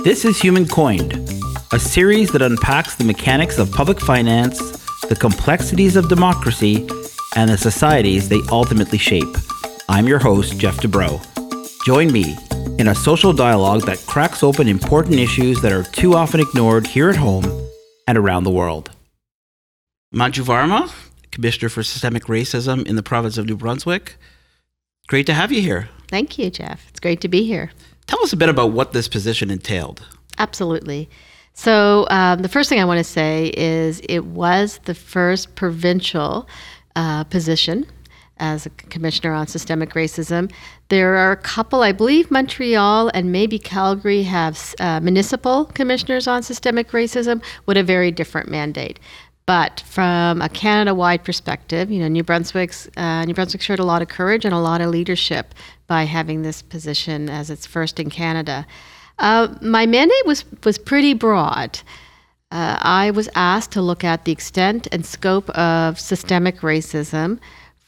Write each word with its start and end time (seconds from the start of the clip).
This 0.00 0.24
is 0.24 0.40
Human 0.40 0.66
Coined, 0.66 1.12
a 1.72 1.78
series 1.78 2.32
that 2.32 2.42
unpacks 2.42 2.96
the 2.96 3.04
mechanics 3.04 3.58
of 3.58 3.70
public 3.70 4.00
finance, 4.00 4.58
the 5.08 5.14
complexities 5.14 5.94
of 5.94 6.08
democracy, 6.08 6.88
and 7.36 7.48
the 7.48 7.56
societies 7.56 8.28
they 8.28 8.40
ultimately 8.50 8.98
shape. 8.98 9.28
I'm 9.88 10.08
your 10.08 10.18
host, 10.18 10.58
Geoff 10.58 10.78
Dubrow. 10.78 11.20
Join 11.84 12.10
me 12.12 12.36
in 12.80 12.88
a 12.88 12.94
social 12.96 13.32
dialogue 13.32 13.82
that 13.82 14.04
cracks 14.06 14.42
open 14.42 14.66
important 14.66 15.20
issues 15.20 15.62
that 15.62 15.70
are 15.70 15.84
too 15.84 16.14
often 16.14 16.40
ignored 16.40 16.88
here 16.88 17.08
at 17.08 17.16
home 17.16 17.44
and 18.08 18.18
around 18.18 18.42
the 18.42 18.50
world. 18.50 18.90
Manju 20.12 20.42
Varma, 20.42 20.92
Commissioner 21.30 21.68
for 21.68 21.84
Systemic 21.84 22.24
Racism 22.24 22.84
in 22.88 22.96
the 22.96 23.02
province 23.04 23.38
of 23.38 23.46
New 23.46 23.56
Brunswick. 23.56 24.16
Great 25.06 25.26
to 25.26 25.34
have 25.34 25.52
you 25.52 25.60
here. 25.62 25.88
Thank 26.08 26.38
you, 26.38 26.50
Geoff. 26.50 26.86
It's 26.88 27.00
great 27.00 27.20
to 27.20 27.28
be 27.28 27.44
here. 27.44 27.70
Tell 28.12 28.22
us 28.22 28.34
a 28.34 28.36
bit 28.36 28.50
about 28.50 28.72
what 28.72 28.92
this 28.92 29.08
position 29.08 29.50
entailed. 29.50 30.06
Absolutely. 30.36 31.08
So, 31.54 32.06
um, 32.10 32.40
the 32.42 32.48
first 32.48 32.68
thing 32.68 32.78
I 32.78 32.84
want 32.84 32.98
to 32.98 33.04
say 33.04 33.54
is 33.56 34.02
it 34.06 34.26
was 34.26 34.80
the 34.84 34.94
first 34.94 35.54
provincial 35.54 36.46
uh, 36.94 37.24
position 37.24 37.86
as 38.36 38.66
a 38.66 38.70
commissioner 38.70 39.32
on 39.32 39.46
systemic 39.46 39.94
racism. 39.94 40.52
There 40.88 41.16
are 41.16 41.32
a 41.32 41.38
couple, 41.38 41.80
I 41.80 41.92
believe 41.92 42.30
Montreal 42.30 43.10
and 43.14 43.32
maybe 43.32 43.58
Calgary 43.58 44.24
have 44.24 44.74
uh, 44.78 45.00
municipal 45.00 45.64
commissioners 45.64 46.26
on 46.26 46.42
systemic 46.42 46.90
racism 46.90 47.42
with 47.64 47.78
a 47.78 47.82
very 47.82 48.10
different 48.10 48.50
mandate. 48.50 49.00
But 49.46 49.80
from 49.86 50.42
a 50.42 50.48
Canada-wide 50.48 51.24
perspective, 51.24 51.90
you 51.90 52.00
know, 52.00 52.08
New 52.08 52.22
Brunswick's 52.22 52.88
uh, 52.96 53.24
New 53.24 53.34
Brunswick 53.34 53.62
showed 53.62 53.80
a 53.80 53.84
lot 53.84 54.02
of 54.02 54.08
courage 54.08 54.44
and 54.44 54.54
a 54.54 54.58
lot 54.58 54.80
of 54.80 54.90
leadership 54.90 55.54
by 55.92 56.04
having 56.04 56.40
this 56.40 56.62
position 56.62 57.28
as 57.28 57.50
its 57.50 57.66
first 57.66 58.00
in 58.00 58.08
Canada. 58.08 58.66
Uh, 59.18 59.48
my 59.60 59.84
mandate 59.84 60.26
was 60.30 60.40
was 60.64 60.78
pretty 60.78 61.12
broad. 61.12 61.70
Uh, 62.50 62.76
I 62.80 63.10
was 63.10 63.28
asked 63.34 63.72
to 63.72 63.82
look 63.82 64.02
at 64.02 64.24
the 64.24 64.32
extent 64.32 64.88
and 64.90 65.04
scope 65.04 65.50
of 65.50 66.00
systemic 66.00 66.56
racism 66.72 67.38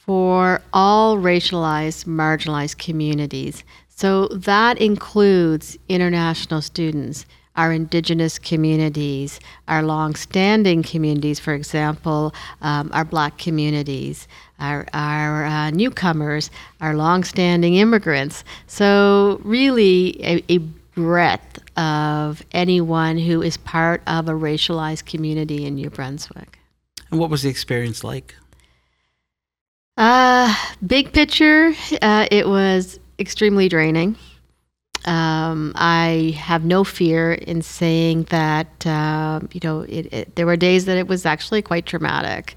for 0.05 0.60
all 0.72 1.16
racialized, 1.16 2.05
marginalized 2.05 2.77
communities. 2.86 3.64
So 3.88 4.28
that 4.52 4.75
includes 4.91 5.78
international 5.88 6.60
students, 6.60 7.25
our 7.56 7.72
indigenous 7.72 8.38
communities, 8.38 9.41
our 9.66 9.82
long-standing 9.82 10.82
communities, 10.82 11.38
for 11.41 11.55
example, 11.55 12.34
um, 12.60 12.91
our 12.92 13.06
black 13.14 13.38
communities, 13.38 14.28
our, 14.64 14.86
our 14.92 15.44
uh, 15.44 15.70
newcomers, 15.70 16.50
our 16.80 16.94
long-standing 16.94 17.74
immigrants. 17.74 18.44
So 18.66 19.40
really 19.44 20.24
a, 20.24 20.44
a 20.48 20.58
breadth 20.94 21.60
of 21.76 22.42
anyone 22.52 23.18
who 23.18 23.42
is 23.42 23.56
part 23.56 24.00
of 24.06 24.28
a 24.28 24.32
racialized 24.32 25.06
community 25.06 25.66
in 25.66 25.74
New 25.74 25.90
Brunswick. 25.90 26.58
And 27.10 27.20
what 27.20 27.30
was 27.30 27.42
the 27.42 27.50
experience 27.50 28.04
like? 28.04 28.34
Uh, 29.96 30.54
big 30.84 31.12
picture, 31.12 31.72
uh, 32.02 32.26
it 32.30 32.48
was 32.48 32.98
extremely 33.18 33.68
draining. 33.68 34.16
Um, 35.04 35.72
I 35.76 36.34
have 36.38 36.64
no 36.64 36.82
fear 36.82 37.34
in 37.34 37.62
saying 37.62 38.24
that, 38.30 38.86
uh, 38.86 39.40
you 39.52 39.60
know, 39.62 39.80
it, 39.82 40.12
it, 40.12 40.36
there 40.36 40.46
were 40.46 40.56
days 40.56 40.86
that 40.86 40.96
it 40.96 41.06
was 41.06 41.26
actually 41.26 41.62
quite 41.62 41.86
traumatic. 41.86 42.56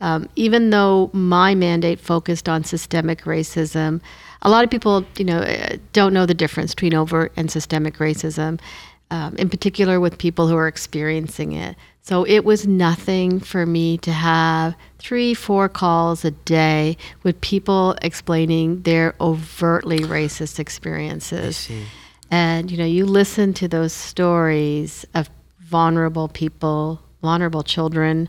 Um, 0.00 0.28
even 0.36 0.70
though 0.70 1.10
my 1.12 1.54
mandate 1.54 2.00
focused 2.00 2.48
on 2.48 2.64
systemic 2.64 3.22
racism, 3.22 4.00
a 4.42 4.50
lot 4.50 4.64
of 4.64 4.70
people, 4.70 5.04
you 5.16 5.24
know, 5.24 5.44
don't 5.92 6.12
know 6.12 6.26
the 6.26 6.34
difference 6.34 6.74
between 6.74 6.94
overt 6.94 7.32
and 7.36 7.50
systemic 7.50 7.96
racism, 7.96 8.60
um, 9.10 9.34
in 9.36 9.48
particular 9.48 9.98
with 9.98 10.18
people 10.18 10.48
who 10.48 10.56
are 10.56 10.68
experiencing 10.68 11.52
it. 11.52 11.76
So 12.02 12.24
it 12.24 12.44
was 12.44 12.66
nothing 12.68 13.40
for 13.40 13.66
me 13.66 13.98
to 13.98 14.12
have 14.12 14.76
three, 14.98 15.34
four 15.34 15.68
calls 15.68 16.24
a 16.24 16.30
day 16.30 16.96
with 17.24 17.40
people 17.40 17.96
explaining 18.02 18.82
their 18.82 19.14
overtly 19.20 19.98
racist 20.00 20.60
experiences. 20.60 21.68
And 22.30 22.70
you 22.70 22.76
know, 22.76 22.84
you 22.84 23.06
listen 23.06 23.54
to 23.54 23.66
those 23.66 23.92
stories 23.92 25.04
of 25.14 25.28
vulnerable 25.60 26.28
people, 26.28 27.00
vulnerable 27.22 27.64
children, 27.64 28.28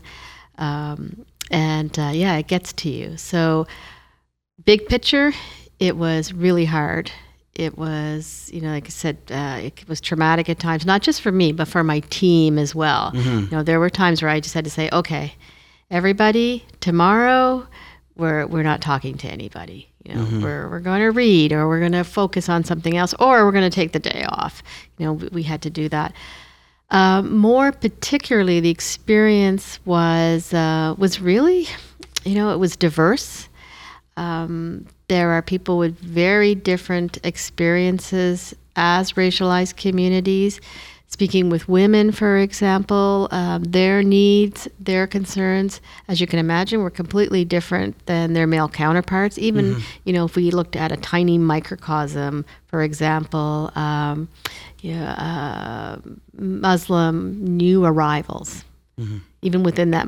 um, 0.58 1.24
and 1.50 1.96
uh, 1.98 2.10
yeah, 2.12 2.36
it 2.36 2.46
gets 2.46 2.72
to 2.74 2.90
you. 2.90 3.16
So, 3.16 3.66
big 4.64 4.86
picture, 4.86 5.32
it 5.78 5.96
was 5.96 6.32
really 6.32 6.64
hard 6.64 7.10
it 7.58 7.76
was, 7.76 8.48
you 8.52 8.60
know, 8.60 8.70
like 8.70 8.86
I 8.86 8.90
said, 8.90 9.18
uh, 9.30 9.58
it 9.60 9.86
was 9.88 10.00
traumatic 10.00 10.48
at 10.48 10.60
times, 10.60 10.86
not 10.86 11.02
just 11.02 11.20
for 11.20 11.32
me, 11.32 11.50
but 11.50 11.66
for 11.66 11.82
my 11.82 11.98
team 12.08 12.56
as 12.56 12.72
well. 12.72 13.10
Mm-hmm. 13.10 13.38
You 13.38 13.50
know, 13.50 13.62
there 13.64 13.80
were 13.80 13.90
times 13.90 14.22
where 14.22 14.30
I 14.30 14.38
just 14.38 14.54
had 14.54 14.64
to 14.64 14.70
say, 14.70 14.88
okay, 14.92 15.34
everybody, 15.90 16.64
tomorrow 16.80 17.66
we're 18.16 18.46
we're 18.46 18.62
not 18.62 18.80
talking 18.80 19.18
to 19.18 19.28
anybody. 19.28 19.90
You 20.04 20.14
know, 20.14 20.20
mm-hmm. 20.22 20.42
we're 20.42 20.70
we're 20.70 20.80
going 20.80 21.00
to 21.00 21.10
read, 21.10 21.52
or 21.52 21.66
we're 21.66 21.80
going 21.80 21.92
to 21.92 22.04
focus 22.04 22.48
on 22.48 22.62
something 22.62 22.96
else, 22.96 23.12
or 23.18 23.44
we're 23.44 23.52
going 23.52 23.68
to 23.68 23.74
take 23.74 23.90
the 23.90 23.98
day 23.98 24.24
off. 24.28 24.62
You 24.96 25.06
know, 25.06 25.12
we, 25.14 25.28
we 25.32 25.42
had 25.42 25.60
to 25.62 25.70
do 25.70 25.88
that. 25.88 26.14
Uh, 26.90 27.22
more 27.22 27.70
particularly, 27.72 28.60
the 28.60 28.70
experience 28.70 29.78
was 29.84 30.54
uh, 30.54 30.94
was 30.96 31.20
really, 31.20 31.66
you 32.24 32.34
know, 32.34 32.50
it 32.50 32.56
was 32.58 32.76
diverse. 32.76 33.48
Um, 34.16 34.86
there 35.08 35.30
are 35.32 35.42
people 35.42 35.78
with 35.78 35.98
very 35.98 36.54
different 36.54 37.18
experiences 37.24 38.54
as 38.76 39.12
racialized 39.12 39.76
communities. 39.76 40.60
Speaking 41.10 41.48
with 41.48 41.68
women, 41.68 42.12
for 42.12 42.36
example, 42.36 43.28
um, 43.30 43.64
their 43.64 44.02
needs, 44.02 44.68
their 44.78 45.06
concerns, 45.06 45.80
as 46.06 46.20
you 46.20 46.26
can 46.26 46.38
imagine, 46.38 46.82
were 46.82 46.90
completely 46.90 47.46
different 47.46 48.06
than 48.06 48.34
their 48.34 48.46
male 48.46 48.68
counterparts. 48.68 49.38
Even, 49.38 49.72
mm-hmm. 49.72 49.80
you 50.04 50.12
know, 50.12 50.26
if 50.26 50.36
we 50.36 50.50
looked 50.50 50.76
at 50.76 50.92
a 50.92 50.98
tiny 50.98 51.38
microcosm, 51.38 52.44
for 52.66 52.82
example, 52.82 53.72
um, 53.74 54.28
yeah, 54.80 55.12
uh, 55.14 55.96
Muslim 56.36 57.56
new 57.56 57.84
arrivals. 57.84 58.64
Mm-hmm 59.00 59.18
even 59.40 59.62
within 59.62 59.92
that 59.92 60.06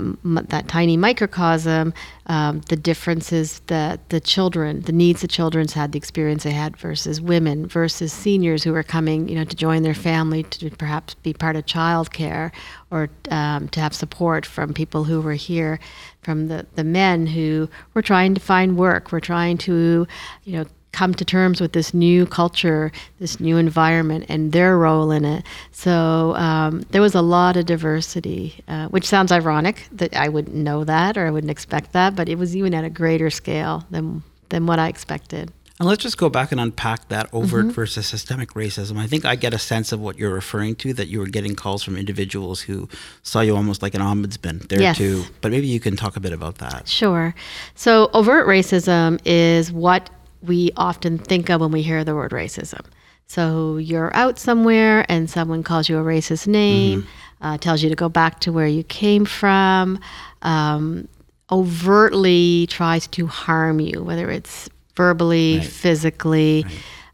that 0.49 0.67
tiny 0.67 0.97
microcosm, 0.97 1.95
um, 2.27 2.61
the 2.69 2.77
differences 2.77 3.61
that 3.67 4.09
the 4.09 4.21
children, 4.21 4.81
the 4.83 4.93
needs 4.93 5.21
the 5.21 5.29
children's 5.29 5.73
had, 5.73 5.93
the 5.93 5.99
experience 5.99 6.43
they 6.43 6.51
had 6.51 6.77
versus 6.77 7.21
women 7.21 7.67
versus 7.67 8.13
seniors 8.13 8.65
who 8.65 8.73
were 8.73 8.83
coming, 8.83 9.29
you 9.29 9.37
know, 9.37 9.45
to 9.45 9.55
join 9.55 9.83
their 9.83 9.95
family 9.95 10.43
to 10.45 10.71
perhaps 10.71 11.15
be 11.15 11.33
part 11.33 11.55
of 11.55 11.65
childcare 11.65 12.51
or 12.91 13.09
um, 13.31 13.69
to 13.69 13.79
have 13.79 13.95
support 13.95 14.45
from 14.45 14.75
people 14.75 15.05
who 15.05 15.21
were 15.21 15.35
here, 15.35 15.79
from 16.23 16.49
the 16.49 16.67
the 16.75 16.85
men 16.85 17.27
who 17.27 17.69
were 17.95 18.03
trying 18.03 18.35
to 18.35 18.41
find 18.41 18.77
work, 18.77 19.13
were 19.13 19.21
trying 19.21 19.59
to, 19.59 20.09
you 20.45 20.53
know, 20.53 20.65
come 20.93 21.15
to 21.15 21.25
terms 21.25 21.61
with 21.61 21.73
this 21.73 21.95
new 21.95 22.27
culture, 22.27 22.93
this 23.19 23.41
new 23.41 23.57
environment, 23.57 24.27
and 24.29 24.53
their 24.53 24.77
role 24.77 25.11
in 25.11 25.25
it. 25.25 25.45
So 25.73 26.35
um, 26.37 26.81
there 26.91 27.01
was 27.01 27.15
a 27.15 27.23
lot 27.23 27.57
of 27.57 27.67
diversity, 27.67 28.63
uh, 28.69 28.89
which 28.89 29.07
sounds 29.07 29.33
ironic 29.33 29.87
that 29.93 30.15
I 30.15 30.29
wouldn't 30.29 30.57
know 30.57 30.85
that 30.85 31.17
or 31.17 31.27
I 31.27 31.31
wouldn't 31.31 31.51
expect 31.51 31.93
that, 31.93 32.17
but 32.17 32.29
it 32.29 32.37
was 32.37 32.57
even 32.57 32.75
at 32.75 32.85
a 32.85 32.91
greater 32.91 33.31
scale 33.31 33.85
than 33.91 34.23
than 34.49 34.67
what 34.67 34.81
I 34.81 34.89
expected. 34.89 35.53
And 35.81 35.89
let's 35.89 36.03
just 36.03 36.19
go 36.19 36.29
back 36.29 36.53
and 36.53 36.61
unpack 36.61 37.09
that 37.09 37.33
overt 37.33 37.65
mm-hmm. 37.65 37.71
versus 37.71 38.07
systemic 38.07 38.51
racism. 38.51 38.99
I 38.99 39.07
think 39.07 39.25
I 39.25 39.35
get 39.35 39.55
a 39.55 39.59
sense 39.59 39.93
of 39.93 40.01
what 40.01 40.19
you're 40.19 40.35
referring 40.35 40.75
to 40.77 40.93
that 40.93 41.09
you 41.09 41.21
were 41.21 41.27
getting 41.27 41.55
calls 41.55 41.83
from 41.83 41.97
individuals 41.97 42.61
who 42.61 42.87
saw 43.23 43.41
you 43.41 43.57
almost 43.57 43.81
like 43.81 43.95
an 43.95 44.03
ombudsman 44.03 44.69
there 44.69 44.83
yes. 44.83 44.99
too. 44.99 45.25
But 45.41 45.53
maybe 45.53 45.69
you 45.69 45.81
can 45.81 45.97
talk 45.97 46.17
a 46.17 46.21
bit 46.21 46.35
about 46.35 46.59
that. 46.59 46.87
Sure. 46.87 47.35
So, 47.77 48.11
overt 48.13 48.47
racism 48.47 49.21
is 49.25 49.73
what 49.73 50.11
we 50.43 50.71
often 50.77 51.19
think 51.19 51.51
of 51.51 51.61
when 51.61 51.71
we 51.71 51.83
hear 51.83 52.05
the 52.05 52.15
word 52.15 52.33
racism. 52.33 52.85
So 53.27 53.77
you're 53.77 54.15
out 54.17 54.39
somewhere 54.39 55.07
and 55.09 55.31
someone 55.31 55.63
calls 55.63 55.89
you 55.89 55.99
a 55.99 56.03
racist 56.03 56.47
name, 56.47 57.03
mm-hmm. 57.03 57.47
uh, 57.47 57.59
tells 57.59 57.83
you 57.83 57.89
to 57.89 57.95
go 57.95 58.09
back 58.09 58.41
to 58.41 58.53
where 58.53 58.67
you 58.67 58.83
came 58.83 59.25
from, 59.25 60.01
um, 60.43 61.07
overtly 61.53 62.67
tries 62.69 63.07
to 63.09 63.27
harm 63.27 63.79
you, 63.81 64.03
whether 64.03 64.31
it's 64.31 64.69
verbally, 64.97 65.59
right. 65.59 65.67
physically. 65.67 66.65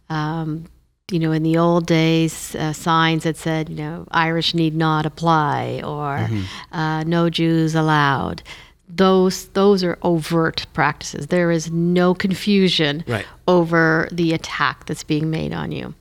Right. 0.09 0.41
Um, 0.41 0.67
you 1.11 1.21
know, 1.21 1.31
in 1.33 1.45
the 1.45 1.59
old 1.59 1.87
days, 1.87 2.55
uh, 2.57 2.73
signs 2.73 3.23
that 3.25 3.37
said, 3.37 3.69
you 3.69 3.77
know, 3.77 4.09
Irish 4.11 4.55
need 4.55 4.75
not 4.75 5.07
apply 5.07 5.81
or 5.85 6.19
mm-hmm. 6.19 6.75
uh, 6.77 7.05
no 7.05 7.31
Jews 7.31 7.75
allowed 7.75 8.43
those 8.89 9.49
those 9.49 9.83
are 9.83 9.99
overt 10.03 10.67
practices. 10.73 11.29
There 11.29 11.51
is 11.51 11.71
no 11.71 12.15
confusion 12.15 13.05
right. 13.07 13.27
over 13.49 14.09
the 14.13 14.33
attack 14.33 14.87
that's 14.87 15.05
being 15.05 15.31
made 15.31 15.53
on 15.53 15.73
you. 15.73 15.95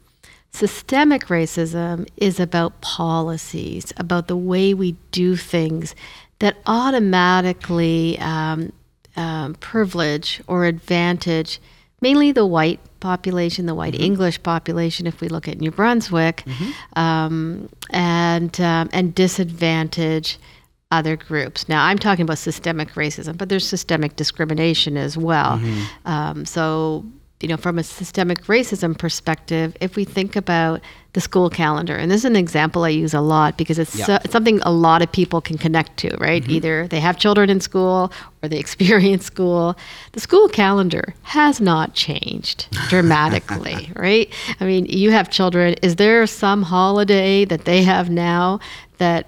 Systemic 0.51 1.25
racism 1.25 2.07
is 2.17 2.39
about 2.39 2.79
policies, 2.81 3.91
about 3.97 4.27
the 4.27 4.37
way 4.37 4.73
we 4.73 4.93
do 5.11 5.35
things 5.35 5.95
that 6.39 6.57
automatically 6.65 8.17
um, 8.19 8.71
um, 9.17 9.55
privilege 9.55 10.41
or 10.47 10.65
advantage 10.65 11.59
mainly 12.01 12.31
the 12.31 12.45
white 12.45 12.79
population, 12.99 13.65
the 13.65 13.73
white 13.75 13.99
English 13.99 14.41
population, 14.43 15.07
if 15.07 15.21
we 15.21 15.27
look 15.27 15.47
at 15.47 15.59
New 15.59 15.71
Brunswick, 15.71 16.43
um, 16.95 17.69
and 17.89 18.59
um, 18.61 18.89
and 18.93 19.15
disadvantage 19.15 20.37
other 20.91 21.15
groups. 21.15 21.67
Now, 21.67 21.85
I'm 21.85 21.97
talking 21.97 22.23
about 22.23 22.37
systemic 22.37 22.89
racism, 22.93 23.37
but 23.37 23.49
there's 23.49 23.67
systemic 23.67 24.15
discrimination 24.15 24.97
as 24.97 25.17
well. 25.17 25.59
Um, 26.05 26.45
so, 26.45 27.03
you 27.41 27.49
know, 27.49 27.57
from 27.57 27.77
a 27.79 27.83
systemic 27.83 28.43
racism 28.45 28.97
perspective, 28.97 29.75
if 29.81 29.95
we 29.95 30.05
think 30.05 30.35
about 30.35 30.81
the 31.13 31.21
school 31.21 31.49
calendar, 31.49 31.95
and 31.95 32.09
this 32.11 32.19
is 32.21 32.25
an 32.25 32.35
example 32.35 32.83
I 32.83 32.89
use 32.89 33.13
a 33.13 33.19
lot 33.21 33.57
because 33.57 33.79
it's, 33.79 33.95
Yeah. 33.95 34.05
so, 34.05 34.15
it's 34.23 34.31
something 34.31 34.59
a 34.61 34.71
lot 34.71 35.01
of 35.01 35.11
people 35.11 35.41
can 35.41 35.57
connect 35.57 35.97
to, 35.97 36.15
right? 36.17 36.47
Either 36.47 36.87
they 36.87 36.99
have 36.99 37.17
children 37.17 37.49
in 37.49 37.61
school 37.61 38.11
or 38.43 38.47
they 38.49 38.57
experience 38.65 39.25
school. 39.25 39.75
The 40.13 40.19
school 40.19 40.47
calendar 40.49 41.13
has 41.23 41.59
not 41.59 41.93
changed 41.93 42.67
dramatically, 42.89 43.91
right? 43.95 44.31
I 44.59 44.65
mean, 44.65 44.85
you 44.85 45.11
have 45.11 45.29
children. 45.29 45.73
Is 45.81 45.95
there 45.97 46.25
some 46.27 46.61
holiday 46.63 47.43
that 47.45 47.65
they 47.65 47.81
have 47.83 48.09
now 48.09 48.59
that 48.97 49.27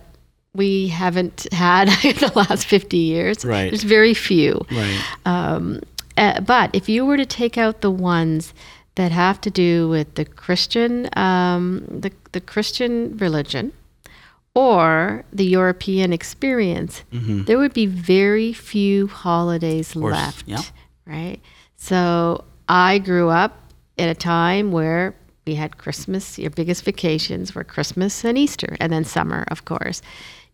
we 0.53 0.87
haven't 0.87 1.47
had 1.51 1.87
in 2.03 2.15
the 2.17 2.31
last 2.35 2.65
50 2.65 2.97
years? 2.97 3.45
Right. 3.45 3.69
There's 3.69 3.83
very 3.83 4.13
few. 4.13 4.65
Right. 4.71 5.01
Um, 5.25 5.81
uh, 6.17 6.41
but 6.41 6.71
if 6.73 6.89
you 6.89 7.05
were 7.05 7.17
to 7.17 7.25
take 7.25 7.57
out 7.57 7.81
the 7.81 7.91
ones 7.91 8.53
that 8.95 9.11
have 9.11 9.39
to 9.41 9.51
do 9.51 9.87
with 9.89 10.15
the 10.15 10.25
Christian, 10.25 11.07
um, 11.15 11.85
the, 11.89 12.11
the 12.31 12.41
Christian 12.41 13.15
religion, 13.17 13.71
or 14.55 15.23
the 15.31 15.45
European 15.45 16.11
experience, 16.11 17.03
there 17.11 17.59
would 17.59 17.73
be 17.73 17.85
very 17.85 18.51
few 18.53 19.05
holidays 19.05 19.95
left. 19.95 20.47
yeah. 20.47 20.63
Right. 21.05 21.39
So 21.75 22.43
I 22.67 22.97
grew 22.97 23.29
up 23.29 23.59
at 23.99 24.09
a 24.09 24.15
time 24.15 24.71
where 24.71 25.13
we 25.47 25.55
had 25.55 25.77
Christmas. 25.77 26.37
Your 26.37 26.51
biggest 26.51 26.83
vacations 26.83 27.55
were 27.55 27.63
Christmas 27.63 28.23
and 28.23 28.37
Easter, 28.37 28.77
and 28.79 28.91
then 28.91 29.05
summer, 29.05 29.45
of 29.47 29.65
course. 29.65 30.01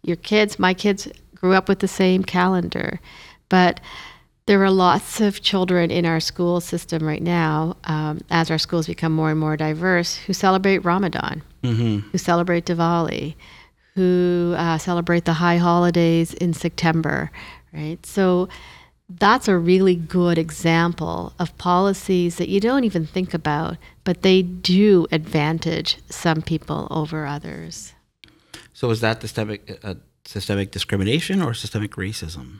Your 0.03 0.17
kids, 0.17 0.59
my 0.59 0.73
kids, 0.73 1.07
grew 1.35 1.53
up 1.53 1.67
with 1.67 1.79
the 1.79 1.87
same 1.87 2.23
calendar, 2.23 2.99
but 3.49 3.79
there 4.45 4.63
are 4.63 4.71
lots 4.71 5.21
of 5.21 5.41
children 5.41 5.89
in 5.91 6.05
our 6.05 6.19
school 6.19 6.61
system 6.61 7.05
right 7.05 7.21
now, 7.23 7.77
um, 7.85 8.21
as 8.29 8.51
our 8.51 8.57
schools 8.57 8.87
become 8.87 9.13
more 9.13 9.31
and 9.31 9.39
more 9.39 9.57
diverse, 9.57 10.15
who 10.15 10.33
celebrate 10.33 10.79
Ramadan, 10.79 11.41
who 12.11 12.17
celebrate 12.17 12.65
Diwali, 12.65 13.35
who 13.95 14.53
uh, 14.57 14.77
celebrate 14.77 15.25
the 15.25 15.33
high 15.33 15.57
holidays 15.57 16.33
in 16.33 16.53
September, 16.53 17.31
right? 17.73 18.05
So 18.05 18.49
that's 19.09 19.47
a 19.47 19.57
really 19.57 19.95
good 19.95 20.37
example 20.37 21.33
of 21.39 21.57
policies 21.57 22.37
that 22.37 22.49
you 22.49 22.59
don't 22.59 22.83
even 22.83 23.05
think 23.05 23.33
about, 23.33 23.77
but 24.03 24.21
they 24.21 24.41
do 24.41 25.07
advantage 25.11 25.97
some 26.09 26.41
people 26.41 26.87
over 26.91 27.25
others. 27.25 27.93
So 28.73 28.89
is 28.89 29.01
that 29.01 29.21
systemic 29.21 29.79
uh, 29.83 29.95
systemic 30.25 30.71
discrimination 30.71 31.41
or 31.41 31.53
systemic 31.53 31.91
racism? 31.91 32.59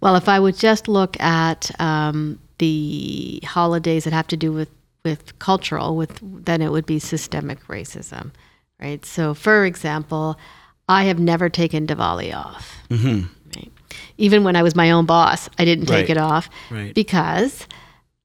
Well, 0.00 0.16
if 0.16 0.28
I 0.28 0.38
would 0.38 0.56
just 0.56 0.86
look 0.88 1.18
at 1.20 1.70
um, 1.80 2.38
the 2.58 3.40
holidays 3.44 4.04
that 4.04 4.12
have 4.12 4.26
to 4.28 4.36
do 4.36 4.52
with, 4.52 4.68
with 5.04 5.38
cultural, 5.38 5.96
with 5.96 6.20
then 6.22 6.60
it 6.60 6.70
would 6.70 6.84
be 6.86 6.98
systemic 6.98 7.66
racism, 7.68 8.32
right? 8.80 9.04
So, 9.06 9.32
for 9.34 9.64
example, 9.64 10.38
I 10.88 11.04
have 11.04 11.18
never 11.18 11.48
taken 11.48 11.86
Diwali 11.86 12.34
off. 12.34 12.76
Right? 12.90 13.72
Even 14.18 14.44
when 14.44 14.56
I 14.56 14.62
was 14.62 14.74
my 14.74 14.90
own 14.90 15.06
boss, 15.06 15.48
I 15.58 15.64
didn't 15.64 15.86
take 15.86 16.08
Right. 16.08 16.10
it 16.10 16.18
off 16.18 16.50
Right. 16.70 16.94
because 16.94 17.66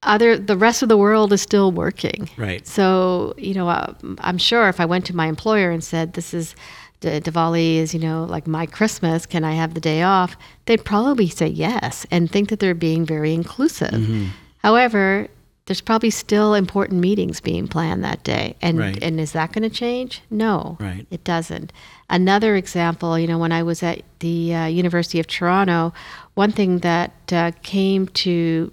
other 0.02 0.36
the 0.38 0.56
rest 0.56 0.82
of 0.82 0.88
the 0.88 0.96
world 0.96 1.32
is 1.32 1.42
still 1.42 1.72
working. 1.72 2.28
Right. 2.36 2.66
So, 2.66 3.34
you 3.36 3.54
know, 3.54 3.68
uh, 3.68 3.92
I'm 4.20 4.38
sure 4.38 4.68
if 4.68 4.80
I 4.80 4.84
went 4.84 5.04
to 5.06 5.16
my 5.16 5.26
employer 5.26 5.70
and 5.70 5.84
said, 5.84 6.14
this 6.14 6.32
is, 6.32 6.54
D- 7.00 7.20
Diwali 7.20 7.76
is, 7.76 7.92
you 7.92 8.00
know, 8.00 8.24
like 8.24 8.46
my 8.46 8.66
Christmas, 8.66 9.26
can 9.26 9.44
I 9.44 9.52
have 9.52 9.74
the 9.74 9.80
day 9.80 10.02
off? 10.02 10.36
They'd 10.66 10.84
probably 10.84 11.28
say 11.28 11.48
yes 11.48 12.06
and 12.10 12.30
think 12.30 12.48
that 12.48 12.60
they're 12.60 12.74
being 12.74 13.04
very 13.04 13.34
inclusive. 13.34 13.90
Mm-hmm. 13.90 14.26
However, 14.58 15.28
there's 15.66 15.80
probably 15.82 16.10
still 16.10 16.54
important 16.54 17.00
meetings 17.00 17.40
being 17.40 17.68
planned 17.68 18.02
that 18.02 18.24
day. 18.24 18.56
And, 18.60 18.78
Right. 18.78 19.02
and 19.02 19.20
is 19.20 19.32
that 19.32 19.52
going 19.52 19.62
to 19.68 19.74
change? 19.74 20.22
No, 20.30 20.76
Right. 20.80 21.06
it 21.10 21.24
doesn't. 21.24 21.72
Another 22.08 22.56
example, 22.56 23.18
you 23.18 23.26
know, 23.26 23.38
when 23.38 23.52
I 23.52 23.62
was 23.62 23.82
at 23.82 24.00
the 24.20 24.54
uh, 24.54 24.66
University 24.66 25.20
of 25.20 25.26
Toronto, 25.26 25.92
one 26.34 26.52
thing 26.52 26.78
that 26.78 27.12
uh, 27.32 27.52
came 27.62 28.08
to 28.08 28.72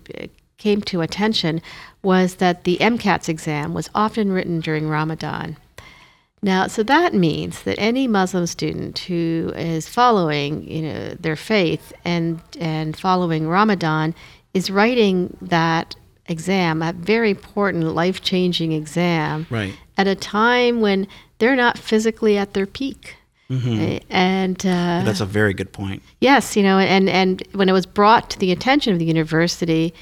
came 0.57 0.81
to 0.81 1.01
attention 1.01 1.61
was 2.01 2.35
that 2.35 2.63
the 2.63 2.77
MCATS 2.77 3.29
exam 3.29 3.73
was 3.73 3.89
often 3.93 4.31
written 4.31 4.59
during 4.59 4.89
Ramadan. 4.89 5.57
Now, 6.41 6.67
so 6.67 6.83
that 6.83 7.13
means 7.13 7.63
that 7.63 7.75
any 7.79 8.07
Muslim 8.07 8.45
student 8.45 8.99
who 8.99 9.51
is 9.55 9.87
following, 9.87 10.69
you 10.69 10.81
know, 10.83 11.09
their 11.19 11.35
faith 11.35 11.93
and 12.05 12.39
and 12.59 12.95
following 12.97 13.47
Ramadan 13.47 14.13
is 14.53 14.69
writing 14.69 15.35
that 15.41 15.95
exam, 16.27 16.81
a 16.83 16.93
very 16.93 17.31
important, 17.31 17.83
life-changing 17.95 18.71
exam, 18.71 19.47
Right. 19.49 19.73
at 19.97 20.07
a 20.07 20.15
time 20.15 20.81
when 20.81 21.07
they're 21.39 21.55
not 21.55 21.77
physically 21.77 22.37
at 22.37 22.53
their 22.53 22.65
peak. 22.67 23.15
Right? 23.49 24.01
And 24.09 24.59
uh, 24.65 25.01
That's 25.05 25.21
a 25.21 25.25
very 25.25 25.53
good 25.53 25.71
point. 25.71 26.03
yes, 26.19 26.55
you 26.57 26.63
know, 26.63 26.77
and 26.79 27.09
and 27.09 27.41
when 27.53 27.67
it 27.69 27.73
was 27.73 27.85
brought 27.85 28.29
to 28.31 28.39
the 28.39 28.51
attention 28.51 28.93
of 28.93 28.99
the 28.99 29.05
university, 29.05 29.93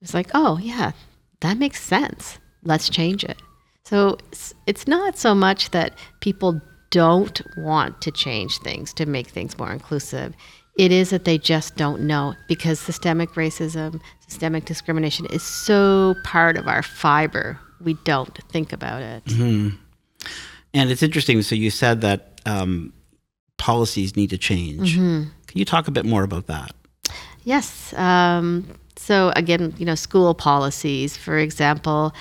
it 0.00 0.02
was 0.02 0.14
like, 0.14 0.30
oh 0.34 0.58
yeah, 0.58 0.92
that 1.40 1.58
makes 1.58 1.82
sense. 1.82 2.38
Let's 2.62 2.88
change 2.88 3.24
it. 3.24 3.40
So 3.84 4.18
it's, 4.32 4.52
it's 4.66 4.86
not 4.86 5.16
so 5.16 5.34
much 5.34 5.70
that 5.70 5.96
people 6.20 6.60
don't 6.90 7.40
want 7.56 8.00
to 8.02 8.10
change 8.10 8.58
things 8.58 8.92
to 8.94 9.06
make 9.06 9.28
things 9.28 9.58
more 9.58 9.72
inclusive. 9.72 10.34
It 10.78 10.92
is 10.92 11.10
that 11.10 11.24
they 11.24 11.38
just 11.38 11.76
don't 11.76 12.02
know 12.02 12.34
because 12.48 12.78
systemic 12.78 13.30
racism, 13.30 14.00
systemic 14.26 14.64
discrimination 14.66 15.26
is 15.26 15.42
so 15.42 16.14
part 16.24 16.56
of 16.56 16.68
our 16.68 16.82
fiber. 16.82 17.58
We 17.80 17.94
don't 18.04 18.36
think 18.50 18.72
about 18.72 19.02
it. 19.02 19.22
And 20.74 20.90
it's 20.90 21.02
interesting. 21.02 21.40
So 21.42 21.54
you 21.54 21.70
said 21.70 22.02
that 22.02 22.40
um, 22.44 22.92
policies 23.56 24.16
need 24.16 24.30
to 24.30 24.38
change. 24.38 24.96
Can 25.46 25.58
you 25.58 25.64
talk 25.64 25.88
a 25.88 25.90
bit 25.90 26.04
more 26.04 26.22
about 26.22 26.46
that? 26.48 26.72
Yes. 27.44 27.94
Um, 27.94 28.68
so 29.06 29.32
again, 29.36 29.72
you 29.78 29.86
know, 29.86 29.94
school 29.94 30.34
policies, 30.34 31.16
for 31.16 31.38
example, 31.38 32.12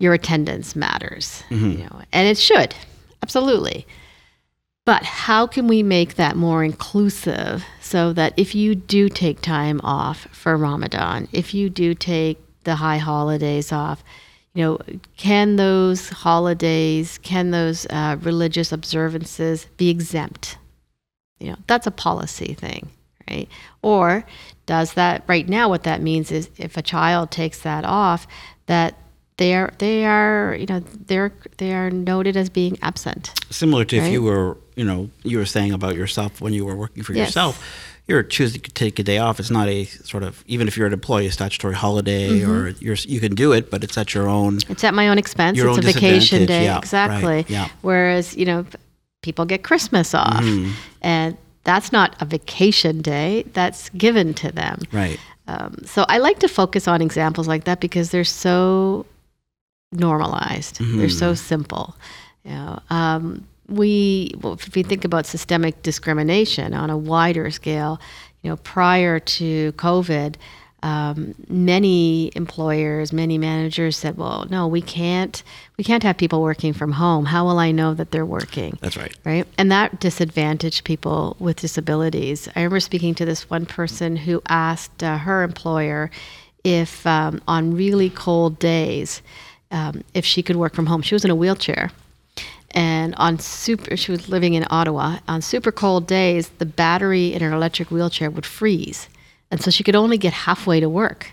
your 0.00 0.14
attendance 0.14 0.74
matters, 0.74 1.44
you 1.76 1.84
know, 1.84 2.02
and 2.12 2.26
it 2.26 2.36
should 2.38 2.74
absolutely. 3.22 3.86
But 4.84 5.04
how 5.04 5.46
can 5.46 5.68
we 5.68 5.82
make 5.82 6.16
that 6.16 6.36
more 6.36 6.64
inclusive 6.64 7.64
so 7.80 8.12
that 8.14 8.34
if 8.36 8.54
you 8.54 8.74
do 8.74 9.08
take 9.08 9.40
time 9.40 9.80
off 9.82 10.26
for 10.32 10.56
Ramadan, 10.56 11.28
if 11.32 11.54
you 11.54 11.70
do 11.70 11.94
take 11.94 12.38
the 12.64 12.74
high 12.74 12.98
holidays 12.98 13.70
off, 13.72 14.02
you 14.54 14.62
know, 14.64 14.78
can 15.16 15.56
those 15.56 16.08
holidays, 16.08 17.18
can 17.22 17.52
those 17.52 17.86
uh, 17.90 18.16
religious 18.20 18.72
observances 18.72 19.66
be 19.76 19.88
exempt? 19.88 20.58
You 21.38 21.52
know, 21.52 21.58
that's 21.68 21.86
a 21.86 21.92
policy 21.92 22.54
thing, 22.54 22.90
right? 23.30 23.48
Or 23.82 24.24
does 24.66 24.94
that 24.94 25.24
right 25.26 25.48
now 25.48 25.68
what 25.68 25.82
that 25.84 26.00
means 26.02 26.30
is 26.32 26.48
if 26.56 26.76
a 26.76 26.82
child 26.82 27.30
takes 27.30 27.60
that 27.60 27.84
off, 27.84 28.26
that 28.66 28.94
they 29.36 29.54
are 29.54 29.72
they 29.78 30.04
are 30.06 30.56
you 30.58 30.66
know 30.66 30.80
they're 31.06 31.32
they 31.58 31.72
are 31.74 31.90
noted 31.90 32.36
as 32.36 32.48
being 32.48 32.78
absent. 32.82 33.32
Similar 33.50 33.84
to 33.86 33.96
if 33.96 34.12
you 34.12 34.22
were, 34.22 34.56
you 34.76 34.84
know, 34.84 35.10
you 35.22 35.38
were 35.38 35.44
saying 35.46 35.72
about 35.72 35.96
yourself 35.96 36.40
when 36.40 36.52
you 36.52 36.64
were 36.64 36.76
working 36.76 37.02
for 37.02 37.12
Yes. 37.14 37.28
yourself. 37.28 37.62
You're 38.06 38.22
choosing 38.22 38.60
to 38.60 38.70
take 38.70 38.98
a 38.98 39.02
day 39.02 39.16
off. 39.16 39.40
It's 39.40 39.50
not 39.50 39.66
a 39.66 39.86
sort 39.86 40.24
of 40.24 40.44
even 40.46 40.68
if 40.68 40.76
you're 40.76 40.86
an 40.86 40.92
employee, 40.92 41.26
a 41.26 41.32
statutory 41.32 41.74
holiday, 41.74 42.40
Mm-hmm. 42.40 42.50
or 42.52 42.68
you're 42.78 42.96
you 42.96 43.18
can 43.18 43.34
do 43.34 43.52
it, 43.52 43.70
but 43.70 43.82
it's 43.82 43.96
at 43.96 44.12
your 44.14 44.28
own. 44.28 44.58
It's 44.68 44.84
at 44.84 44.92
my 44.94 45.08
own 45.08 45.16
expense. 45.18 45.56
Your 45.56 45.68
it's 45.70 45.78
own 45.78 45.84
a 45.84 45.92
vacation 45.92 46.44
day, 46.46 46.64
yeah, 46.64 46.76
exactly. 46.78 47.24
right, 47.26 47.50
yeah. 47.50 47.68
Whereas 47.80 48.36
you 48.36 48.44
know 48.44 48.66
people 49.22 49.46
get 49.46 49.62
Christmas 49.64 50.14
off, 50.14 50.44
Mm-hmm. 50.44 50.72
and 51.00 51.36
that's 51.64 51.92
not 51.92 52.14
a 52.20 52.24
vacation 52.24 53.00
day. 53.02 53.44
That's 53.52 53.88
given 53.90 54.34
to 54.34 54.52
them. 54.52 54.80
Right. 54.92 55.18
Um, 55.46 55.76
so 55.84 56.06
I 56.08 56.18
like 56.18 56.38
to 56.40 56.48
focus 56.48 56.88
on 56.88 57.02
examples 57.02 57.48
like 57.48 57.64
that 57.64 57.80
because 57.80 58.10
they're 58.10 58.24
so 58.24 59.04
normalized. 59.92 60.80
They're 60.80 61.08
so 61.08 61.34
simple. 61.34 61.96
You 62.44 62.52
know, 62.52 62.80
um, 62.90 63.46
we 63.68 64.32
well, 64.40 64.54
if 64.54 64.74
we 64.74 64.82
think 64.82 65.04
about 65.04 65.26
systemic 65.26 65.82
discrimination 65.82 66.74
on 66.74 66.90
a 66.90 66.96
wider 66.96 67.50
scale, 67.50 68.00
you 68.42 68.50
know, 68.50 68.56
prior 68.58 69.18
to 69.18 69.72
COVID, 69.72 70.36
um, 70.84 71.34
many 71.48 72.30
employers, 72.36 73.10
many 73.10 73.38
managers 73.38 73.96
said, 73.96 74.18
"Well, 74.18 74.46
no, 74.50 74.66
we 74.66 74.82
can't. 74.82 75.42
We 75.78 75.82
can't 75.82 76.02
have 76.02 76.18
people 76.18 76.42
working 76.42 76.74
from 76.74 76.92
home. 76.92 77.24
How 77.24 77.46
will 77.46 77.58
I 77.58 77.72
know 77.72 77.94
that 77.94 78.10
they're 78.10 78.26
working?" 78.26 78.76
That's 78.82 78.98
right. 78.98 79.16
right? 79.24 79.46
And 79.56 79.72
that 79.72 79.98
disadvantaged 79.98 80.84
people 80.84 81.36
with 81.40 81.56
disabilities. 81.56 82.48
I 82.54 82.60
remember 82.60 82.80
speaking 82.80 83.14
to 83.14 83.24
this 83.24 83.48
one 83.48 83.64
person 83.64 84.14
who 84.14 84.42
asked 84.46 85.02
uh, 85.02 85.16
her 85.16 85.42
employer 85.42 86.10
if 86.64 87.06
um, 87.06 87.40
on 87.48 87.74
really 87.74 88.10
cold 88.10 88.58
days, 88.58 89.22
um, 89.70 90.04
if 90.12 90.26
she 90.26 90.42
could 90.42 90.56
work 90.56 90.74
from 90.74 90.84
home. 90.84 91.00
She 91.00 91.14
was 91.14 91.24
in 91.24 91.30
a 91.30 91.34
wheelchair. 91.34 91.92
And 92.72 93.14
on 93.14 93.38
super, 93.38 93.96
she 93.96 94.10
was 94.10 94.28
living 94.28 94.52
in 94.52 94.66
Ottawa. 94.68 95.18
On 95.28 95.40
super 95.40 95.72
cold 95.72 96.06
days, 96.06 96.50
the 96.58 96.66
battery 96.66 97.32
in 97.32 97.40
her 97.40 97.52
electric 97.52 97.90
wheelchair 97.90 98.30
would 98.30 98.44
freeze. 98.44 99.08
And 99.54 99.62
so 99.62 99.70
she 99.70 99.84
could 99.84 99.94
only 99.94 100.18
get 100.18 100.32
halfway 100.32 100.80
to 100.80 100.88
work. 100.88 101.28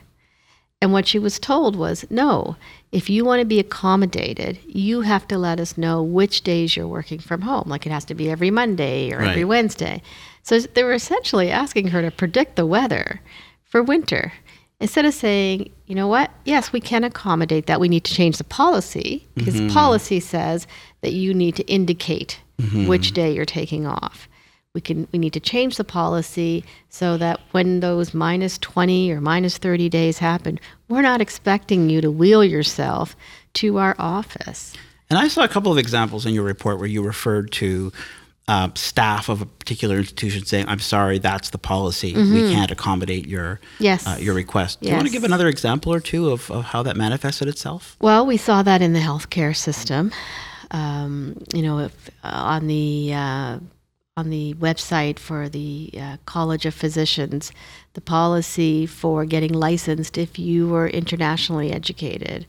And 0.79 0.93
what 0.93 1.07
she 1.07 1.17
was 1.17 1.39
told 1.39 1.75
was 1.75 2.05
no, 2.11 2.55
if 2.91 3.09
you 3.09 3.25
want 3.25 3.39
to 3.39 3.45
be 3.45 3.57
accommodated, 3.59 4.59
you 4.67 5.01
have 5.01 5.27
to 5.29 5.39
let 5.39 5.59
us 5.59 5.75
know 5.75 6.03
which 6.03 6.43
days 6.43 6.75
you're 6.77 6.87
working 6.87 7.17
from 7.17 7.41
home. 7.41 7.63
Like 7.67 7.87
it 7.87 7.91
has 7.91 8.05
to 8.05 8.13
be 8.13 8.29
every 8.29 8.51
Monday 8.51 9.11
or 9.11 9.17
Right. 9.17 9.29
every 9.29 9.43
Wednesday. 9.43 10.03
So 10.43 10.59
they 10.59 10.83
were 10.83 10.93
essentially 10.93 11.49
asking 11.49 11.87
her 11.87 12.03
to 12.03 12.11
predict 12.11 12.57
the 12.57 12.67
weather 12.67 13.21
for 13.63 13.81
winter. 13.81 14.33
Instead 14.79 15.05
of 15.05 15.15
saying, 15.15 15.71
you 15.87 15.95
know 15.95 16.07
what, 16.07 16.29
yes, 16.45 16.71
we 16.71 16.79
can 16.79 17.03
accommodate 17.03 17.65
that. 17.65 17.79
We 17.79 17.89
need 17.89 18.03
to 18.03 18.13
change 18.13 18.37
the 18.37 18.43
policy 18.43 19.27
because 19.33 19.55
Mm-hmm. 19.55 19.73
policy 19.73 20.19
says 20.19 20.67
that 21.01 21.13
you 21.13 21.33
need 21.33 21.55
to 21.55 21.63
indicate 21.65 22.39
Mm-hmm. 22.61 22.85
which 22.85 23.13
day 23.13 23.33
you're 23.33 23.45
taking 23.45 23.87
off 23.87 24.29
we 24.73 24.81
can 24.81 25.07
we 25.11 25.19
need 25.19 25.33
to 25.33 25.39
change 25.39 25.75
the 25.77 25.83
policy 25.83 26.63
so 26.89 27.17
that 27.17 27.39
when 27.51 27.81
those 27.81 28.13
minus 28.13 28.57
20 28.59 29.11
or 29.11 29.19
minus 29.19 29.57
30 29.57 29.89
days 29.89 30.17
happen 30.19 30.59
we're 30.87 31.01
not 31.01 31.19
expecting 31.21 31.89
you 31.89 31.99
to 32.01 32.09
wheel 32.09 32.43
yourself 32.43 33.15
to 33.53 33.77
our 33.77 33.95
office 33.99 34.73
And 35.09 35.19
I 35.19 35.27
saw 35.27 35.43
a 35.43 35.49
couple 35.49 35.71
of 35.73 35.77
examples 35.77 36.25
in 36.25 36.33
your 36.33 36.43
report 36.45 36.77
where 36.79 36.87
you 36.87 37.03
referred 37.03 37.51
to 37.53 37.91
uh, 38.47 38.69
staff 38.75 39.29
of 39.29 39.41
a 39.41 39.45
particular 39.45 39.97
institution 39.97 40.43
saying, 40.45 40.65
"I'm 40.67 40.79
sorry, 40.79 41.19
that's 41.19 41.51
the 41.51 41.57
policy. 41.57 42.13
We 42.15 42.51
can't 42.51 42.71
accommodate 42.71 43.25
your 43.27 43.59
Yes. 43.79 44.05
uh, 44.07 44.17
your 44.19 44.33
request." 44.33 44.81
Do 44.81 44.89
you 44.89 44.95
want 44.95 45.07
to 45.07 45.11
give 45.13 45.23
another 45.23 45.47
example 45.47 45.93
or 45.93 45.99
two 46.01 46.31
of, 46.31 46.49
of 46.51 46.63
how 46.65 46.81
that 46.83 46.95
manifested 46.97 47.47
itself? 47.47 47.95
well 48.01 48.25
we 48.25 48.37
saw 48.37 48.63
that 48.63 48.81
in 48.81 48.93
the 48.93 48.99
healthcare 48.99 49.55
system 49.55 50.11
um, 50.71 51.35
you 51.53 51.61
know 51.61 51.79
if, 51.79 52.09
uh, 52.23 52.55
on 52.55 52.67
the 52.67 53.13
uh, 53.13 53.59
on 54.17 54.29
the 54.29 54.53
website 54.55 55.17
for 55.17 55.47
the 55.47 55.89
uh, 55.97 56.17
College 56.25 56.65
of 56.65 56.73
Physicians, 56.73 57.53
the 57.93 58.01
policy 58.01 58.85
for 58.85 59.23
getting 59.23 59.53
licensed 59.53 60.17
if 60.17 60.37
you 60.37 60.67
were 60.67 60.89
internationally 60.89 61.71
educated, 61.71 62.45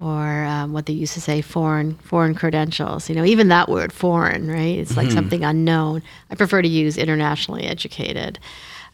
or 0.00 0.44
um, 0.44 0.72
what 0.72 0.86
they 0.86 0.94
used 0.94 1.12
to 1.12 1.20
say 1.20 1.42
foreign 1.42 1.96
foreign 1.96 2.34
credentials. 2.34 3.10
You 3.10 3.14
know, 3.14 3.26
even 3.26 3.48
that 3.48 3.68
word 3.68 3.92
foreign, 3.92 4.48
right? 4.48 4.78
It's 4.78 4.96
like 4.96 5.10
something 5.10 5.44
unknown. 5.44 6.02
I 6.30 6.34
prefer 6.34 6.62
to 6.62 6.68
use 6.68 6.96
internationally 6.96 7.64
educated. 7.64 8.38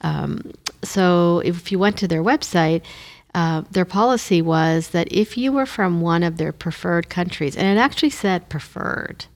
Um, 0.01 0.53
so 0.83 1.41
if 1.45 1.71
you 1.71 1.79
went 1.79 1.99
to 1.99 2.09
their 2.09 2.23
website. 2.23 2.83
Uh, 3.35 3.61
their 3.71 3.85
policy 3.85 4.41
was 4.41 4.89
that 4.89 5.07
if 5.13 5.37
you 5.37 5.53
were 5.53 5.67
from 5.67 6.01
one 6.01 6.23
of 6.23 6.39
their 6.39 6.51
preferred 6.51 7.11
countries, 7.11 7.57
and 7.57 7.67
it 7.67 7.79
actually 7.79 8.09
said 8.09 8.49
preferred, 8.49 9.27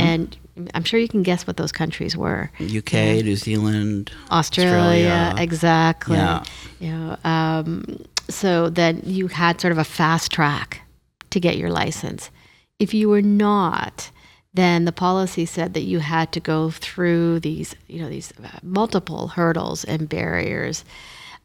and 0.00 0.36
I'm 0.74 0.84
sure 0.84 0.98
you 0.98 1.08
can 1.08 1.22
guess 1.22 1.46
what 1.46 1.56
those 1.56 1.72
countries 1.72 2.16
were. 2.16 2.50
UK, 2.60 2.92
New 3.24 3.36
Zealand, 3.36 4.10
Australia, 4.30 5.34
exactly. 5.38 6.16
Yeah. 6.16 6.44
You 6.80 6.92
know, 6.92 7.16
um, 7.24 8.04
so 8.28 8.68
then 8.70 9.02
you 9.04 9.28
had 9.28 9.60
sort 9.60 9.72
of 9.72 9.78
a 9.78 9.84
fast 9.84 10.32
track 10.32 10.82
to 11.30 11.40
get 11.40 11.56
your 11.56 11.70
license. 11.70 12.30
If 12.78 12.94
you 12.94 13.08
were 13.08 13.22
not, 13.22 14.10
then 14.54 14.84
the 14.86 14.92
policy 14.92 15.44
said 15.46 15.74
that 15.74 15.82
you 15.82 15.98
had 15.98 16.32
to 16.32 16.40
go 16.40 16.70
through 16.70 17.40
these, 17.40 17.74
you 17.86 18.00
know, 18.00 18.08
these 18.08 18.32
uh, 18.42 18.58
multiple 18.62 19.28
hurdles 19.28 19.84
and 19.84 20.08
barriers. 20.08 20.84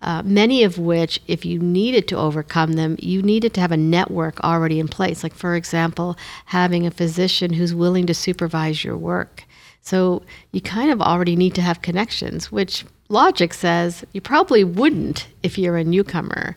Uh, 0.02 0.22
many 0.24 0.64
of 0.64 0.78
which, 0.78 1.22
if 1.28 1.46
you 1.46 1.60
needed 1.60 2.08
to 2.08 2.18
overcome 2.18 2.74
them, 2.74 2.96
you 3.00 3.22
needed 3.22 3.54
to 3.54 3.62
have 3.62 3.72
a 3.72 3.78
network 3.78 4.44
already 4.44 4.80
in 4.80 4.88
place. 4.88 5.24
Like, 5.24 5.34
for 5.34 5.56
example, 5.56 6.18
having 6.46 6.86
a 6.86 6.92
physician 6.92 7.54
who's 7.54 7.76
willing 7.76 8.08
to 8.08 8.14
supervise 8.14 8.84
your 8.84 8.98
work. 8.98 9.46
So 9.82 10.24
you 10.52 10.62
kind 10.62 10.92
of 10.92 11.02
already 11.02 11.36
need 11.36 11.56
to 11.56 11.62
have 11.62 11.82
connections, 11.82 12.52
which 12.52 12.86
logic 13.10 13.54
says 13.54 14.06
you 14.14 14.22
probably 14.22 14.64
wouldn't 14.64 15.28
if 15.44 15.58
you're 15.58 15.78
a 15.78 15.84
newcomer. 15.84 16.56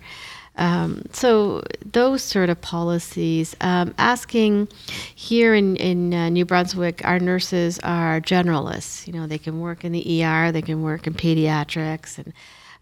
Um, 0.56 1.02
so 1.12 1.64
those 1.84 2.22
sort 2.22 2.48
of 2.48 2.60
policies, 2.60 3.56
um, 3.60 3.92
asking 3.98 4.68
here 5.14 5.52
in 5.52 5.76
in 5.76 6.14
uh, 6.14 6.28
New 6.28 6.44
Brunswick, 6.44 7.04
our 7.04 7.18
nurses 7.18 7.80
are 7.80 8.20
generalists. 8.20 9.06
You 9.06 9.14
know, 9.14 9.26
they 9.26 9.38
can 9.38 9.60
work 9.60 9.84
in 9.84 9.90
the 9.90 10.24
ER, 10.24 10.52
they 10.52 10.62
can 10.62 10.82
work 10.82 11.08
in 11.08 11.14
pediatrics, 11.14 12.18
and 12.18 12.32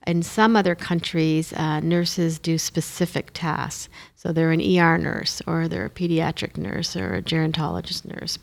in 0.06 0.22
some 0.22 0.56
other 0.56 0.74
countries, 0.74 1.52
uh, 1.52 1.80
nurses 1.80 2.38
do 2.38 2.58
specific 2.58 3.30
tasks. 3.32 3.88
So 4.16 4.32
they're 4.32 4.52
an 4.52 4.60
ER 4.60 4.98
nurse, 4.98 5.42
or 5.46 5.68
they're 5.68 5.86
a 5.86 5.90
pediatric 5.90 6.56
nurse, 6.56 6.96
or 6.96 7.14
a 7.14 7.22
gerontologist 7.22 8.04
nurse. 8.04 8.38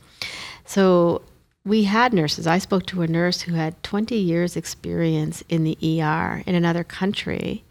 So 0.65 1.21
we 1.65 1.83
had 1.83 2.13
nurses. 2.13 2.47
I 2.47 2.57
spoke 2.57 2.85
to 2.87 3.01
a 3.01 3.07
nurse 3.07 3.41
who 3.41 3.53
had 3.53 3.81
20 3.83 4.15
years 4.15 4.55
experience 4.55 5.43
in 5.49 5.63
the 5.63 5.77
ER 6.01 6.43
in 6.45 6.55
another 6.55 6.83
country, 6.83 7.63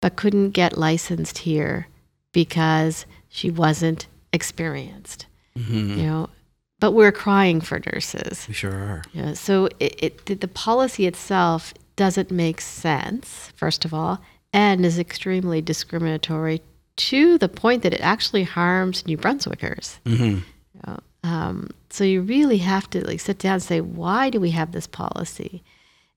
but 0.00 0.16
couldn't 0.16 0.50
get 0.50 0.78
licensed 0.78 1.38
here 1.38 1.88
because 2.32 3.06
she 3.28 3.50
wasn't 3.50 4.06
experienced. 4.32 5.26
Mm-hmm. 5.56 5.98
You 5.98 6.06
know, 6.06 6.30
but 6.80 6.92
we're 6.92 7.12
crying 7.12 7.60
for 7.60 7.80
nurses. 7.92 8.46
We 8.48 8.54
sure 8.54 8.72
are. 8.74 9.02
Yeah, 9.12 9.32
so 9.34 9.68
it, 9.80 9.94
it 10.02 10.26
the- 10.26 10.34
the 10.34 10.48
policy 10.48 11.06
itself 11.06 11.72
doesn't 11.96 12.30
make 12.30 12.60
sense, 12.60 13.52
first 13.56 13.84
of 13.84 13.94
all, 13.94 14.20
and 14.52 14.84
is 14.84 14.98
extremely 14.98 15.60
discriminatory 15.60 16.62
to 16.96 17.38
the 17.38 17.48
point 17.48 17.82
that 17.82 17.94
it 17.94 18.00
actually 18.00 18.44
harms 18.44 19.06
New 19.06 19.16
Brunswickers. 19.16 19.98
hmm 20.06 20.38
You 20.74 20.80
know, 20.86 20.98
um, 21.22 21.70
so 21.90 22.04
you 22.04 22.20
really 22.22 22.58
have 22.58 22.88
to 22.90 23.06
like 23.06 23.20
sit 23.20 23.38
down 23.38 23.54
and 23.54 23.62
say, 23.62 23.80
why 23.80 24.30
do 24.30 24.40
we 24.40 24.50
have 24.50 24.72
this 24.72 24.86
policy? 24.86 25.62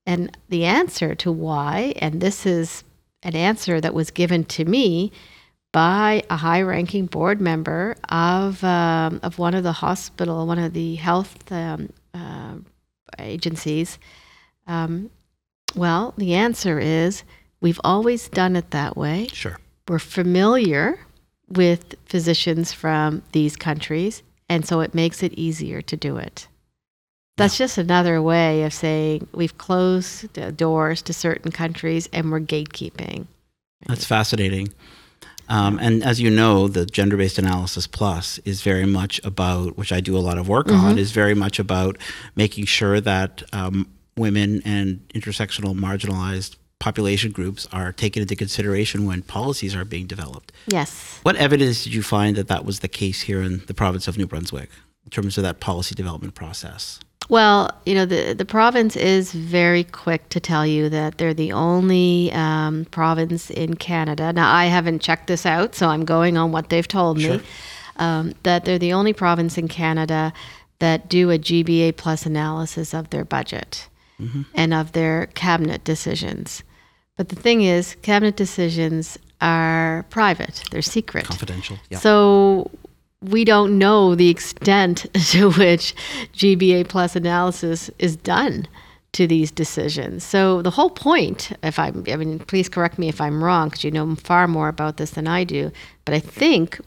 And 0.05 0.37
the 0.49 0.65
answer 0.65 1.15
to 1.15 1.31
why, 1.31 1.93
and 1.97 2.21
this 2.21 2.45
is 2.45 2.83
an 3.23 3.35
answer 3.35 3.81
that 3.81 3.93
was 3.93 4.11
given 4.11 4.43
to 4.45 4.65
me 4.65 5.11
by 5.73 6.23
a 6.29 6.37
high-ranking 6.37 7.07
board 7.07 7.41
member 7.41 7.95
of 8.09 8.63
um, 8.63 9.19
of 9.21 9.37
one 9.37 9.53
of 9.53 9.63
the 9.63 9.73
hospital, 9.73 10.47
one 10.47 10.59
of 10.59 10.73
the 10.73 10.95
health 10.95 11.51
um, 11.51 11.89
uh, 12.13 12.55
agencies. 13.19 13.99
Um, 14.65 15.09
well, 15.75 16.13
the 16.17 16.33
answer 16.33 16.79
is 16.79 17.23
we've 17.61 17.79
always 17.83 18.29
done 18.29 18.55
it 18.55 18.71
that 18.71 18.95
way 18.97 19.27
Sure. 19.33 19.59
we're 19.87 19.99
familiar 19.99 20.99
with 21.49 21.95
physicians 22.05 22.73
from 22.73 23.21
these 23.31 23.55
countries, 23.55 24.21
and 24.49 24.65
so 24.65 24.81
it 24.81 24.93
makes 24.93 25.23
it 25.23 25.33
easier 25.33 25.81
to 25.81 25.95
do 25.95 26.17
it. 26.17 26.47
That's 27.37 27.57
just 27.57 27.77
another 27.77 28.21
way 28.21 28.63
of 28.63 28.73
saying 28.73 29.27
we've 29.31 29.57
closed 29.57 30.33
doors 30.57 31.03
to 31.03 31.13
certain 31.13 31.51
countries 31.51 32.09
and 32.11 32.31
we're 32.31 32.39
gatekeeping. 32.39 33.27
That's 33.85 34.05
fascinating. 34.05 34.73
Um, 35.47 35.77
and 35.79 36.03
as 36.03 36.19
you 36.19 36.29
know, 36.31 36.67
the 36.67 36.85
gender 36.85 37.15
based 37.15 37.37
analysis 37.37 37.85
plus 37.87 38.39
is 38.39 38.63
very 38.63 38.85
much 38.87 39.23
about, 39.23 39.77
which 39.77 39.93
I 39.93 40.01
do 40.01 40.17
a 40.17 40.19
lot 40.19 40.37
of 40.39 40.49
work 40.49 40.71
on, 40.71 40.97
is 40.97 41.11
very 41.11 41.35
much 41.35 41.59
about 41.59 41.97
making 42.35 42.65
sure 42.65 42.99
that 42.99 43.43
um, 43.53 43.87
women 44.17 44.61
and 44.65 45.07
intersectional 45.13 45.77
marginalized 45.77 46.55
population 46.79 47.31
groups 47.31 47.67
are 47.71 47.91
taken 47.91 48.21
into 48.21 48.35
consideration 48.35 49.05
when 49.05 49.21
policies 49.23 49.75
are 49.75 49.85
being 49.85 50.05
developed. 50.05 50.51
Yes. 50.67 51.19
What 51.23 51.35
evidence 51.37 51.83
did 51.83 51.93
you 51.93 52.03
find 52.03 52.35
that 52.35 52.47
that 52.49 52.65
was 52.65 52.79
the 52.79 52.87
case 52.87 53.21
here 53.21 53.41
in 53.41 53.63
the 53.67 53.73
province 53.73 54.07
of 54.07 54.17
New 54.17 54.27
Brunswick 54.27 54.69
in 55.05 55.09
terms 55.09 55.37
of 55.37 55.43
that 55.43 55.59
policy 55.59 55.95
development 55.95 56.35
process? 56.35 56.99
Well, 57.29 57.71
you 57.85 57.93
know, 57.93 58.05
the, 58.05 58.33
the 58.33 58.45
province 58.45 58.95
is 58.95 59.33
very 59.33 59.83
quick 59.83 60.29
to 60.29 60.39
tell 60.39 60.65
you 60.65 60.87
that 60.89 61.17
they're 61.17 61.33
the 61.33 61.51
only 61.51 62.31
um, 62.31 62.85
province 62.91 63.49
in 63.49 63.75
Canada. 63.75 64.31
Now, 64.31 64.53
I 64.53 64.65
haven't 64.65 64.99
checked 65.01 65.27
this 65.27 65.45
out, 65.45 65.75
so 65.75 65.87
I'm 65.89 66.05
going 66.05 66.37
on 66.37 66.51
what 66.51 66.69
they've 66.69 66.87
told 66.87 67.19
Sure. 67.19 67.39
me. 67.39 67.43
Um, 67.97 68.35
that 68.43 68.63
they're 68.63 68.77
the 68.77 68.93
only 68.93 69.11
province 69.11 69.57
in 69.57 69.67
Canada 69.67 70.31
that 70.77 71.09
do 71.09 71.31
a 71.31 71.39
GBA 71.39 71.97
plus 71.97 72.27
analysis 72.27 72.93
of 72.93 73.09
their 73.09 73.25
budget 73.25 73.89
Mm-hmm. 74.19 74.41
and 74.55 74.73
of 74.73 74.93
their 74.93 75.27
cabinet 75.35 75.83
decisions. 75.83 76.63
But 77.17 77.29
the 77.29 77.35
thing 77.35 77.61
is, 77.61 77.95
cabinet 78.01 78.35
decisions 78.35 79.17
are 79.41 80.05
private, 80.09 80.63
they're 80.71 80.81
secret. 80.81 81.25
Confidential. 81.25 81.77
Yeah. 81.89 81.99
So 81.99 82.71
we 83.21 83.45
don't 83.45 83.77
know 83.77 84.15
the 84.15 84.29
extent 84.29 85.05
to 85.31 85.51
which 85.51 85.95
GBA 86.33 86.87
plus 86.87 87.15
analysis 87.15 87.89
is 87.99 88.15
done 88.15 88.67
to 89.13 89.27
these 89.27 89.51
decisions. 89.51 90.23
So 90.23 90.61
the 90.61 90.69
whole 90.69 90.89
point, 90.89 91.51
if 91.63 91.79
I'm, 91.79 92.03
I 92.07 92.15
mean, 92.15 92.39
please 92.39 92.69
correct 92.69 92.99
me 92.99 93.09
if 93.09 93.19
I'm 93.19 93.43
wrong, 93.43 93.69
because 93.69 93.83
you 93.83 93.91
know 93.91 94.15
far 94.15 94.47
more 94.47 94.67
about 94.67 94.97
this 94.97 95.11
than 95.11 95.27
I 95.27 95.43
do, 95.43 95.71
but 96.05 96.13
I 96.13 96.19
think 96.19 96.79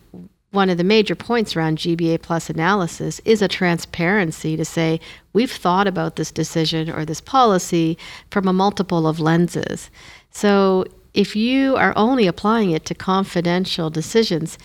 one 0.51 0.69
of 0.69 0.79
the 0.79 0.85
major 0.85 1.15
points 1.15 1.55
around 1.55 1.79
GBA 1.79 2.23
plus 2.23 2.51
analysis 2.51 3.21
is 3.25 3.41
a 3.41 3.49
transparency 3.49 4.57
to 4.57 4.65
say 4.65 5.01
we've 5.33 5.51
thought 5.51 5.87
about 5.87 6.17
this 6.17 6.33
decision 6.33 6.91
or 6.91 7.05
this 7.05 7.21
policy 7.21 7.97
from 8.31 8.49
a 8.49 8.53
multiple 8.53 9.07
of 9.07 9.21
lenses. 9.21 9.91
So 10.31 10.85
if 11.15 11.37
you 11.37 11.77
are 11.77 11.93
only 11.97 12.27
applying 12.27 12.73
it 12.73 12.85
to 12.87 12.95
confidential 12.95 13.91
decisions, 13.91 14.59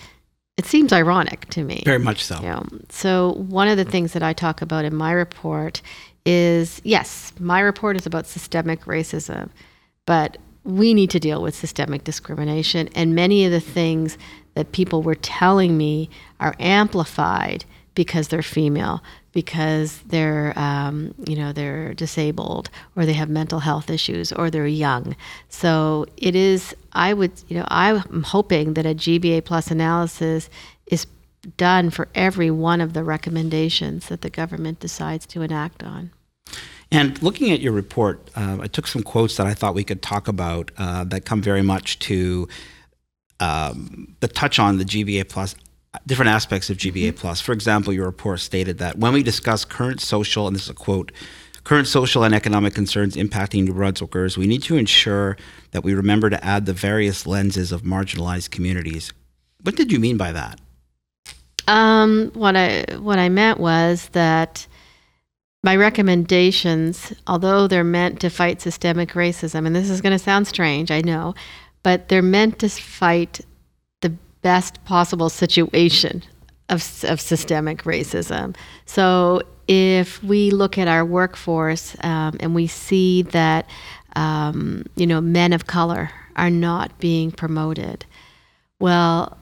it 0.56 0.66
seems 0.66 0.92
ironic 0.92 1.48
to 1.50 1.62
me. 1.62 1.82
Very 1.84 1.98
much 1.98 2.24
so. 2.24 2.36
You 2.36 2.48
know, 2.48 2.66
so 2.88 3.32
one 3.34 3.68
of 3.68 3.76
the 3.76 3.84
things 3.84 4.12
that 4.12 4.22
I 4.22 4.32
talk 4.32 4.62
about 4.62 4.84
in 4.84 4.94
my 4.94 5.12
report 5.12 5.82
is 6.24 6.80
yes, 6.82 7.32
my 7.38 7.60
report 7.60 7.96
is 7.96 8.06
about 8.06 8.26
systemic 8.26 8.84
racism, 8.86 9.50
but 10.06 10.38
we 10.64 10.94
need 10.94 11.10
to 11.10 11.20
deal 11.20 11.42
with 11.42 11.54
systemic 11.54 12.02
discrimination 12.02 12.88
and 12.96 13.14
many 13.14 13.44
of 13.44 13.52
the 13.52 13.60
things 13.60 14.18
that 14.56 14.72
people 14.72 15.02
were 15.02 15.14
telling 15.14 15.76
me 15.76 16.08
are 16.40 16.56
amplified 16.58 17.64
because 17.94 18.28
they're 18.28 18.42
female, 18.42 19.02
because 19.32 20.00
they're 20.06 20.58
um, 20.58 21.14
you 21.26 21.36
know 21.36 21.52
they're 21.52 21.94
disabled 21.94 22.70
or 22.96 23.04
they 23.06 23.12
have 23.12 23.28
mental 23.28 23.60
health 23.60 23.90
issues 23.90 24.32
or 24.32 24.50
they're 24.50 24.66
young. 24.66 25.14
So 25.50 26.06
it 26.16 26.34
is. 26.34 26.74
I 26.94 27.12
would 27.12 27.32
you 27.48 27.58
know 27.58 27.66
I'm 27.68 28.22
hoping 28.22 28.74
that 28.74 28.86
a 28.86 28.94
GBA 28.94 29.44
plus 29.44 29.70
analysis 29.70 30.48
is 30.86 31.06
done 31.58 31.90
for 31.90 32.08
every 32.14 32.50
one 32.50 32.80
of 32.80 32.94
the 32.94 33.04
recommendations 33.04 34.08
that 34.08 34.22
the 34.22 34.30
government 34.30 34.80
decides 34.80 35.26
to 35.26 35.42
enact 35.42 35.82
on. 35.82 36.10
And 36.90 37.22
looking 37.22 37.50
at 37.52 37.60
your 37.60 37.72
report, 37.72 38.30
uh, 38.36 38.58
I 38.60 38.68
took 38.68 38.86
some 38.86 39.02
quotes 39.02 39.36
that 39.36 39.46
I 39.46 39.52
thought 39.54 39.74
we 39.74 39.84
could 39.84 40.02
talk 40.02 40.28
about 40.28 40.70
uh, 40.78 41.04
that 41.04 41.24
come 41.24 41.42
very 41.42 41.62
much 41.62 41.98
to 42.00 42.48
um, 43.40 44.14
the 44.20 44.28
touch 44.28 44.58
on 44.58 44.78
the 44.78 44.84
GBA 44.84 45.28
plus 45.28 45.54
different 46.06 46.30
aspects 46.30 46.68
of 46.70 46.76
GBA 46.76 47.08
mm-hmm. 47.08 47.16
plus. 47.16 47.40
For 47.40 47.52
example, 47.52 47.92
your 47.92 48.06
report 48.06 48.40
stated 48.40 48.78
that 48.78 48.98
when 48.98 49.12
we 49.12 49.22
discuss 49.22 49.64
current 49.64 50.00
social, 50.00 50.46
and 50.46 50.54
this 50.54 50.64
is 50.64 50.70
a 50.70 50.74
quote, 50.74 51.12
current 51.64 51.88
social 51.88 52.22
and 52.22 52.34
economic 52.34 52.74
concerns 52.74 53.16
impacting 53.16 53.64
New 53.64 53.74
Brunswickers, 53.74 54.36
we 54.36 54.46
need 54.46 54.62
to 54.64 54.76
ensure 54.76 55.36
that 55.72 55.82
we 55.82 55.94
remember 55.94 56.30
to 56.30 56.44
add 56.44 56.66
the 56.66 56.72
various 56.72 57.26
lenses 57.26 57.72
of 57.72 57.82
marginalized 57.82 58.50
communities. 58.50 59.12
What 59.62 59.76
did 59.76 59.90
you 59.90 59.98
mean 59.98 60.16
by 60.16 60.32
that? 60.32 60.60
Um, 61.66 62.30
what 62.34 62.54
I 62.54 62.84
what 62.98 63.18
I 63.18 63.28
meant 63.28 63.58
was 63.58 64.08
that 64.10 64.68
my 65.64 65.74
recommendations, 65.74 67.12
although 67.26 67.66
they're 67.66 67.82
meant 67.82 68.20
to 68.20 68.30
fight 68.30 68.60
systemic 68.60 69.10
racism, 69.10 69.66
and 69.66 69.74
this 69.74 69.90
is 69.90 70.00
going 70.00 70.12
to 70.12 70.18
sound 70.18 70.46
strange, 70.46 70.92
I 70.92 71.00
know, 71.00 71.34
but 71.86 72.08
they're 72.08 72.20
meant 72.20 72.58
to 72.58 72.68
fight 72.68 73.42
the 74.00 74.10
best 74.42 74.84
possible 74.84 75.28
situation 75.28 76.20
of, 76.68 76.82
of 77.04 77.20
systemic 77.20 77.84
racism. 77.84 78.56
So 78.86 79.42
if 79.68 80.20
we 80.20 80.50
look 80.50 80.78
at 80.78 80.88
our 80.88 81.04
workforce 81.04 81.94
um, 82.02 82.38
and 82.40 82.56
we 82.56 82.66
see 82.66 83.22
that, 83.22 83.70
um, 84.16 84.84
you 84.96 85.06
know, 85.06 85.20
men 85.20 85.52
of 85.52 85.68
color 85.68 86.10
are 86.34 86.50
not 86.50 86.98
being 86.98 87.30
promoted, 87.30 88.04
well, 88.80 89.38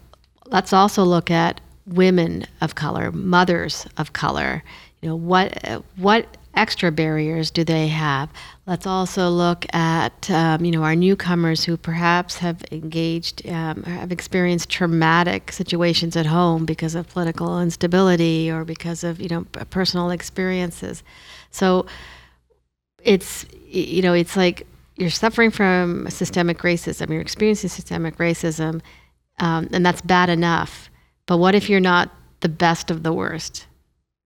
let's 0.48 0.74
also 0.74 1.02
look 1.02 1.30
at 1.30 1.62
women 1.86 2.44
of 2.60 2.74
color, 2.74 3.10
mothers 3.10 3.86
of 3.96 4.12
color 4.12 4.62
you 5.04 5.10
know 5.10 5.16
what 5.16 5.82
what 5.96 6.38
extra 6.56 6.90
barriers 6.90 7.50
do 7.50 7.64
they 7.64 7.88
have? 7.88 8.30
Let's 8.66 8.87
also 8.87 9.28
look 9.30 9.66
at 9.75 10.30
um, 10.30 10.64
you 10.64 10.70
know 10.70 10.82
our 10.82 10.96
newcomers 10.96 11.64
who 11.64 11.76
perhaps 11.76 12.38
have 12.38 12.64
engaged 12.70 13.46
um, 13.49 13.82
have 13.84 14.12
experienced 14.12 14.70
traumatic 14.70 15.52
situations 15.52 16.16
at 16.16 16.26
home 16.26 16.64
because 16.64 16.94
of 16.94 17.08
political 17.08 17.61
instability 17.61 18.50
or 18.50 18.64
because 18.64 19.04
of 19.04 19.20
you 19.20 19.28
know 19.28 19.44
personal 19.70 20.11
experiences. 20.11 21.02
So 21.50 21.87
it's 23.02 23.46
you 23.66 24.02
know 24.02 24.14
it's 24.14 24.37
like 24.37 24.66
you're 24.96 25.11
suffering 25.11 25.50
from 25.50 26.08
systemic 26.08 26.58
racism. 26.58 27.11
You're 27.11 27.20
experiencing 27.20 27.70
systemic 27.70 28.16
racism, 28.18 28.80
um, 29.40 29.68
and 29.73 29.84
that's 29.84 30.00
bad 30.00 30.30
enough. 30.30 30.88
But 31.26 31.38
what 31.38 31.54
if 31.54 31.68
you're 31.68 31.80
not 31.80 32.11
the 32.40 32.49
best 32.49 32.90
of 32.90 33.02
the 33.02 33.12
worst? 33.12 33.66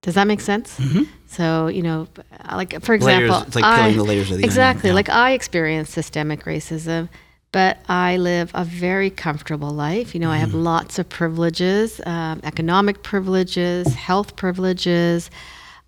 Does 0.03 0.15
that 0.15 0.27
make 0.27 0.41
sense? 0.41 0.79
Mm-hmm. 0.79 1.05
So 1.27 1.67
you 1.67 1.83
know, 1.83 2.09
like 2.53 2.83
for 2.83 2.95
example, 2.95 3.35
layers, 3.35 3.47
it's 3.47 3.57
like 3.57 3.65
peeling 3.65 3.95
I, 3.95 3.97
the 3.97 4.05
layers 4.05 4.31
of 4.31 4.39
the 4.39 4.45
exactly. 4.45 4.91
Onion, 4.91 4.93
yeah. 4.93 4.95
Like 4.95 5.09
I 5.09 5.33
experience 5.33 5.91
systemic 5.91 6.45
racism, 6.45 7.09
but 7.51 7.79
I 7.89 8.17
live 8.17 8.51
a 8.55 8.65
very 8.65 9.11
comfortable 9.11 9.71
life. 9.71 10.15
You 10.15 10.21
know, 10.21 10.29
mm-hmm. 10.29 10.35
I 10.35 10.39
have 10.39 10.51
mm-hmm. 10.51 10.63
lots 10.63 10.99
of 10.99 11.09
privileges, 11.09 12.01
um, 12.07 12.41
economic 12.45 13.03
privileges, 13.03 13.93
health 13.95 14.37
privileges. 14.37 15.31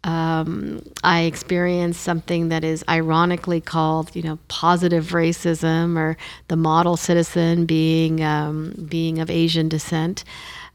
Um, 0.02 0.82
I 1.04 1.22
experience 1.22 1.98
something 1.98 2.48
that 2.48 2.64
is 2.64 2.82
ironically 2.88 3.60
called, 3.60 4.16
you 4.16 4.22
know, 4.22 4.38
positive 4.48 5.08
racism 5.08 5.98
or 5.98 6.16
the 6.48 6.56
model 6.56 6.96
citizen 6.96 7.66
being 7.66 8.24
um, 8.24 8.86
being 8.88 9.18
of 9.18 9.30
Asian 9.30 9.68
descent. 9.68 10.24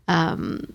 Um, 0.07 0.73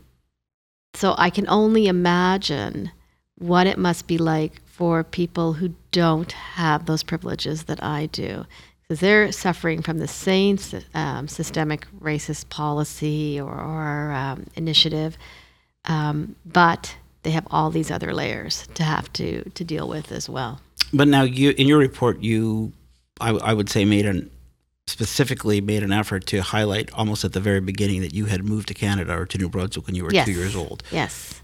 so 0.94 1.14
I 1.18 1.30
can 1.30 1.48
only 1.48 1.86
imagine 1.86 2.90
what 3.38 3.66
it 3.66 3.78
must 3.78 4.06
be 4.06 4.18
like 4.18 4.60
for 4.66 5.02
people 5.02 5.54
who 5.54 5.74
don't 5.92 6.32
have 6.32 6.86
those 6.86 7.02
privileges 7.02 7.64
that 7.64 7.82
I 7.82 8.06
do. 8.06 8.44
Because 8.82 9.00
they're 9.00 9.30
suffering 9.32 9.82
from 9.82 9.98
the 9.98 10.08
same 10.08 10.58
um, 10.94 11.28
systemic 11.28 11.86
racist 12.00 12.48
policy 12.48 13.40
or, 13.40 13.52
or 13.52 14.12
um, 14.12 14.46
initiative, 14.56 15.16
um, 15.84 16.34
but 16.44 16.96
they 17.22 17.30
have 17.30 17.46
all 17.50 17.70
these 17.70 17.90
other 17.90 18.12
layers 18.12 18.66
to 18.74 18.82
have 18.82 19.12
to, 19.14 19.48
to 19.50 19.64
deal 19.64 19.88
with 19.88 20.10
as 20.10 20.28
well. 20.28 20.60
But 20.92 21.08
now, 21.08 21.22
you 21.22 21.54
in 21.56 21.68
your 21.68 21.78
report, 21.78 22.20
you, 22.20 22.72
I, 23.20 23.30
I 23.30 23.52
would 23.52 23.70
say, 23.70 23.84
made 23.84 24.06
an 24.06 24.30
specifically 24.90 25.60
made 25.60 25.82
an 25.82 25.92
effort 25.92 26.26
to 26.26 26.42
highlight 26.42 26.92
almost 26.92 27.24
at 27.24 27.32
the 27.32 27.40
very 27.40 27.60
beginning 27.60 28.00
that 28.02 28.12
you 28.12 28.26
had 28.26 28.44
moved 28.44 28.68
to 28.68 28.74
Canada 28.74 29.16
or 29.16 29.24
to 29.26 29.38
New 29.38 29.48
Brunswick 29.48 29.86
when 29.86 29.94
you 29.94 30.04
were 30.04 30.12
yes. 30.12 30.26
two 30.26 30.32
years 30.32 30.56
old. 30.56 30.82
Yes. 30.90 31.40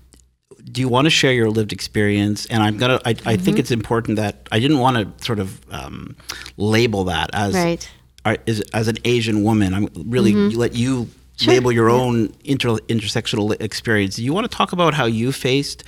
Do 0.64 0.80
you 0.80 0.88
want 0.88 1.06
to 1.06 1.10
share 1.10 1.32
your 1.32 1.50
lived 1.50 1.72
experience? 1.72 2.46
And 2.46 2.62
I'm 2.62 2.76
gonna. 2.76 3.00
I, 3.04 3.14
mm-hmm. 3.14 3.28
I 3.28 3.36
think 3.36 3.58
it's 3.58 3.70
important 3.70 4.16
that 4.16 4.48
I 4.50 4.58
didn't 4.58 4.78
want 4.78 4.96
to 4.96 5.24
sort 5.24 5.38
of 5.38 5.60
um, 5.72 6.16
label 6.56 7.04
that 7.04 7.30
as 7.32 7.54
right. 7.54 7.88
as, 8.24 8.60
as 8.74 8.88
an 8.88 8.96
Asian 9.04 9.44
woman. 9.44 9.74
I'm 9.74 9.88
really 9.94 10.32
mm-hmm. 10.32 10.58
let 10.58 10.74
you 10.74 11.08
sure. 11.36 11.54
label 11.54 11.70
your 11.70 11.88
yeah. 11.88 11.96
own 11.96 12.32
inter, 12.44 12.70
intersectional 12.88 13.60
experience. 13.60 14.16
Do 14.16 14.24
you 14.24 14.32
want 14.32 14.50
to 14.50 14.56
talk 14.56 14.72
about 14.72 14.94
how 14.94 15.04
you 15.04 15.30
faced 15.30 15.84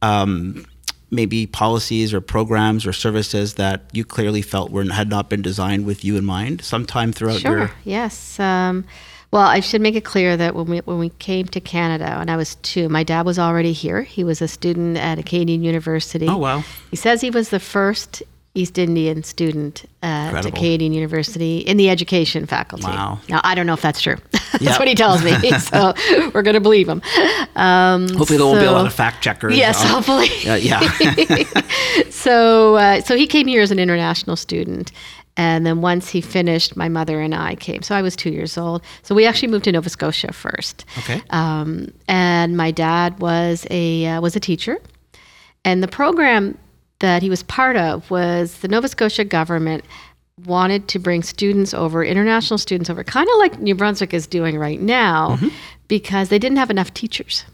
um, 0.00 0.64
maybe 1.12 1.46
policies 1.46 2.14
or 2.14 2.20
programs 2.20 2.86
or 2.86 2.92
services 2.92 3.54
that 3.54 3.82
you 3.92 4.04
clearly 4.04 4.42
felt 4.42 4.70
were 4.70 4.84
had 4.90 5.08
not 5.08 5.28
been 5.28 5.42
designed 5.42 5.84
with 5.84 6.04
you 6.04 6.16
in 6.16 6.24
mind 6.24 6.64
sometime 6.64 7.12
throughout 7.12 7.42
your 7.42 7.52
sure. 7.52 7.58
your 7.58 7.70
yes 7.84 8.40
um, 8.40 8.84
well 9.30 9.42
i 9.42 9.60
should 9.60 9.80
make 9.80 9.94
it 9.94 10.04
clear 10.04 10.36
that 10.36 10.54
when 10.54 10.66
we 10.66 10.78
when 10.78 10.98
we 10.98 11.10
came 11.10 11.46
to 11.46 11.60
canada 11.60 12.16
and 12.18 12.30
i 12.30 12.36
was 12.36 12.56
two 12.56 12.88
my 12.88 13.04
dad 13.04 13.26
was 13.26 13.38
already 13.38 13.72
here 13.72 14.02
he 14.02 14.24
was 14.24 14.40
a 14.40 14.48
student 14.48 14.96
at 14.96 15.18
a 15.18 15.22
canadian 15.22 15.62
university 15.62 16.26
oh 16.26 16.38
wow 16.38 16.64
he 16.90 16.96
says 16.96 17.20
he 17.20 17.30
was 17.30 17.50
the 17.50 17.60
first 17.60 18.22
East 18.54 18.76
Indian 18.76 19.22
student 19.22 19.86
at 20.02 20.42
Canadian 20.54 20.92
University 20.92 21.58
in 21.58 21.78
the 21.78 21.88
education 21.88 22.44
faculty. 22.44 22.84
Wow. 22.84 23.18
Now, 23.28 23.40
I 23.44 23.54
don't 23.54 23.66
know 23.66 23.72
if 23.72 23.80
that's 23.80 24.00
true. 24.02 24.16
that's 24.52 24.62
yep. 24.62 24.78
what 24.78 24.88
he 24.88 24.94
tells 24.94 25.24
me. 25.24 25.32
so 25.58 25.94
we're 26.34 26.42
going 26.42 26.54
to 26.54 26.60
believe 26.60 26.86
him. 26.86 27.00
Um, 27.56 28.08
hopefully, 28.10 28.36
there 28.36 28.38
so, 28.38 28.46
won't 28.48 28.60
be 28.60 28.66
a 28.66 28.72
lot 28.72 28.86
of 28.86 28.92
fact 28.92 29.22
checkers. 29.22 29.56
Yes, 29.56 29.82
um, 29.82 29.88
hopefully. 29.88 30.28
Uh, 30.46 30.56
yeah. 30.56 30.80
so, 32.10 32.76
uh, 32.76 33.00
so 33.00 33.16
he 33.16 33.26
came 33.26 33.46
here 33.46 33.62
as 33.62 33.70
an 33.70 33.78
international 33.78 34.36
student. 34.36 34.92
And 35.38 35.64
then 35.64 35.80
once 35.80 36.10
he 36.10 36.20
finished, 36.20 36.76
my 36.76 36.90
mother 36.90 37.18
and 37.18 37.34
I 37.34 37.54
came. 37.54 37.80
So 37.80 37.94
I 37.94 38.02
was 38.02 38.14
two 38.14 38.30
years 38.30 38.58
old. 38.58 38.82
So 39.02 39.14
we 39.14 39.24
actually 39.24 39.48
moved 39.48 39.64
to 39.64 39.72
Nova 39.72 39.88
Scotia 39.88 40.30
first. 40.30 40.84
Okay. 40.98 41.22
Um, 41.30 41.88
and 42.06 42.54
my 42.54 42.70
dad 42.70 43.18
was 43.18 43.66
a 43.70 44.04
uh, 44.06 44.20
was 44.20 44.36
a 44.36 44.40
teacher, 44.40 44.76
and 45.64 45.82
the 45.82 45.88
program 45.88 46.58
that 47.02 47.20
he 47.20 47.28
was 47.28 47.42
part 47.42 47.76
of 47.76 48.10
was 48.10 48.58
the 48.60 48.68
Nova 48.68 48.88
Scotia 48.88 49.24
government 49.24 49.84
wanted 50.46 50.88
to 50.88 50.98
bring 50.98 51.22
students 51.22 51.74
over, 51.74 52.02
international 52.02 52.58
students 52.58 52.88
over, 52.88 53.04
kind 53.04 53.28
of 53.28 53.38
like 53.38 53.60
New 53.60 53.74
Brunswick 53.74 54.14
is 54.14 54.26
doing 54.26 54.56
right 54.56 54.80
now, 54.80 55.36
mm-hmm. 55.36 55.48
because 55.88 56.30
they 56.30 56.38
didn't 56.38 56.58
have 56.58 56.70
enough 56.70 56.94
teachers. 56.94 57.44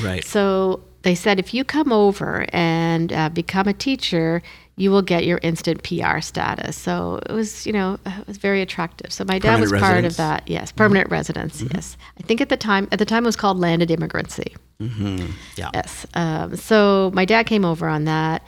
Right. 0.00 0.24
So 0.24 0.82
they 1.02 1.14
said 1.14 1.38
if 1.38 1.52
you 1.52 1.64
come 1.64 1.92
over 1.92 2.46
and 2.52 3.12
uh, 3.12 3.28
become 3.28 3.68
a 3.68 3.74
teacher, 3.74 4.42
you 4.76 4.90
will 4.90 5.02
get 5.02 5.24
your 5.24 5.40
instant 5.42 5.82
PR 5.82 6.20
status. 6.20 6.76
So 6.76 7.20
it 7.28 7.32
was, 7.32 7.66
you 7.66 7.72
know, 7.72 7.98
it 8.06 8.26
was 8.26 8.36
very 8.36 8.62
attractive. 8.62 9.12
So 9.12 9.24
my 9.24 9.38
dad 9.38 9.58
permanent 9.58 9.72
was 9.72 9.80
part 9.80 10.04
of 10.04 10.16
that. 10.16 10.48
Yes, 10.48 10.70
permanent 10.70 11.06
mm-hmm. 11.06 11.14
residence. 11.14 11.62
Mm-hmm. 11.62 11.74
Yes, 11.74 11.96
I 12.18 12.22
think 12.22 12.40
at 12.40 12.50
the 12.50 12.56
time, 12.56 12.88
at 12.92 12.98
the 12.98 13.04
time 13.04 13.24
it 13.24 13.26
was 13.26 13.36
called 13.36 13.58
landed 13.58 13.90
immigrancy. 13.90 14.54
Mm-hmm. 14.80 15.32
Yeah. 15.56 15.70
Yes. 15.74 16.06
Um, 16.14 16.56
so 16.56 17.10
my 17.14 17.24
dad 17.24 17.46
came 17.46 17.64
over 17.64 17.88
on 17.88 18.04
that 18.04 18.42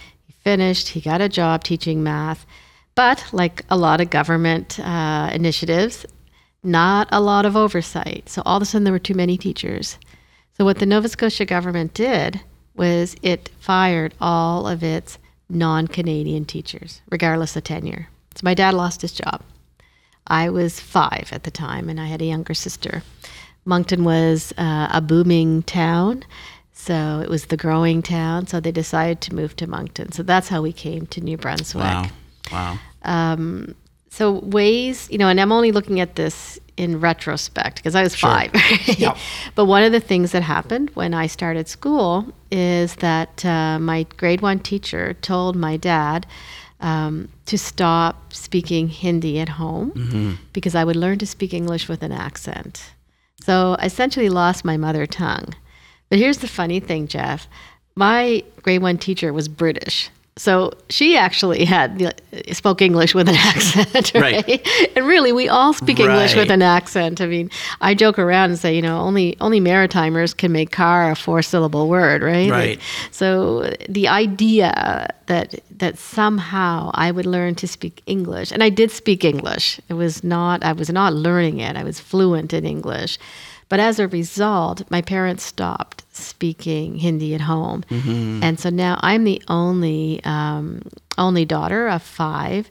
finished, 0.49 0.89
he 0.89 1.01
got 1.03 1.21
a 1.21 1.29
job 1.29 1.63
teaching 1.63 2.03
math. 2.03 2.47
But 2.95 3.23
like 3.33 3.67
a 3.69 3.77
lot 3.77 4.01
of 4.01 4.09
government 4.09 4.81
uh, 4.81 5.29
initiatives, 5.31 6.07
not 6.63 7.07
a 7.13 7.21
lot 7.21 7.45
of 7.45 7.55
oversight. 7.55 8.31
So 8.31 8.41
all 8.47 8.57
of 8.57 8.63
a 8.63 8.65
sudden, 8.65 8.85
there 8.85 8.95
were 8.95 8.99
too 8.99 9.21
many 9.25 9.37
teachers. 9.37 9.99
So 10.57 10.65
what 10.65 10.79
the 10.79 10.87
Nova 10.87 11.07
Scotia 11.11 11.45
government 11.45 11.93
did 11.93 12.41
was 12.75 13.15
it 13.23 13.51
fired 13.61 14.15
all 14.23 14.67
of 14.67 14.83
its 14.83 15.19
non 15.51 15.87
Canadian 15.87 16.47
teachers, 16.47 17.03
regardless 17.11 17.55
of 17.55 17.65
tenure. 17.65 18.09
So 18.35 18.41
my 18.43 18.55
dad 18.55 18.73
lost 18.73 19.03
his 19.03 19.13
job. 19.13 19.43
I 20.27 20.49
was 20.49 20.81
five 20.81 21.29
at 21.31 21.43
the 21.43 21.51
time, 21.51 21.91
and 21.91 22.01
I 22.01 22.07
had 22.07 22.23
a 22.23 22.33
younger 22.35 22.55
sister. 22.55 23.03
Moncton 23.67 24.03
was 24.03 24.55
uh, 24.57 24.89
a 24.91 25.03
booming 25.03 25.63
town, 25.65 26.25
so 26.89 27.21
it 27.25 27.29
was 27.29 27.43
the 27.53 27.57
growing 27.65 28.01
town. 28.03 28.47
So 28.51 28.55
they 28.61 28.73
decided 28.73 29.21
to 29.27 29.35
move 29.41 29.53
to 29.57 29.67
Moncton. 29.67 30.09
So 30.13 30.23
that's 30.23 30.49
how 30.49 30.61
we 30.69 30.73
came 30.73 31.03
to 31.15 31.21
New 31.21 31.37
Brunswick. 31.45 31.83
Wow. 31.85 32.07
Wow. 32.53 32.79
Um, 33.03 33.75
so 34.11 34.25
ways, 34.59 34.97
you 35.13 35.19
know, 35.21 35.29
and 35.29 35.39
I'm 35.41 35.53
only 35.53 35.71
looking 35.79 36.01
at 36.01 36.17
this 36.17 36.59
in 36.77 36.91
retrospect 37.01 37.75
because 37.77 37.95
I 37.95 38.03
was 38.03 38.15
Sure. 38.17 38.31
five. 38.31 38.51
right? 38.55 38.99
Yep. 38.99 39.17
But 39.57 39.67
one 39.67 39.83
of 39.89 39.93
the 39.93 40.01
things 40.11 40.33
that 40.33 40.43
happened 40.43 40.91
when 40.95 41.13
I 41.13 41.27
started 41.29 41.69
school 41.69 42.33
is 42.51 42.97
that 42.97 43.45
uh, 43.45 43.79
my 43.79 44.05
grade 44.17 44.41
one 44.41 44.59
teacher 44.61 45.15
told 45.31 45.57
my 45.57 45.77
dad 45.77 46.27
um, 46.81 47.29
to 47.47 47.57
stop 47.59 48.33
speaking 48.33 48.89
Hindi 48.89 49.41
at 49.41 49.49
home 49.63 49.91
Mm-hmm. 49.93 50.31
because 50.53 50.75
I 50.81 50.85
would 50.85 50.97
learn 50.97 51.19
to 51.19 51.27
speak 51.27 51.53
English 51.53 51.89
with 51.89 52.03
an 52.03 52.13
accent. 52.13 52.75
So 53.47 53.77
I 53.79 53.87
essentially 53.87 54.31
lost 54.31 54.65
my 54.65 54.77
mother 54.77 55.05
tongue. 55.07 55.49
But 56.09 56.19
here's 56.19 56.39
the 56.39 56.49
funny 56.49 56.81
thing, 56.81 57.07
Geoff. 57.07 57.49
My 57.95 58.45
grade 58.63 58.83
one 58.83 58.99
teacher 58.99 59.33
was 59.33 59.49
British. 59.49 60.11
So 60.39 60.73
she 60.89 61.17
actually 61.17 61.65
had 61.65 62.15
spoke 62.53 62.81
English 62.81 63.13
with 63.13 63.29
an 63.29 63.35
accent, 63.39 64.13
right? 64.15 64.47
Right. 64.47 64.69
And 64.97 65.05
really, 65.05 65.33
we 65.33 65.49
all 65.49 65.73
speak 65.73 65.99
English 65.99 66.37
with 66.37 66.51
an 66.51 66.63
accent. 66.63 67.21
I 67.21 67.27
mean, 67.27 67.51
I 67.81 67.95
joke 67.95 68.21
around 68.21 68.51
and 68.51 68.59
say, 68.59 68.75
you 68.75 68.81
know, 68.81 69.01
only 69.01 69.37
only 69.41 69.61
Maritimers 69.61 70.37
can 70.37 70.53
make 70.53 70.71
car 70.71 71.11
a 71.11 71.17
four 71.17 71.43
syllable 71.43 71.89
word, 71.89 72.23
right? 72.23 72.51
Right. 72.51 72.81
so 73.11 73.75
the 73.89 74.07
idea 74.07 75.13
that 75.27 75.61
that 75.77 75.99
somehow 75.99 76.93
I 76.95 77.11
would 77.11 77.27
learn 77.27 77.57
to 77.57 77.67
speak 77.67 78.03
English, 78.07 78.53
and 78.53 78.63
I 78.63 78.69
did 78.69 78.93
speak 78.93 79.25
English. 79.25 79.81
It 79.89 79.95
was 79.95 80.23
not 80.23 80.63
I 80.63 80.73
was 80.73 80.89
not 80.89 81.15
learning 81.15 81.59
it. 81.59 81.77
I 81.77 81.83
was 81.83 81.99
fluent 81.99 82.53
in 82.53 82.65
English. 82.65 83.19
But 83.69 83.81
as 83.81 83.99
a 83.99 84.09
result, 84.09 84.91
my 84.91 85.03
parents 85.03 85.45
stopped 85.45 86.05
speaking 86.13 86.97
Hindi 86.97 87.35
at 87.35 87.43
home, 87.43 87.85
and 88.43 88.59
so 88.59 88.71
now 88.71 88.99
I'm 89.03 89.25
the 89.25 89.43
only 89.49 90.21
um, 90.25 90.83
only 91.17 91.45
daughter 91.45 91.89
of 91.89 92.03
five 92.03 92.71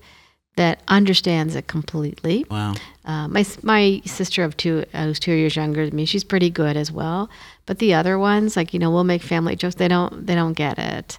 that 0.58 0.82
understands 0.88 1.56
it 1.56 1.68
completely. 1.68 2.46
Wow. 2.50 2.74
Uh, 3.06 3.28
my 3.28 3.46
my 3.62 4.02
sister 4.06 4.44
of 4.44 4.58
two, 4.58 4.86
uh, 4.94 5.06
who's 5.06 5.20
two 5.20 5.32
years 5.32 5.56
younger 5.56 5.86
than 5.86 5.96
me, 5.96 6.06
she's 6.06 6.24
pretty 6.24 6.50
good 6.50 6.76
as 6.76 6.92
well. 6.92 7.30
But 7.68 7.80
the 7.80 7.94
other 7.94 8.18
ones, 8.20 8.58
like 8.58 8.74
you 8.74 8.80
know, 8.80 8.92
we'll 8.92 9.04
make 9.04 9.22
family 9.22 9.56
jokes. 9.56 9.76
They 9.76 9.88
don't 9.88 10.26
they 10.26 10.36
don't 10.36 10.54
get 10.54 10.78
it, 10.80 11.18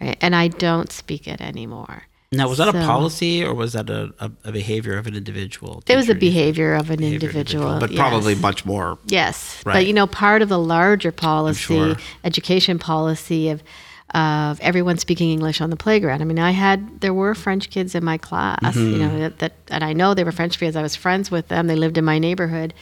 right? 0.00 0.16
And 0.20 0.34
I 0.34 0.48
don't 0.48 0.90
speak 0.90 1.28
it 1.28 1.40
anymore. 1.40 2.07
Now, 2.30 2.46
was 2.48 2.58
that 2.58 2.68
a 2.68 2.72
policy 2.72 3.42
or 3.42 3.54
was 3.54 3.72
that 3.72 3.88
a, 3.88 4.12
a, 4.20 4.30
a 4.44 4.52
behavior 4.52 4.98
of 4.98 5.06
an 5.06 5.14
individual? 5.14 5.82
It 5.86 5.96
was 5.96 6.10
a 6.10 6.14
behavior 6.14 6.74
of 6.74 6.90
an 6.90 6.98
Behavior 6.98 7.30
an 7.30 7.36
individual, 7.36 7.80
but 7.80 7.94
probably 7.94 8.34
much 8.34 8.66
more. 8.66 8.98
Yes, 9.06 9.62
Right. 9.64 9.72
but 9.72 9.86
you 9.86 9.94
know, 9.94 10.06
part 10.06 10.42
of 10.42 10.50
the 10.50 10.58
larger 10.58 11.10
policy, 11.10 11.58
sure. 11.74 11.96
education 12.24 12.78
policy 12.78 13.48
of 13.48 13.62
of 14.14 14.58
everyone 14.60 14.96
speaking 14.96 15.30
English 15.30 15.60
on 15.60 15.68
the 15.68 15.76
playground. 15.76 16.22
I 16.22 16.24
mean, 16.24 16.38
I 16.38 16.50
had 16.52 17.00
there 17.02 17.12
were 17.12 17.34
French 17.34 17.68
kids 17.70 17.94
in 17.94 18.02
my 18.04 18.16
class, 18.18 18.74
you 18.76 18.82
Mm-hmm. 18.82 18.98
know, 19.00 19.18
that, 19.20 19.38
that 19.40 19.52
and 19.70 19.84
I 19.84 19.92
know 19.92 20.14
they 20.14 20.24
were 20.24 20.32
French 20.32 20.58
because 20.58 20.76
I 20.76 20.82
was 20.82 20.96
friends 20.96 21.30
with 21.30 21.48
them. 21.48 21.66
They 21.66 21.76
lived 21.76 21.96
in 21.98 22.04
my 22.06 22.18
neighborhood, 22.18 22.72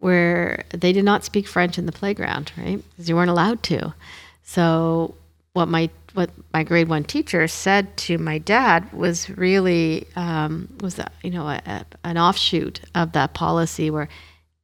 where 0.00 0.64
they 0.70 0.92
did 0.92 1.04
not 1.04 1.24
speak 1.24 1.46
French 1.46 1.78
in 1.78 1.86
the 1.86 1.92
playground, 1.92 2.52
right? 2.58 2.82
Because 2.90 3.08
you 3.08 3.16
weren't 3.16 3.30
allowed 3.30 3.62
to. 3.64 3.94
So 4.42 5.14
what 5.54 5.68
my 5.68 5.88
what 6.12 6.30
my 6.52 6.62
grade 6.62 6.88
one 6.88 7.04
teacher 7.04 7.48
said 7.48 7.96
to 7.96 8.18
my 8.18 8.38
dad 8.38 8.92
was 8.92 9.30
really 9.30 10.06
um, 10.16 10.68
was 10.80 10.98
a, 10.98 11.10
you 11.22 11.30
know 11.30 11.48
a, 11.48 11.60
a, 11.66 11.86
an 12.04 12.18
offshoot 12.18 12.80
of 12.94 13.12
that 13.12 13.34
policy 13.34 13.90
where 13.90 14.08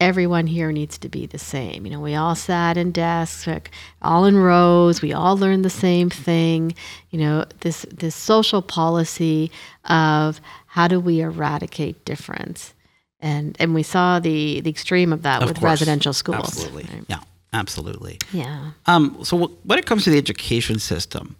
everyone 0.00 0.46
here 0.46 0.72
needs 0.72 0.96
to 0.98 1.08
be 1.10 1.26
the 1.26 1.38
same. 1.38 1.84
You 1.84 1.92
know, 1.92 2.00
we 2.00 2.14
all 2.14 2.34
sat 2.34 2.78
in 2.78 2.90
desks, 2.90 3.46
like, 3.46 3.70
all 4.00 4.24
in 4.24 4.34
rows. 4.34 5.02
We 5.02 5.12
all 5.12 5.36
learned 5.36 5.62
the 5.62 5.68
same 5.70 6.08
thing. 6.08 6.74
You 7.10 7.20
know, 7.20 7.44
this 7.60 7.84
this 7.92 8.14
social 8.14 8.62
policy 8.62 9.50
of 9.84 10.40
how 10.66 10.88
do 10.88 10.98
we 10.98 11.20
eradicate 11.20 12.04
difference, 12.04 12.74
and 13.20 13.56
and 13.60 13.74
we 13.74 13.82
saw 13.84 14.18
the 14.20 14.60
the 14.60 14.70
extreme 14.70 15.12
of 15.12 15.22
that 15.22 15.42
Of 15.42 15.48
with 15.50 15.58
course. 15.60 15.70
residential 15.70 16.12
schools. 16.12 16.48
Absolutely. 16.48 16.84
right? 16.92 17.04
Yeah, 17.08 17.20
absolutely. 17.52 18.18
Yeah. 18.32 18.72
Um, 18.86 19.18
so, 19.24 19.38
wh- 19.38 19.66
when 19.66 19.78
it 19.78 19.86
comes 19.86 20.04
to 20.04 20.10
the 20.10 20.18
education 20.18 20.78
system, 20.78 21.36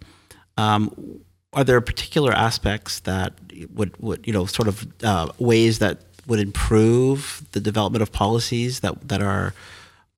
um, 0.57 1.21
are 1.53 1.63
there 1.63 1.79
particular 1.81 2.31
aspects 2.31 3.01
that 3.01 3.33
would, 3.73 3.95
would 3.97 4.25
you 4.25 4.33
know, 4.33 4.45
sort 4.45 4.67
of 4.67 4.87
uh, 5.03 5.29
ways 5.39 5.79
that 5.79 5.99
would 6.27 6.39
improve 6.39 7.45
the 7.51 7.59
development 7.59 8.01
of 8.01 8.11
policies 8.11 8.79
that 8.81 9.07
that 9.07 9.21
are 9.21 9.53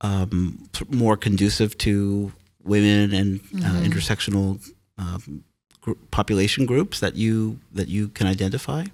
um, 0.00 0.68
more 0.90 1.16
conducive 1.16 1.76
to 1.78 2.32
women 2.62 3.12
and 3.12 3.40
uh, 3.64 3.80
intersectional 3.82 4.60
um, 4.98 5.44
gr- 5.80 5.92
population 6.10 6.66
groups 6.66 7.00
that 7.00 7.14
you 7.16 7.58
that 7.72 7.88
you 7.88 8.08
can 8.08 8.26
identify? 8.26 8.84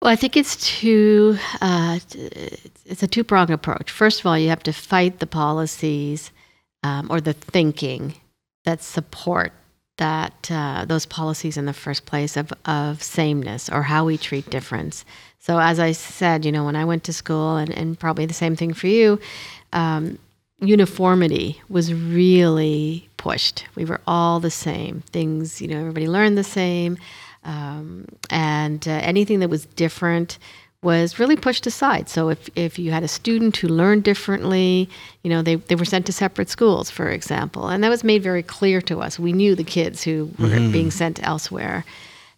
Well, 0.00 0.12
I 0.12 0.16
think 0.16 0.36
it's 0.36 0.56
two. 0.56 1.38
Uh, 1.60 1.98
it's 2.84 3.02
a 3.02 3.08
two 3.08 3.24
pronged 3.24 3.50
approach. 3.50 3.90
First 3.90 4.20
of 4.20 4.26
all, 4.26 4.38
you 4.38 4.48
have 4.48 4.62
to 4.64 4.72
fight 4.72 5.18
the 5.18 5.26
policies 5.26 6.30
um, 6.84 7.08
or 7.10 7.20
the 7.20 7.32
thinking 7.32 8.14
that 8.64 8.82
support 8.82 9.52
that 9.96 10.48
uh, 10.50 10.84
those 10.84 11.04
policies 11.04 11.56
in 11.56 11.66
the 11.66 11.72
first 11.72 12.06
place 12.06 12.36
of 12.36 12.52
of 12.64 13.02
sameness 13.02 13.68
or 13.68 13.82
how 13.82 14.04
we 14.04 14.16
treat 14.16 14.48
difference. 14.50 15.04
So, 15.40 15.58
as 15.58 15.80
I 15.80 15.92
said, 15.92 16.44
you 16.44 16.52
know, 16.52 16.64
when 16.64 16.76
I 16.76 16.84
went 16.84 17.02
to 17.04 17.12
school, 17.12 17.56
and, 17.56 17.70
and 17.70 17.98
probably 17.98 18.26
the 18.26 18.34
same 18.34 18.54
thing 18.54 18.74
for 18.74 18.86
you, 18.86 19.18
um, 19.72 20.18
uniformity 20.60 21.60
was 21.68 21.92
really 21.92 23.08
pushed. 23.16 23.64
We 23.74 23.84
were 23.84 24.00
all 24.06 24.38
the 24.38 24.50
same. 24.50 25.02
Things, 25.12 25.60
you 25.60 25.66
know, 25.68 25.80
everybody 25.80 26.06
learned 26.06 26.38
the 26.38 26.44
same. 26.44 26.98
Um, 27.48 28.04
and 28.28 28.86
uh, 28.86 28.90
anything 28.90 29.40
that 29.40 29.48
was 29.48 29.64
different 29.64 30.38
was 30.82 31.18
really 31.18 31.34
pushed 31.34 31.66
aside. 31.66 32.08
So 32.08 32.28
if, 32.28 32.48
if 32.54 32.78
you 32.78 32.92
had 32.92 33.02
a 33.02 33.08
student 33.08 33.56
who 33.56 33.68
learned 33.68 34.04
differently, 34.04 34.88
you 35.24 35.30
know, 35.30 35.42
they, 35.42 35.56
they 35.56 35.74
were 35.74 35.86
sent 35.86 36.06
to 36.06 36.12
separate 36.12 36.50
schools, 36.50 36.90
for 36.90 37.08
example. 37.08 37.68
And 37.68 37.82
that 37.82 37.88
was 37.88 38.04
made 38.04 38.22
very 38.22 38.42
clear 38.42 38.80
to 38.82 39.00
us. 39.00 39.18
We 39.18 39.32
knew 39.32 39.54
the 39.54 39.64
kids 39.64 40.04
who 40.04 40.30
were 40.38 40.48
being 40.70 40.90
sent 40.90 41.26
elsewhere. 41.26 41.84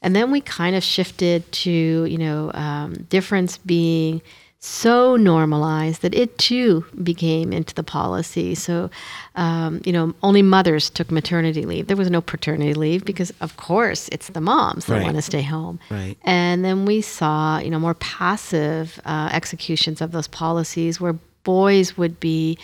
And 0.01 0.17
then 0.17 0.31
we 0.31 0.41
kind 0.41 0.77
of 0.77 0.83
shifted 0.83 1.51
to, 1.53 2.05
you 2.05 2.19
know, 2.19 2.51
um, 2.55 3.03
difference 3.11 3.59
being 3.59 4.23
so 4.63 5.17
normalized 5.17 6.03
that 6.03 6.15
it 6.15 6.37
too 6.37 6.85
became 7.03 7.51
into 7.51 7.75
the 7.75 7.83
policy. 7.83 8.55
So, 8.55 8.91
um, 9.35 9.81
you 9.87 9.93
know, 9.93 10.15
only 10.23 10.43
mothers 10.43 10.91
took 10.91 11.11
maternity 11.11 11.65
leave. 11.65 11.87
There 11.87 11.97
was 11.97 12.11
no 12.11 12.21
paternity 12.21 12.75
leave 12.75 13.05
because, 13.07 13.33
of 13.41 13.57
course, 13.57 14.09
it's 14.13 14.29
the 14.29 14.41
moms 14.43 14.85
that 14.85 14.97
Right. 14.97 15.03
want 15.05 15.17
to 15.17 15.23
stay 15.23 15.41
home. 15.41 15.81
Right. 15.91 16.17
And 16.25 16.63
then 16.63 16.85
we 16.85 17.01
saw, 17.01 17.59
you 17.59 17.71
know, 17.71 17.81
more 17.81 17.95
passive 17.95 19.01
uh, 19.07 19.31
executions 19.33 20.03
of 20.03 20.13
those 20.13 20.29
policies 20.29 21.01
where 21.01 21.15
boys 21.43 21.97
would 21.97 22.21
be 22.21 22.59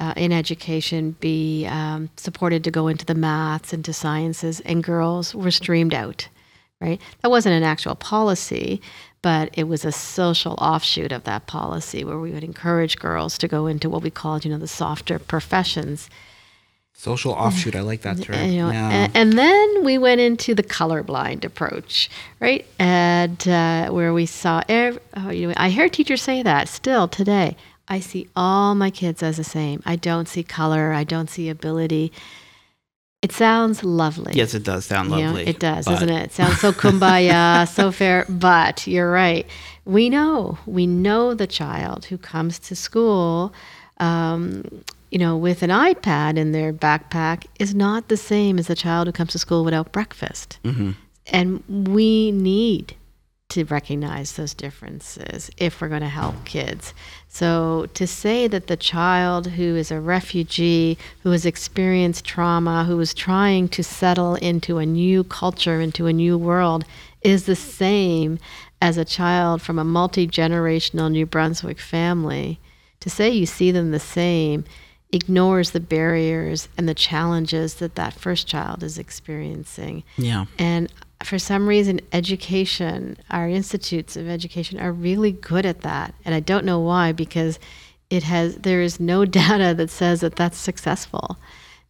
uh, 0.00 0.14
in 0.16 0.32
education, 0.32 1.16
be 1.20 1.66
um, 1.66 2.08
supported 2.16 2.64
to 2.64 2.70
go 2.70 2.88
into 2.88 3.04
the 3.04 3.14
maths, 3.14 3.74
into 3.74 3.92
sciences, 3.92 4.60
and 4.60 4.82
girls 4.82 5.34
were 5.34 5.50
streamed 5.50 5.92
out. 5.92 6.28
Right. 6.80 7.00
That 7.20 7.30
wasn't 7.30 7.54
an 7.54 7.62
actual 7.62 7.94
policy, 7.94 8.80
but 9.22 9.50
it 9.54 9.64
was 9.64 9.84
a 9.84 9.92
social 9.92 10.54
offshoot 10.54 11.12
of 11.12 11.24
that 11.24 11.46
policy 11.46 12.04
where 12.04 12.18
we 12.18 12.32
would 12.32 12.44
encourage 12.44 12.98
girls 12.98 13.38
to 13.38 13.48
go 13.48 13.66
into 13.66 13.88
what 13.88 14.02
we 14.02 14.10
called, 14.10 14.44
you 14.44 14.50
know, 14.50 14.58
the 14.58 14.68
softer 14.68 15.18
professions. 15.18 16.10
Social 16.94 17.32
offshoot. 17.32 17.74
I 17.74 17.80
like 17.80 18.02
that 18.02 18.20
term. 18.22 18.36
And, 18.36 18.52
you 18.52 18.60
know, 18.60 18.70
yeah. 18.70 19.06
a- 19.06 19.16
and 19.16 19.32
then 19.32 19.84
we 19.84 19.96
went 19.96 20.20
into 20.20 20.54
the 20.54 20.62
colorblind 20.62 21.44
approach, 21.44 22.10
right? 22.38 22.66
And 22.78 23.48
uh, 23.48 23.90
where 23.90 24.12
we 24.12 24.26
saw, 24.26 24.62
ev- 24.68 24.98
oh, 25.16 25.30
you 25.30 25.48
know, 25.48 25.54
I 25.56 25.70
hear 25.70 25.88
teachers 25.88 26.20
say 26.22 26.42
that 26.42 26.68
still 26.68 27.08
today. 27.08 27.56
I 27.88 28.00
see 28.00 28.28
all 28.36 28.74
my 28.74 28.90
kids 28.90 29.22
as 29.22 29.36
the 29.38 29.44
same. 29.44 29.82
I 29.84 29.96
don't 29.96 30.28
see 30.28 30.42
color. 30.42 30.92
I 30.92 31.04
don't 31.04 31.28
see 31.30 31.48
ability. 31.48 32.12
It 33.22 33.30
sounds 33.32 33.84
lovely. 33.84 34.32
yes, 34.34 34.52
it 34.52 34.64
does 34.64 34.84
sound 34.84 35.10
You 35.10 35.16
know, 35.18 35.26
lovely. 35.26 35.46
it 35.46 35.60
does, 35.60 35.84
but- 35.84 35.92
doesn't 35.92 36.08
it? 36.10 36.24
It 36.24 36.32
sounds 36.32 36.60
so 36.60 36.72
kumbaya, 36.72 37.68
so 37.72 37.92
fair. 37.92 38.26
But 38.28 38.86
you're 38.86 39.10
right. 39.10 39.46
We 39.84 40.08
know, 40.10 40.58
we 40.66 40.86
know 40.86 41.32
the 41.34 41.46
child 41.46 42.06
who 42.06 42.18
comes 42.18 42.58
to 42.60 42.74
school, 42.76 43.52
um, 43.98 44.64
you 45.10 45.18
know, 45.18 45.36
with 45.36 45.62
an 45.62 45.70
iPad 45.70 46.36
in 46.36 46.52
their 46.52 46.72
backpack 46.72 47.44
is 47.60 47.74
not 47.74 48.08
the 48.08 48.16
same 48.16 48.58
as 48.58 48.66
the 48.66 48.74
child 48.74 49.06
who 49.06 49.12
comes 49.12 49.32
to 49.32 49.38
school 49.38 49.64
without 49.64 49.92
breakfast. 49.92 50.58
Mhm. 50.64 50.94
And 51.28 51.62
we 51.68 52.32
need 52.32 52.94
to 53.52 53.64
recognize 53.64 54.32
those 54.32 54.54
differences 54.54 55.50
if 55.58 55.80
we're 55.80 55.88
going 55.88 56.00
to 56.00 56.08
help 56.08 56.44
kids. 56.46 56.94
So 57.28 57.86
to 57.92 58.06
say 58.06 58.48
that 58.48 58.66
the 58.66 58.76
child 58.76 59.46
who 59.46 59.76
is 59.76 59.90
a 59.90 60.00
refugee, 60.00 60.96
who 61.22 61.30
has 61.32 61.44
experienced 61.44 62.24
trauma, 62.24 62.84
who 62.84 62.98
is 63.00 63.12
trying 63.12 63.68
to 63.68 63.82
settle 63.82 64.36
into 64.36 64.78
a 64.78 64.86
new 64.86 65.22
culture, 65.24 65.80
into 65.80 66.06
a 66.06 66.12
new 66.12 66.38
world, 66.38 66.84
is 67.20 67.44
the 67.44 67.56
same 67.56 68.38
as 68.80 68.96
a 68.96 69.04
child 69.04 69.60
from 69.60 69.78
a 69.78 69.84
multi 69.84 70.26
generational 70.26 71.10
New 71.10 71.26
Brunswick 71.26 71.78
family, 71.78 72.58
to 73.00 73.10
say 73.10 73.28
you 73.30 73.46
see 73.46 73.70
them 73.70 73.90
the 73.90 74.00
same 74.00 74.64
ignores 75.12 75.72
the 75.72 75.80
barriers 75.80 76.68
and 76.78 76.88
the 76.88 76.94
challenges 76.94 77.74
that 77.74 77.96
that 77.96 78.14
first 78.14 78.46
child 78.46 78.82
is 78.82 78.98
experiencing. 78.98 80.02
Yeah. 80.16 80.46
And 80.58 80.90
for 81.24 81.38
some 81.38 81.68
reason, 81.68 82.00
education, 82.12 83.16
our 83.30 83.48
institutes 83.48 84.16
of 84.16 84.28
education 84.28 84.80
are 84.80 84.92
really 84.92 85.32
good 85.32 85.66
at 85.66 85.82
that. 85.82 86.14
And 86.24 86.34
I 86.34 86.40
don't 86.40 86.64
know 86.64 86.80
why, 86.80 87.12
because 87.12 87.58
it 88.10 88.22
has, 88.24 88.56
there 88.56 88.82
is 88.82 89.00
no 89.00 89.24
data 89.40 89.74
that 89.74 89.90
says 89.90 90.20
that 90.20 90.36
that's 90.36 90.58
successful. 90.58 91.36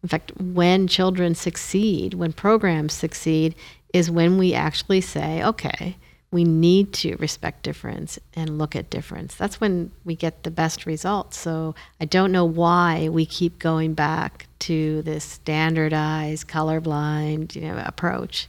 In 0.01 0.09
fact, 0.09 0.33
when 0.37 0.87
children 0.87 1.33
succeed, 1.35 2.13
when 2.13 2.33
programs 2.33 2.93
succeed, 2.93 3.55
is 3.93 4.11
when 4.11 4.37
we 4.37 4.53
actually 4.53 5.01
say, 5.01 5.43
okay, 5.43 5.95
we 6.31 6.43
need 6.43 6.91
to 6.93 7.15
respect 7.17 7.61
difference 7.63 8.17
and 8.33 8.57
look 8.57 8.75
at 8.75 8.89
difference. 8.89 9.35
That's 9.35 9.61
when 9.61 9.91
we 10.03 10.15
get 10.15 10.43
the 10.43 10.51
best 10.51 10.85
results. 10.87 11.37
So 11.37 11.75
I 12.01 12.05
don't 12.05 12.31
know 12.31 12.43
why 12.43 13.07
we 13.09 13.25
keep 13.25 13.59
going 13.59 13.93
back 13.93 14.47
to 14.59 15.03
this 15.03 15.23
standardized, 15.23 16.47
colorblind, 16.47 17.55
you 17.55 17.61
know, 17.61 17.81
approach. 17.85 18.47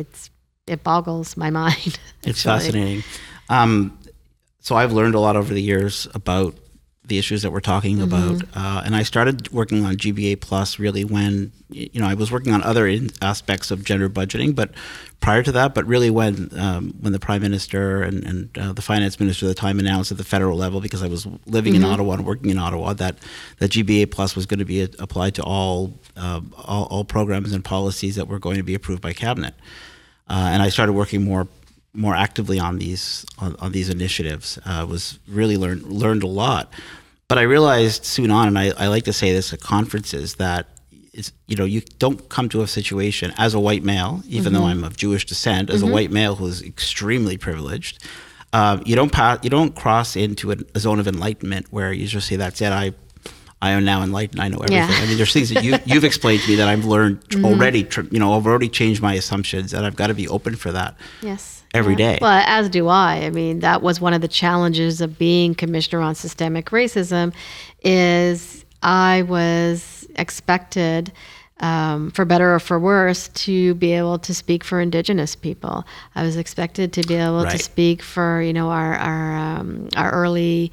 It's 0.00 0.30
it 0.66 0.82
boggles 0.82 1.36
my 1.36 1.50
mind. 1.62 1.98
It's 2.22 2.42
fascinating. 2.42 3.02
Um, 3.48 3.98
so 4.60 4.76
I've 4.76 4.92
learned 4.92 5.14
a 5.14 5.20
lot 5.20 5.36
over 5.36 5.52
the 5.52 5.62
years 5.62 6.06
about 6.14 6.54
the 7.10 7.18
issues 7.18 7.42
that 7.42 7.50
we're 7.50 7.60
talking 7.60 7.98
mm-hmm. 7.98 8.04
about. 8.04 8.42
Uh, 8.54 8.82
and 8.86 8.96
I 8.96 9.02
started 9.02 9.52
working 9.52 9.84
on 9.84 9.96
GBA 9.96 10.40
Plus 10.40 10.78
really 10.78 11.04
when, 11.04 11.52
you 11.68 12.00
know, 12.00 12.06
I 12.06 12.14
was 12.14 12.32
working 12.32 12.54
on 12.54 12.62
other 12.62 12.90
aspects 13.20 13.70
of 13.70 13.84
gender 13.84 14.08
budgeting, 14.08 14.54
but 14.54 14.70
prior 15.20 15.42
to 15.42 15.52
that, 15.52 15.74
but 15.74 15.84
really 15.84 16.08
when 16.08 16.48
um, 16.58 16.94
when 17.00 17.12
the 17.12 17.18
Prime 17.18 17.42
Minister 17.42 18.02
and, 18.02 18.24
and 18.24 18.58
uh, 18.58 18.72
the 18.72 18.80
Finance 18.80 19.20
Minister 19.20 19.46
at 19.46 19.48
the 19.48 19.54
time 19.54 19.78
announced 19.78 20.10
at 20.10 20.18
the 20.18 20.24
federal 20.24 20.56
level, 20.56 20.80
because 20.80 21.02
I 21.02 21.08
was 21.08 21.26
living 21.46 21.74
mm-hmm. 21.74 21.84
in 21.84 21.90
Ottawa 21.90 22.14
and 22.14 22.24
working 22.24 22.48
in 22.48 22.58
Ottawa, 22.58 22.94
that, 22.94 23.18
that 23.58 23.72
GBA 23.72 24.10
Plus 24.10 24.34
was 24.34 24.46
going 24.46 24.60
to 24.60 24.64
be 24.64 24.82
applied 24.82 25.34
to 25.34 25.42
all, 25.42 25.92
uh, 26.16 26.40
all, 26.64 26.84
all, 26.84 27.04
programs 27.04 27.52
and 27.52 27.64
policies 27.64 28.16
that 28.16 28.28
were 28.28 28.38
going 28.38 28.56
to 28.56 28.62
be 28.62 28.74
approved 28.74 29.02
by 29.02 29.12
Cabinet. 29.12 29.54
Uh, 30.28 30.48
and 30.52 30.62
I 30.62 30.68
started 30.68 30.92
working 30.92 31.24
more 31.24 31.48
more 31.92 32.14
actively 32.14 32.60
on 32.60 32.78
these 32.78 33.26
on, 33.38 33.56
on 33.58 33.72
these 33.72 33.88
initiatives. 33.88 34.58
Uh, 34.64 34.86
was 34.88 35.18
really 35.28 35.56
learned 35.56 35.82
learned 35.84 36.22
a 36.22 36.26
lot. 36.26 36.72
But 37.30 37.38
I 37.38 37.42
realized 37.42 38.04
soon 38.04 38.32
on, 38.32 38.48
and 38.48 38.58
I, 38.58 38.72
I 38.76 38.88
like 38.88 39.04
to 39.04 39.12
say 39.12 39.32
this 39.32 39.52
at 39.52 39.60
conferences, 39.60 40.34
that 40.34 40.66
it's, 41.12 41.30
you 41.46 41.54
know 41.54 41.64
you 41.64 41.80
don't 42.00 42.28
come 42.28 42.48
to 42.48 42.62
a 42.62 42.66
situation 42.66 43.32
as 43.38 43.54
a 43.54 43.60
white 43.60 43.84
male, 43.84 44.20
even 44.26 44.52
mm-hmm. 44.52 44.60
though 44.60 44.68
I'm 44.68 44.82
of 44.82 44.96
Jewish 44.96 45.26
descent, 45.26 45.70
as 45.70 45.80
mm-hmm. 45.80 45.90
a 45.90 45.92
white 45.92 46.10
male 46.10 46.34
who 46.34 46.48
is 46.48 46.60
extremely 46.60 47.36
privileged. 47.36 48.04
Uh, 48.52 48.82
you 48.84 48.96
don't 48.96 49.12
pass, 49.12 49.38
you 49.44 49.48
don't 49.48 49.76
cross 49.76 50.16
into 50.16 50.50
a, 50.50 50.56
a, 50.74 50.80
zone 50.80 50.98
of 50.98 51.06
enlightenment 51.06 51.66
where 51.70 51.92
you 51.92 52.08
just 52.08 52.26
say 52.26 52.34
that's 52.34 52.60
it. 52.60 52.72
I 52.72 52.94
I 53.62 53.70
am 53.70 53.84
now 53.84 54.02
enlightened. 54.02 54.40
I 54.40 54.48
know 54.48 54.56
everything. 54.56 54.78
Yeah. 54.78 54.88
I 54.90 55.06
mean, 55.06 55.16
there's 55.16 55.32
things 55.32 55.50
that 55.50 55.62
you 55.62 55.78
you've 55.84 56.02
explained 56.02 56.42
to 56.42 56.48
me 56.48 56.56
that 56.56 56.66
I've 56.66 56.84
learned 56.84 57.20
mm-hmm. 57.28 57.44
already. 57.44 57.86
You 58.10 58.18
know, 58.18 58.32
I've 58.36 58.44
already 58.48 58.68
changed 58.68 59.02
my 59.02 59.14
assumptions, 59.14 59.72
and 59.72 59.86
I've 59.86 59.94
got 59.94 60.08
to 60.08 60.14
be 60.14 60.26
open 60.26 60.56
for 60.56 60.72
that. 60.72 60.96
Yes 61.22 61.59
every 61.74 61.94
day. 61.96 62.18
Well, 62.20 62.42
as 62.46 62.68
do 62.68 62.88
I. 62.88 63.22
I 63.24 63.30
mean, 63.30 63.60
that 63.60 63.82
was 63.82 64.00
one 64.00 64.14
of 64.14 64.20
the 64.20 64.28
challenges 64.28 65.00
of 65.00 65.18
being 65.18 65.54
commissioner 65.54 66.00
on 66.00 66.14
systemic 66.14 66.66
racism 66.66 67.32
is 67.82 68.64
I 68.82 69.22
was 69.22 70.06
expected 70.16 71.12
um, 71.60 72.10
for 72.10 72.24
better 72.24 72.54
or 72.54 72.58
for 72.58 72.78
worse, 72.78 73.28
to 73.28 73.74
be 73.74 73.92
able 73.92 74.18
to 74.20 74.34
speak 74.34 74.64
for 74.64 74.80
Indigenous 74.80 75.36
people. 75.36 75.84
I 76.14 76.22
was 76.22 76.36
expected 76.36 76.92
to 76.94 77.02
be 77.02 77.14
able 77.14 77.44
right. 77.44 77.52
to 77.52 77.58
speak 77.58 78.02
for 78.02 78.40
you 78.40 78.52
know 78.52 78.70
our 78.70 78.94
our 78.94 79.36
um, 79.36 79.88
our 79.96 80.10
early 80.10 80.72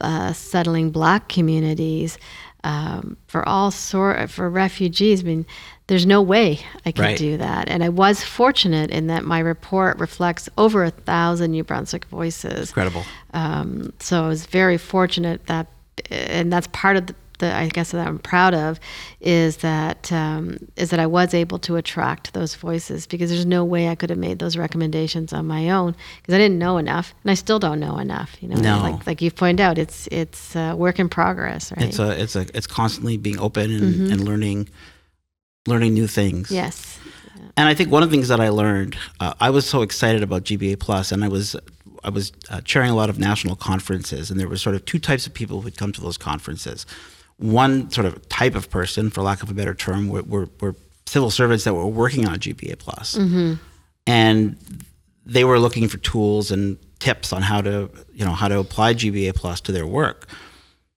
uh, 0.00 0.32
settling 0.32 0.90
Black 0.90 1.28
communities, 1.28 2.18
um, 2.64 3.16
for 3.26 3.46
all 3.48 3.70
sort 3.70 4.30
for 4.30 4.48
refugees. 4.48 5.22
I 5.22 5.24
mean, 5.24 5.46
there's 5.88 6.06
no 6.06 6.20
way 6.22 6.60
I 6.84 6.92
could 6.92 7.02
right. 7.02 7.18
do 7.18 7.38
that. 7.38 7.68
And 7.68 7.82
I 7.82 7.88
was 7.88 8.22
fortunate 8.22 8.90
in 8.90 9.08
that 9.08 9.24
my 9.24 9.40
report 9.40 9.98
reflects 9.98 10.48
over 10.56 10.84
a 10.84 10.90
thousand 10.90 11.50
New 11.50 11.64
Brunswick 11.64 12.04
voices. 12.06 12.68
Incredible. 12.68 13.04
Um, 13.32 13.92
so 13.98 14.24
I 14.24 14.28
was 14.28 14.44
very 14.46 14.76
fortunate 14.76 15.46
that, 15.46 15.66
and 16.10 16.52
that's 16.52 16.66
part 16.68 16.98
of 16.98 17.06
the, 17.06 17.14
the 17.38 17.54
I 17.54 17.68
guess 17.68 17.92
that 17.92 18.06
I'm 18.06 18.18
proud 18.18 18.52
of, 18.52 18.78
is 19.22 19.58
that 19.58 20.12
um, 20.12 20.58
is 20.76 20.90
that 20.90 21.00
I 21.00 21.06
was 21.06 21.32
able 21.32 21.58
to 21.60 21.76
attract 21.76 22.34
those 22.34 22.54
voices 22.54 23.06
because 23.06 23.30
there's 23.30 23.46
no 23.46 23.64
way 23.64 23.88
I 23.88 23.94
could 23.94 24.10
have 24.10 24.18
made 24.18 24.40
those 24.40 24.58
recommendations 24.58 25.32
on 25.32 25.46
my 25.46 25.70
own 25.70 25.94
because 26.20 26.34
I 26.34 26.38
didn't 26.38 26.58
know 26.58 26.76
enough, 26.76 27.14
and 27.22 27.30
I 27.30 27.34
still 27.34 27.58
don't 27.58 27.80
know 27.80 27.96
enough. 27.98 28.36
You 28.42 28.48
know, 28.48 28.56
no. 28.56 28.82
like 28.82 29.06
like 29.06 29.22
you've 29.22 29.36
pointed 29.36 29.62
out, 29.62 29.78
it's 29.78 30.06
it's 30.08 30.54
a 30.54 30.74
work 30.74 30.98
in 30.98 31.08
progress, 31.08 31.72
right? 31.72 31.86
It's 31.86 31.98
a 31.98 32.20
it's 32.20 32.36
a 32.36 32.44
it's 32.52 32.66
constantly 32.66 33.16
being 33.16 33.38
open 33.38 33.70
and, 33.70 33.94
mm-hmm. 33.94 34.12
and 34.12 34.24
learning 34.24 34.68
learning 35.68 35.94
new 35.94 36.06
things. 36.06 36.50
Yes. 36.50 36.98
And 37.56 37.68
I 37.68 37.74
think 37.74 37.90
one 37.90 38.02
of 38.02 38.10
the 38.10 38.16
things 38.16 38.28
that 38.28 38.40
I 38.40 38.50
learned, 38.50 38.96
uh, 39.20 39.34
I 39.40 39.50
was 39.50 39.68
so 39.68 39.82
excited 39.82 40.22
about 40.22 40.44
GBA 40.44 40.78
Plus, 40.78 41.12
and 41.12 41.24
I 41.24 41.28
was 41.28 41.56
I 42.04 42.10
was 42.10 42.32
uh, 42.50 42.60
chairing 42.60 42.90
a 42.90 42.94
lot 42.94 43.10
of 43.10 43.18
national 43.18 43.56
conferences, 43.56 44.30
and 44.30 44.38
there 44.38 44.48
were 44.48 44.56
sort 44.56 44.76
of 44.76 44.84
two 44.84 44.98
types 44.98 45.26
of 45.26 45.34
people 45.34 45.60
who'd 45.60 45.76
come 45.76 45.92
to 45.92 46.00
those 46.00 46.16
conferences. 46.16 46.86
One 47.38 47.90
sort 47.90 48.06
of 48.06 48.28
type 48.28 48.54
of 48.54 48.70
person, 48.70 49.10
for 49.10 49.22
lack 49.22 49.42
of 49.42 49.50
a 49.50 49.54
better 49.54 49.74
term, 49.74 50.08
were, 50.08 50.22
were, 50.22 50.48
were 50.60 50.76
civil 51.06 51.30
servants 51.30 51.64
that 51.64 51.74
were 51.74 51.86
working 51.86 52.26
on 52.26 52.38
GBA 52.38 52.78
Plus, 52.78 53.16
mm-hmm. 53.16 53.54
and 54.06 54.56
they 55.26 55.44
were 55.44 55.58
looking 55.58 55.88
for 55.88 55.98
tools 55.98 56.50
and 56.50 56.78
tips 57.00 57.32
on 57.32 57.42
how 57.42 57.60
to 57.60 57.90
you 58.12 58.24
know 58.24 58.32
how 58.32 58.48
to 58.48 58.58
apply 58.58 58.94
GBA 58.94 59.34
Plus 59.34 59.60
to 59.62 59.72
their 59.72 59.86
work. 59.86 60.28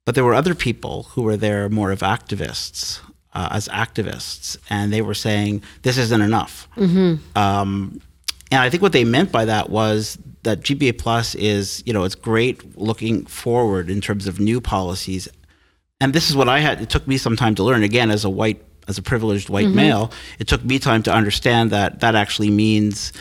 But 0.06 0.16
there 0.16 0.24
were 0.24 0.34
other 0.34 0.56
people 0.56 1.04
who 1.04 1.22
were 1.24 1.38
there 1.38 1.70
more 1.70 1.92
of 1.92 2.00
activists 2.00 3.00
uh, 3.34 3.50
as 3.52 3.68
activists, 3.70 4.58
and 4.70 4.92
they 4.92 5.02
were 5.02 5.14
saying 5.14 5.64
this 5.84 5.98
isn't 5.98 6.22
enough. 6.22 6.68
Mm-hmm. 6.76 7.38
Um, 7.38 8.02
and 8.52 8.60
I 8.60 8.70
think 8.70 8.84
what 8.84 8.92
they 8.92 9.06
meant 9.06 9.32
by 9.32 9.46
that 9.46 9.70
was 9.70 10.18
that 10.44 10.62
GBA 10.62 10.98
Plus 10.98 11.36
is, 11.36 11.84
you 11.86 11.94
know, 11.94 12.04
it's 12.04 12.16
great 12.16 12.78
looking 12.78 13.26
forward 13.26 13.90
in 13.90 14.02
terms 14.02 14.28
of 14.28 14.40
new 14.40 14.60
policies. 14.60 15.28
And 16.00 16.14
this 16.14 16.30
is 16.30 16.36
what 16.36 16.50
I 16.50 16.60
had. 16.60 16.82
It 16.82 16.90
took 16.90 17.08
me 17.08 17.18
some 17.18 17.36
time 17.36 17.56
to 17.56 17.64
learn. 17.64 17.84
Again, 17.84 18.10
as 18.10 18.26
a 18.26 18.30
white, 18.30 18.62
as 18.88 18.98
a 18.98 19.02
privileged 19.02 19.50
white 19.50 19.68
mm-hmm. 19.68 19.76
male, 19.76 20.12
it 20.40 20.48
took 20.48 20.66
me 20.66 20.80
time 20.80 21.04
to 21.04 21.14
understand 21.14 21.70
that 21.70 22.00
that 22.02 22.16
actually 22.16 22.50
means 22.50 23.14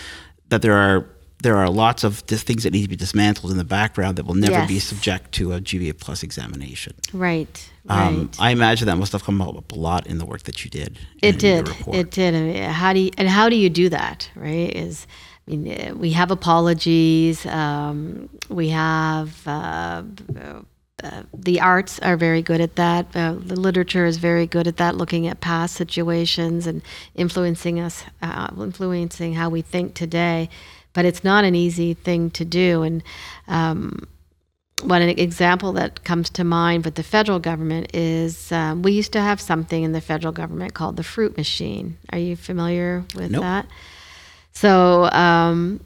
that 0.49 0.63
there 0.63 0.77
are 0.77 1.07
there 1.43 1.57
are 1.57 1.71
lots 1.71 2.05
of 2.05 2.19
things 2.21 2.65
that 2.65 2.73
need 2.73 2.83
to 2.83 2.89
be 2.89 2.97
dismantled 2.97 3.51
in 3.51 3.59
the 3.59 3.65
background 3.65 4.17
that 4.17 4.27
will 4.27 4.35
never 4.35 4.53
yes. 4.53 4.69
be 4.69 4.79
subject 4.79 5.33
to 5.33 5.53
a 5.53 5.61
GBA 5.61 5.99
plus 5.99 6.23
examination. 6.23 6.95
Right. 7.13 7.71
Um, 7.89 8.19
right. 8.19 8.37
I 8.41 8.51
imagine 8.51 8.87
that 8.87 8.97
must 8.97 9.13
have 9.13 9.25
come 9.25 9.41
up 9.41 9.73
a 9.73 9.75
lot 9.75 10.07
in 10.07 10.19
the 10.19 10.27
work 10.27 10.43
that 10.43 10.65
you 10.65 10.71
did. 10.71 10.99
It 11.23 11.39
did. 11.39 11.69
It 11.89 12.11
did. 12.11 12.35
I 12.35 12.41
mean, 12.41 12.63
how 12.71 12.93
do 12.93 13.01
you, 13.01 13.11
and 13.17 13.29
how 13.29 13.49
do 13.49 13.57
you 13.57 13.71
do 13.71 13.89
that? 13.89 14.31
Right? 14.35 14.75
Is 14.75 15.07
I 15.49 15.57
mean, 15.57 15.81
uh, 15.81 15.95
we 15.95 16.13
have 16.13 16.31
apologies. 16.31 17.47
Um, 17.47 18.29
we 18.49 18.69
have. 18.71 19.47
Uh, 19.47 20.03
uh, 21.03 21.23
the 21.33 21.59
arts 21.63 21.99
are 22.01 22.19
very 22.19 22.43
good 22.43 22.61
at 22.61 22.77
that. 22.77 23.07
Uh, 23.17 23.33
the 23.33 23.59
literature 23.59 24.05
is 24.05 24.19
very 24.19 24.47
good 24.47 24.67
at 24.67 24.77
that, 24.77 24.97
looking 24.97 25.27
at 25.27 25.41
past 25.41 25.75
situations 25.75 26.67
and 26.67 26.83
influencing 27.15 27.81
us, 27.81 28.05
uh, 28.21 28.49
influencing 28.59 29.33
how 29.33 29.49
we 29.49 29.63
think 29.63 29.95
today 29.95 30.51
but 30.93 31.05
it's 31.05 31.25
not 31.25 31.45
an 31.45 31.55
easy 31.55 31.95
thing 31.95 32.31
to 32.31 32.45
do. 32.45 32.83
And 32.83 33.03
um, 33.49 34.07
one 34.83 35.03
example 35.03 35.73
that 35.73 36.05
comes 36.05 36.31
to 36.31 36.45
mind 36.45 36.85
with 36.85 36.95
the 36.95 37.03
federal 37.03 37.39
government 37.39 37.95
is 37.95 38.51
um, 38.53 38.83
we 38.83 38.93
used 38.93 39.13
to 39.13 39.21
have 39.21 39.41
something 39.41 39.83
in 39.83 39.93
the 39.93 40.01
federal 40.01 40.33
government 40.33 40.75
called 40.75 40.97
the 40.97 41.03
fruit 41.03 41.37
machine. 41.37 41.99
Are 42.13 42.19
you 42.19 42.37
familiar 42.37 43.05
with 43.15 43.31
nope. 43.31 43.43
that? 43.43 43.67
So 44.53 45.05
um, 45.11 45.81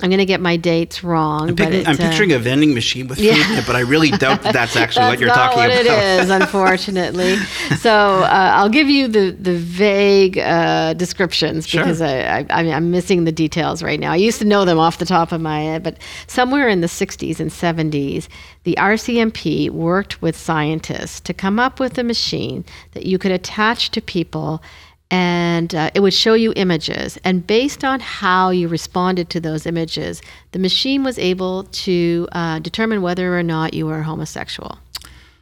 I'm 0.00 0.10
going 0.10 0.18
to 0.18 0.26
get 0.26 0.40
my 0.40 0.56
dates 0.56 1.02
wrong. 1.02 1.50
I'm, 1.60 1.72
it, 1.72 1.88
I'm 1.88 1.96
picturing 1.96 2.32
uh, 2.32 2.36
a 2.36 2.38
vending 2.38 2.72
machine 2.72 3.08
with 3.08 3.18
food 3.18 3.26
yeah. 3.26 3.52
in 3.52 3.58
it, 3.58 3.66
but 3.66 3.74
I 3.74 3.80
really 3.80 4.10
doubt 4.18 4.42
that 4.42 4.52
that's 4.52 4.76
actually 4.76 5.02
that's 5.02 5.12
what 5.12 5.18
you're 5.18 5.34
talking 5.34 5.58
what 5.58 5.70
about. 5.70 5.86
it 5.86 6.20
is, 6.22 6.30
unfortunately. 6.42 7.36
so 7.78 7.90
uh, 7.90 8.52
I'll 8.54 8.68
give 8.68 8.88
you 8.88 9.08
the 9.08 9.30
the 9.32 9.56
vague 9.56 10.38
uh, 10.38 10.94
descriptions 10.94 11.66
sure. 11.66 11.82
because 11.82 12.00
I, 12.00 12.46
I, 12.48 12.62
am 12.62 12.92
missing 12.92 13.24
the 13.24 13.32
details 13.32 13.82
right 13.82 13.98
now. 13.98 14.12
I 14.12 14.16
used 14.16 14.38
to 14.38 14.44
know 14.44 14.64
them 14.64 14.78
off 14.78 14.98
the 14.98 15.04
top 15.04 15.32
of 15.32 15.40
my 15.40 15.62
head, 15.62 15.82
but 15.82 15.96
somewhere 16.28 16.68
in 16.68 16.80
the 16.80 16.86
60s 16.86 17.40
and 17.40 17.50
70s, 17.50 18.28
the 18.62 18.76
RCMP 18.78 19.70
worked 19.70 20.22
with 20.22 20.36
scientists 20.36 21.18
to 21.20 21.34
come 21.34 21.58
up 21.58 21.80
with 21.80 21.98
a 21.98 22.04
machine 22.04 22.64
that 22.92 23.04
you 23.04 23.18
could 23.18 23.32
attach 23.32 23.90
to 23.90 24.00
people 24.00 24.62
and 25.10 25.74
uh, 25.74 25.90
it 25.94 26.00
would 26.00 26.12
show 26.14 26.34
you 26.34 26.52
images. 26.56 27.18
And 27.24 27.46
based 27.46 27.84
on 27.84 28.00
how 28.00 28.50
you 28.50 28.68
responded 28.68 29.30
to 29.30 29.40
those 29.40 29.66
images, 29.66 30.20
the 30.52 30.58
machine 30.58 31.02
was 31.02 31.18
able 31.18 31.64
to 31.64 32.28
uh, 32.32 32.58
determine 32.58 33.00
whether 33.00 33.38
or 33.38 33.42
not 33.42 33.74
you 33.74 33.86
were 33.86 34.02
homosexual. 34.02 34.78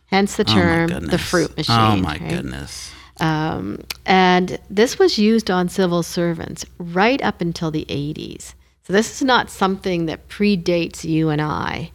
Hence 0.06 0.36
the 0.36 0.44
oh 0.48 0.52
term 0.52 0.92
oh 0.92 1.00
the 1.00 1.18
fruit 1.18 1.56
machine. 1.56 1.76
Oh 1.76 1.96
my 1.96 2.18
right? 2.18 2.28
goodness. 2.28 2.92
Um, 3.18 3.82
and 4.04 4.58
this 4.70 4.98
was 4.98 5.18
used 5.18 5.50
on 5.50 5.68
civil 5.68 6.02
servants 6.02 6.64
right 6.78 7.20
up 7.22 7.40
until 7.40 7.70
the 7.70 7.86
80s. 7.86 8.54
So 8.84 8.92
this 8.92 9.10
is 9.10 9.22
not 9.22 9.50
something 9.50 10.06
that 10.06 10.28
predates 10.28 11.02
you 11.02 11.30
and 11.30 11.42
I. 11.42 11.90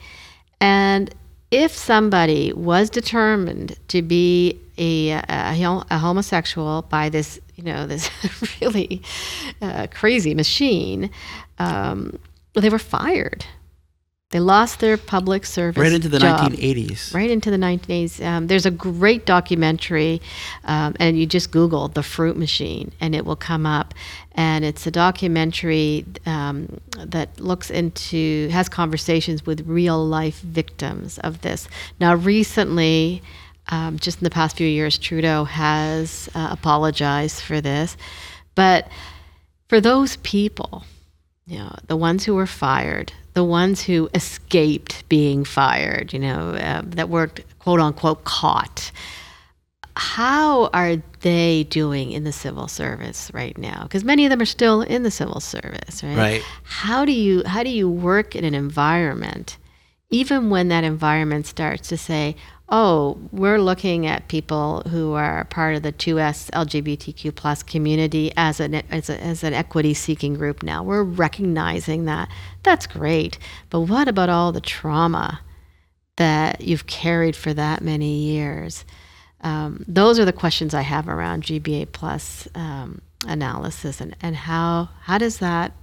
And 0.59 1.13
if 1.51 1.71
somebody 1.75 2.51
was 2.53 2.89
determined 2.89 3.77
to 3.89 4.01
be 4.01 4.59
a, 4.77 5.11
a, 5.11 5.83
a 5.89 5.97
homosexual 5.97 6.81
by 6.83 7.09
this, 7.09 7.39
you 7.61 7.71
know, 7.71 7.85
this 7.85 8.09
really 8.61 9.01
uh, 9.61 9.87
crazy 9.93 10.33
machine, 10.33 11.11
um, 11.59 12.17
they 12.53 12.69
were 12.69 12.79
fired. 12.79 13.45
They 14.31 14.39
lost 14.39 14.79
their 14.79 14.95
public 14.95 15.45
service 15.45 15.81
right 15.81 15.91
into 15.91 16.07
the 16.07 16.17
job. 16.17 16.53
1980s. 16.53 17.13
Right 17.13 17.29
into 17.29 17.51
the 17.51 17.57
1980s. 17.57 18.25
Um, 18.25 18.47
there's 18.47 18.65
a 18.65 18.71
great 18.71 19.25
documentary, 19.25 20.21
um, 20.63 20.95
and 21.01 21.19
you 21.19 21.25
just 21.25 21.51
Google 21.51 21.89
the 21.89 22.01
fruit 22.01 22.37
machine, 22.37 22.93
and 23.01 23.13
it 23.13 23.25
will 23.25 23.35
come 23.35 23.65
up. 23.65 23.93
And 24.31 24.63
it's 24.63 24.87
a 24.87 24.91
documentary 24.91 26.05
um, 26.25 26.79
that 26.97 27.41
looks 27.41 27.69
into, 27.69 28.47
has 28.53 28.69
conversations 28.69 29.45
with 29.45 29.67
real 29.67 30.03
life 30.05 30.39
victims 30.39 31.17
of 31.19 31.41
this. 31.41 31.67
Now, 31.99 32.15
recently, 32.15 33.21
um, 33.71 33.97
just 33.97 34.19
in 34.19 34.25
the 34.25 34.29
past 34.29 34.57
few 34.57 34.67
years, 34.67 34.97
Trudeau 34.97 35.45
has 35.45 36.29
uh, 36.35 36.49
apologized 36.51 37.41
for 37.41 37.61
this. 37.61 37.97
But 38.53 38.87
for 39.69 39.79
those 39.79 40.17
people, 40.17 40.83
you 41.47 41.57
know, 41.57 41.73
the 41.87 41.95
ones 41.95 42.25
who 42.25 42.35
were 42.35 42.45
fired, 42.45 43.13
the 43.33 43.43
ones 43.43 43.81
who 43.81 44.09
escaped 44.13 45.07
being 45.07 45.45
fired, 45.45 46.11
you 46.11 46.19
know, 46.19 46.51
uh, 46.51 46.81
that 46.85 47.09
were 47.09 47.31
quote 47.59 47.79
unquote 47.79 48.25
caught. 48.25 48.91
How 49.95 50.67
are 50.67 50.97
they 51.21 51.63
doing 51.65 52.11
in 52.11 52.23
the 52.23 52.31
civil 52.31 52.67
service 52.67 53.31
right 53.33 53.57
now? 53.57 53.83
Because 53.83 54.03
many 54.03 54.25
of 54.25 54.29
them 54.29 54.41
are 54.41 54.45
still 54.45 54.81
in 54.81 55.03
the 55.03 55.11
civil 55.11 55.39
service, 55.39 56.03
right? 56.03 56.17
Right. 56.17 56.43
How 56.63 57.05
do 57.05 57.11
you 57.11 57.43
how 57.45 57.63
do 57.63 57.69
you 57.69 57.89
work 57.89 58.35
in 58.35 58.43
an 58.45 58.55
environment, 58.55 59.57
even 60.09 60.49
when 60.49 60.69
that 60.69 60.83
environment 60.83 61.45
starts 61.45 61.89
to 61.89 61.97
say, 61.97 62.35
oh, 62.71 63.19
we're 63.33 63.59
looking 63.59 64.07
at 64.07 64.29
people 64.29 64.81
who 64.89 65.13
are 65.13 65.43
part 65.45 65.75
of 65.75 65.83
the 65.83 65.91
2S 65.91 66.49
LGBTQ 66.51 67.35
plus 67.35 67.61
community 67.61 68.31
as 68.37 68.61
an, 68.61 68.75
as, 68.89 69.09
a, 69.09 69.21
as 69.21 69.43
an 69.43 69.53
equity 69.53 69.93
seeking 69.93 70.33
group 70.35 70.63
now. 70.63 70.81
We're 70.81 71.03
recognizing 71.03 72.05
that. 72.05 72.29
That's 72.63 72.87
great. 72.87 73.37
But 73.69 73.81
what 73.81 74.07
about 74.07 74.29
all 74.29 74.53
the 74.53 74.61
trauma 74.61 75.41
that 76.15 76.61
you've 76.61 76.87
carried 76.87 77.35
for 77.35 77.53
that 77.53 77.81
many 77.81 78.19
years? 78.19 78.85
Um, 79.41 79.83
those 79.87 80.17
are 80.17 80.25
the 80.25 80.33
questions 80.33 80.73
I 80.73 80.81
have 80.81 81.09
around 81.09 81.43
GBA 81.43 81.91
plus 81.91 82.47
um, 82.55 83.01
analysis 83.27 83.99
and, 83.99 84.15
and 84.21 84.35
how, 84.35 84.89
how 85.01 85.17
does 85.17 85.39
that 85.39 85.73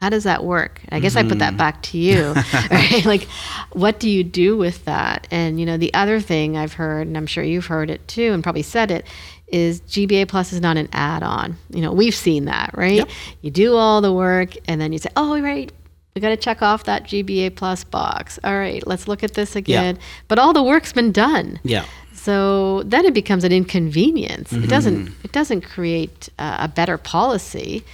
how 0.00 0.10
does 0.10 0.24
that 0.24 0.44
work? 0.44 0.80
I 0.90 1.00
guess 1.00 1.16
mm-hmm. 1.16 1.26
I 1.26 1.28
put 1.28 1.38
that 1.40 1.50
mm-hmm. 1.50 1.56
back 1.56 1.82
to 1.82 1.98
you, 1.98 2.32
right? 2.70 3.04
Like, 3.04 3.24
what 3.72 3.98
do 3.98 4.08
you 4.08 4.22
do 4.22 4.56
with 4.56 4.84
that? 4.84 5.26
And 5.30 5.58
you 5.58 5.66
know, 5.66 5.76
the 5.76 5.92
other 5.92 6.20
thing 6.20 6.56
I've 6.56 6.74
heard, 6.74 7.06
and 7.08 7.16
I'm 7.16 7.26
sure 7.26 7.42
you've 7.42 7.66
heard 7.66 7.90
it 7.90 8.06
too, 8.06 8.32
and 8.32 8.42
probably 8.42 8.62
said 8.62 8.90
it, 8.90 9.04
is 9.48 9.80
GBA 9.82 10.28
Plus 10.28 10.52
is 10.52 10.60
not 10.60 10.76
an 10.76 10.88
add-on. 10.92 11.56
You 11.70 11.80
know, 11.80 11.92
we've 11.92 12.14
seen 12.14 12.44
that, 12.44 12.70
right? 12.74 12.98
Yep. 12.98 13.08
You 13.42 13.50
do 13.50 13.76
all 13.76 14.00
the 14.00 14.12
work, 14.12 14.54
and 14.68 14.80
then 14.80 14.92
you 14.92 14.98
say, 14.98 15.10
"Oh, 15.16 15.40
right, 15.40 15.72
we 16.14 16.20
got 16.20 16.28
to 16.28 16.36
check 16.36 16.62
off 16.62 16.84
that 16.84 17.04
GBA 17.04 17.56
Plus 17.56 17.82
box. 17.82 18.38
All 18.44 18.56
right, 18.56 18.86
let's 18.86 19.08
look 19.08 19.24
at 19.24 19.34
this 19.34 19.56
again." 19.56 19.96
Yeah. 19.96 20.02
But 20.28 20.38
all 20.38 20.52
the 20.52 20.62
work's 20.62 20.92
been 20.92 21.10
done. 21.10 21.58
Yeah. 21.64 21.84
So 22.12 22.84
then 22.84 23.04
it 23.04 23.14
becomes 23.14 23.42
an 23.42 23.52
inconvenience. 23.52 24.52
Mm-hmm. 24.52 24.64
It 24.64 24.70
doesn't. 24.70 25.08
It 25.24 25.32
doesn't 25.32 25.62
create 25.62 26.28
uh, 26.38 26.58
a 26.60 26.68
better 26.68 26.98
policy. 26.98 27.84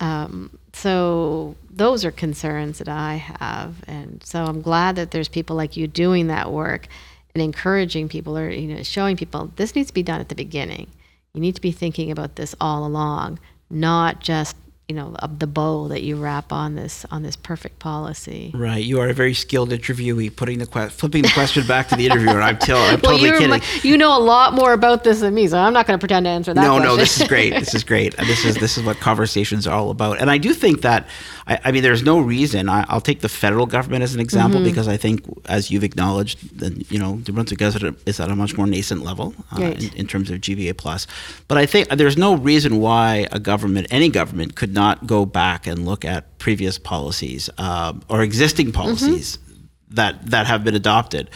Um, 0.00 0.58
so 0.76 1.56
those 1.70 2.04
are 2.04 2.10
concerns 2.10 2.78
that 2.78 2.88
I 2.88 3.14
have, 3.14 3.82
and 3.86 4.22
so 4.22 4.44
I'm 4.44 4.60
glad 4.60 4.96
that 4.96 5.10
there's 5.10 5.28
people 5.28 5.56
like 5.56 5.74
you 5.74 5.86
doing 5.86 6.26
that 6.26 6.52
work 6.52 6.86
and 7.34 7.42
encouraging 7.42 8.10
people, 8.10 8.36
or 8.36 8.50
you 8.50 8.74
know, 8.74 8.82
showing 8.82 9.16
people 9.16 9.50
this 9.56 9.74
needs 9.74 9.88
to 9.88 9.94
be 9.94 10.02
done 10.02 10.20
at 10.20 10.28
the 10.28 10.34
beginning. 10.34 10.88
You 11.32 11.40
need 11.40 11.54
to 11.54 11.62
be 11.62 11.72
thinking 11.72 12.10
about 12.10 12.36
this 12.36 12.54
all 12.60 12.86
along, 12.86 13.38
not 13.70 14.20
just 14.20 14.54
you 14.88 14.94
know 14.94 15.16
the 15.38 15.48
bow 15.48 15.88
that 15.88 16.04
you 16.04 16.14
wrap 16.14 16.52
on 16.52 16.76
this 16.76 17.04
on 17.10 17.24
this 17.24 17.34
perfect 17.34 17.80
policy. 17.80 18.52
Right. 18.54 18.84
You 18.84 19.00
are 19.00 19.08
a 19.08 19.12
very 19.12 19.34
skilled 19.34 19.70
interviewee, 19.70 20.34
putting 20.34 20.60
the 20.60 20.66
que- 20.66 20.90
flipping 20.90 21.22
the 21.22 21.30
question 21.30 21.66
back 21.66 21.88
to 21.88 21.96
the 21.96 22.06
interviewer. 22.06 22.40
I'm, 22.40 22.56
till, 22.56 22.76
I'm 22.76 23.00
well, 23.02 23.18
totally 23.18 23.30
kidding. 23.32 23.50
My, 23.50 23.62
you 23.82 23.96
know 23.96 24.16
a 24.16 24.20
lot 24.20 24.54
more 24.54 24.72
about 24.72 25.02
this 25.02 25.20
than 25.20 25.34
me, 25.34 25.48
so 25.48 25.58
I'm 25.58 25.72
not 25.72 25.88
going 25.88 25.98
to 25.98 26.00
pretend 26.00 26.26
to 26.26 26.30
answer 26.30 26.54
that. 26.54 26.60
No, 26.60 26.76
question. 26.76 26.84
no. 26.84 26.96
This 26.96 27.20
is 27.20 27.26
great. 27.26 27.50
This 27.50 27.74
is 27.74 27.82
great. 27.82 28.14
This 28.26 28.44
is 28.44 28.56
this 28.56 28.76
is 28.76 28.84
what 28.84 28.98
conversations 28.98 29.66
are 29.66 29.74
all 29.74 29.90
about. 29.90 30.20
And 30.20 30.30
I 30.30 30.38
do 30.38 30.52
think 30.52 30.82
that 30.82 31.06
I, 31.46 31.58
I 31.64 31.72
mean, 31.72 31.82
there's 31.82 32.02
no 32.02 32.18
reason. 32.18 32.68
I, 32.68 32.84
will 32.92 33.00
take 33.00 33.20
the 33.20 33.28
federal 33.28 33.66
government 33.66 34.02
as 34.02 34.14
an 34.14 34.20
example 34.20 34.60
mm-hmm. 34.60 34.68
because 34.68 34.88
I 34.88 34.96
think, 34.96 35.24
as 35.46 35.70
you've 35.70 35.84
acknowledged, 35.84 36.58
that 36.58 36.90
you 36.90 36.98
know, 36.98 37.14
New 37.14 37.32
Brunswick 37.32 37.62
is 37.62 37.76
at 37.76 37.82
a, 37.82 37.94
is 38.04 38.20
at 38.20 38.30
a 38.30 38.36
much 38.36 38.56
more 38.56 38.66
nascent 38.66 39.02
level 39.02 39.34
uh, 39.52 39.60
right. 39.60 39.82
in, 39.82 39.94
in, 39.94 40.06
terms 40.06 40.30
of 40.30 40.40
GBA 40.40 40.76
plus. 40.76 41.06
But 41.48 41.58
I 41.58 41.66
think 41.66 41.88
there's 41.88 42.16
no 42.16 42.34
reason 42.34 42.80
why 42.80 43.26
a 43.32 43.38
government, 43.38 43.86
any 43.90 44.08
government, 44.08 44.56
could 44.56 44.74
not 44.76 45.06
go 45.06 45.26
back 45.26 45.66
and 45.66 45.84
look 45.84 46.04
at 46.04 46.38
previous 46.38 46.78
policies 46.78 47.50
uh, 47.58 47.94
or 48.08 48.22
existing 48.22 48.70
policies 48.70 49.38
mm-hmm. 49.38 49.64
that 49.96 50.24
that 50.30 50.46
have 50.46 50.62
been 50.62 50.76
adopted 50.76 51.30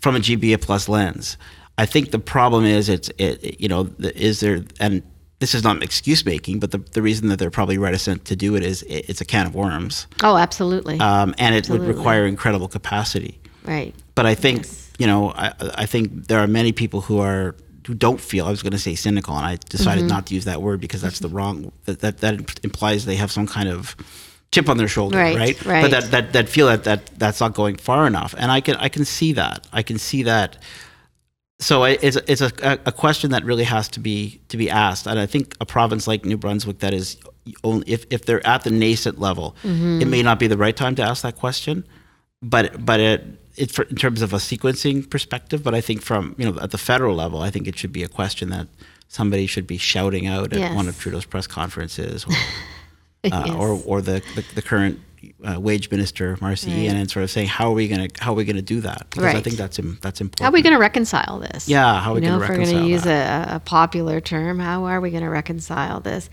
from 0.00 0.16
a 0.16 0.18
GBA 0.18 0.60
plus 0.60 0.88
lens. 0.88 1.36
I 1.78 1.86
think 1.86 2.10
the 2.10 2.18
problem 2.18 2.64
is 2.64 2.88
it's 2.88 3.10
it, 3.18 3.60
you 3.60 3.68
know 3.68 3.88
is 4.00 4.40
there 4.40 4.64
and 4.80 5.02
this 5.38 5.54
is 5.54 5.62
not 5.62 5.82
excuse 5.82 6.24
making, 6.24 6.60
but 6.60 6.70
the, 6.70 6.78
the 6.78 7.02
reason 7.02 7.28
that 7.28 7.38
they're 7.38 7.50
probably 7.50 7.76
reticent 7.76 8.24
to 8.24 8.34
do 8.34 8.56
it 8.56 8.64
is 8.64 8.82
it, 8.84 9.10
it's 9.10 9.20
a 9.20 9.24
can 9.24 9.46
of 9.46 9.54
worms. 9.54 10.06
Oh, 10.22 10.38
absolutely. 10.38 10.98
Um, 10.98 11.34
and 11.36 11.54
it 11.54 11.58
absolutely. 11.58 11.88
would 11.88 11.96
require 11.96 12.24
incredible 12.24 12.68
capacity. 12.68 13.38
Right. 13.62 13.94
But 14.14 14.24
I 14.24 14.34
think 14.34 14.58
yes. 14.58 14.90
you 14.98 15.06
know 15.06 15.30
I, 15.30 15.52
I 15.74 15.86
think 15.86 16.28
there 16.28 16.40
are 16.40 16.48
many 16.48 16.72
people 16.72 17.02
who 17.02 17.20
are 17.20 17.54
who 17.86 17.94
don't 17.94 18.20
feel 18.20 18.46
I 18.46 18.50
was 18.50 18.62
going 18.62 18.72
to 18.72 18.78
say 18.78 18.94
cynical, 18.94 19.36
and 19.36 19.46
I 19.46 19.56
decided 19.68 20.02
mm-hmm. 20.04 20.08
not 20.08 20.26
to 20.26 20.34
use 20.34 20.44
that 20.44 20.62
word 20.62 20.80
because 20.80 21.02
that's 21.02 21.20
the 21.20 21.28
wrong 21.28 21.72
that, 21.84 22.00
that 22.00 22.18
that 22.18 22.64
implies 22.64 23.04
they 23.04 23.16
have 23.16 23.30
some 23.30 23.46
kind 23.46 23.68
of 23.68 23.96
chip 24.52 24.68
on 24.68 24.76
their 24.76 24.88
shoulder, 24.88 25.18
right? 25.18 25.36
Right. 25.36 25.64
right. 25.64 25.82
But 25.82 25.90
that, 25.90 26.10
that 26.10 26.32
that 26.32 26.48
feel 26.48 26.66
that 26.66 26.84
that 26.84 27.06
that's 27.18 27.40
not 27.40 27.54
going 27.54 27.76
far 27.76 28.06
enough, 28.06 28.34
and 28.36 28.50
I 28.50 28.60
can 28.60 28.76
I 28.76 28.88
can 28.88 29.04
see 29.04 29.32
that 29.34 29.66
I 29.72 29.82
can 29.82 29.98
see 29.98 30.24
that 30.24 30.62
so 31.58 31.84
it's 31.84 32.16
it's 32.16 32.42
a, 32.42 32.78
a 32.84 32.92
question 32.92 33.30
that 33.30 33.44
really 33.44 33.64
has 33.64 33.88
to 33.88 34.00
be 34.00 34.40
to 34.48 34.58
be 34.58 34.68
asked, 34.68 35.06
and 35.06 35.18
I 35.18 35.24
think 35.24 35.56
a 35.60 35.64
province 35.64 36.06
like 36.06 36.24
New 36.24 36.36
Brunswick 36.36 36.80
that 36.80 36.92
is 36.92 37.16
only 37.64 37.90
if, 37.90 38.04
if 38.10 38.26
they're 38.26 38.46
at 38.46 38.64
the 38.64 38.70
nascent 38.70 39.18
level, 39.18 39.56
mm-hmm. 39.62 40.02
it 40.02 40.06
may 40.06 40.22
not 40.22 40.38
be 40.38 40.48
the 40.48 40.58
right 40.58 40.76
time 40.76 40.94
to 40.96 41.02
ask 41.02 41.22
that 41.22 41.36
question, 41.36 41.86
but 42.42 42.84
but 42.84 43.00
it 43.00 43.24
it 43.56 43.70
for, 43.70 43.82
in 43.84 43.96
terms 43.96 44.22
of 44.22 44.32
a 44.32 44.36
sequencing 44.36 45.08
perspective, 45.08 45.62
but 45.62 45.74
I 45.74 45.80
think 45.80 46.02
from 46.02 46.34
you 46.38 46.50
know 46.50 46.60
at 46.60 46.70
the 46.70 46.78
federal 46.78 47.14
level, 47.14 47.40
I 47.40 47.50
think 47.50 47.66
it 47.66 47.78
should 47.78 47.92
be 47.92 48.02
a 48.02 48.08
question 48.08 48.50
that 48.50 48.68
somebody 49.08 49.46
should 49.46 49.66
be 49.66 49.78
shouting 49.78 50.26
out 50.26 50.52
at 50.52 50.58
yes. 50.58 50.74
one 50.74 50.88
of 50.88 50.98
Trudeau's 50.98 51.24
press 51.24 51.46
conferences, 51.46 52.24
or 52.24 52.32
uh, 53.32 53.42
yes. 53.46 53.50
or, 53.50 53.80
or 53.84 54.00
the, 54.02 54.22
the, 54.34 54.44
the 54.54 54.62
current 54.62 55.00
uh, 55.44 55.58
wage 55.58 55.90
minister 55.90 56.36
Marci 56.36 56.68
right. 56.68 56.76
Ien 56.76 56.96
and 56.96 57.10
sort 57.10 57.22
of 57.24 57.30
saying 57.30 57.48
how 57.48 57.70
are 57.70 57.74
we 57.74 57.88
going 57.88 58.08
to 58.08 58.22
how 58.22 58.32
are 58.32 58.36
we 58.36 58.44
going 58.44 58.56
to 58.56 58.62
do 58.62 58.80
that 58.80 59.06
because 59.10 59.24
right. 59.24 59.36
I 59.36 59.40
think 59.40 59.56
that's 59.56 59.78
that's 60.00 60.20
important. 60.20 60.40
How 60.40 60.48
are 60.48 60.52
we 60.52 60.62
going 60.62 60.74
to 60.74 60.80
reconcile 60.80 61.40
this? 61.40 61.68
Yeah, 61.68 62.00
how 62.00 62.12
are 62.12 62.14
we 62.14 62.20
going 62.20 62.34
to 62.34 62.38
reconcile? 62.38 62.62
If 62.62 62.68
we're 62.68 62.72
going 62.72 62.84
to 62.84 62.90
use 62.90 63.06
a, 63.06 63.56
a, 63.56 63.60
popular 63.60 64.20
term, 64.20 64.58
how 64.58 64.84
are 64.84 65.00
we 65.00 65.10
going 65.10 65.22
to 65.22 65.30
reconcile 65.30 66.00
this? 66.00 66.28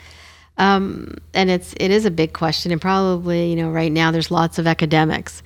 Um, 0.57 1.15
and 1.33 1.49
it's 1.49 1.73
it 1.77 1.89
is 1.89 2.05
a 2.05 2.11
big 2.11 2.33
question, 2.33 2.71
and 2.71 2.81
probably 2.81 3.49
you 3.49 3.55
know 3.55 3.71
right 3.71 3.91
now 3.91 4.11
there's 4.11 4.29
lots 4.29 4.59
of 4.59 4.67
academics 4.67 5.41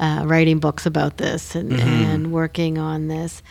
uh, 0.00 0.24
writing 0.26 0.58
books 0.58 0.86
about 0.86 1.18
this 1.18 1.54
and, 1.54 1.70
mm-hmm. 1.70 1.88
and 1.88 2.32
working 2.32 2.78
on 2.78 3.06
this. 3.08 3.42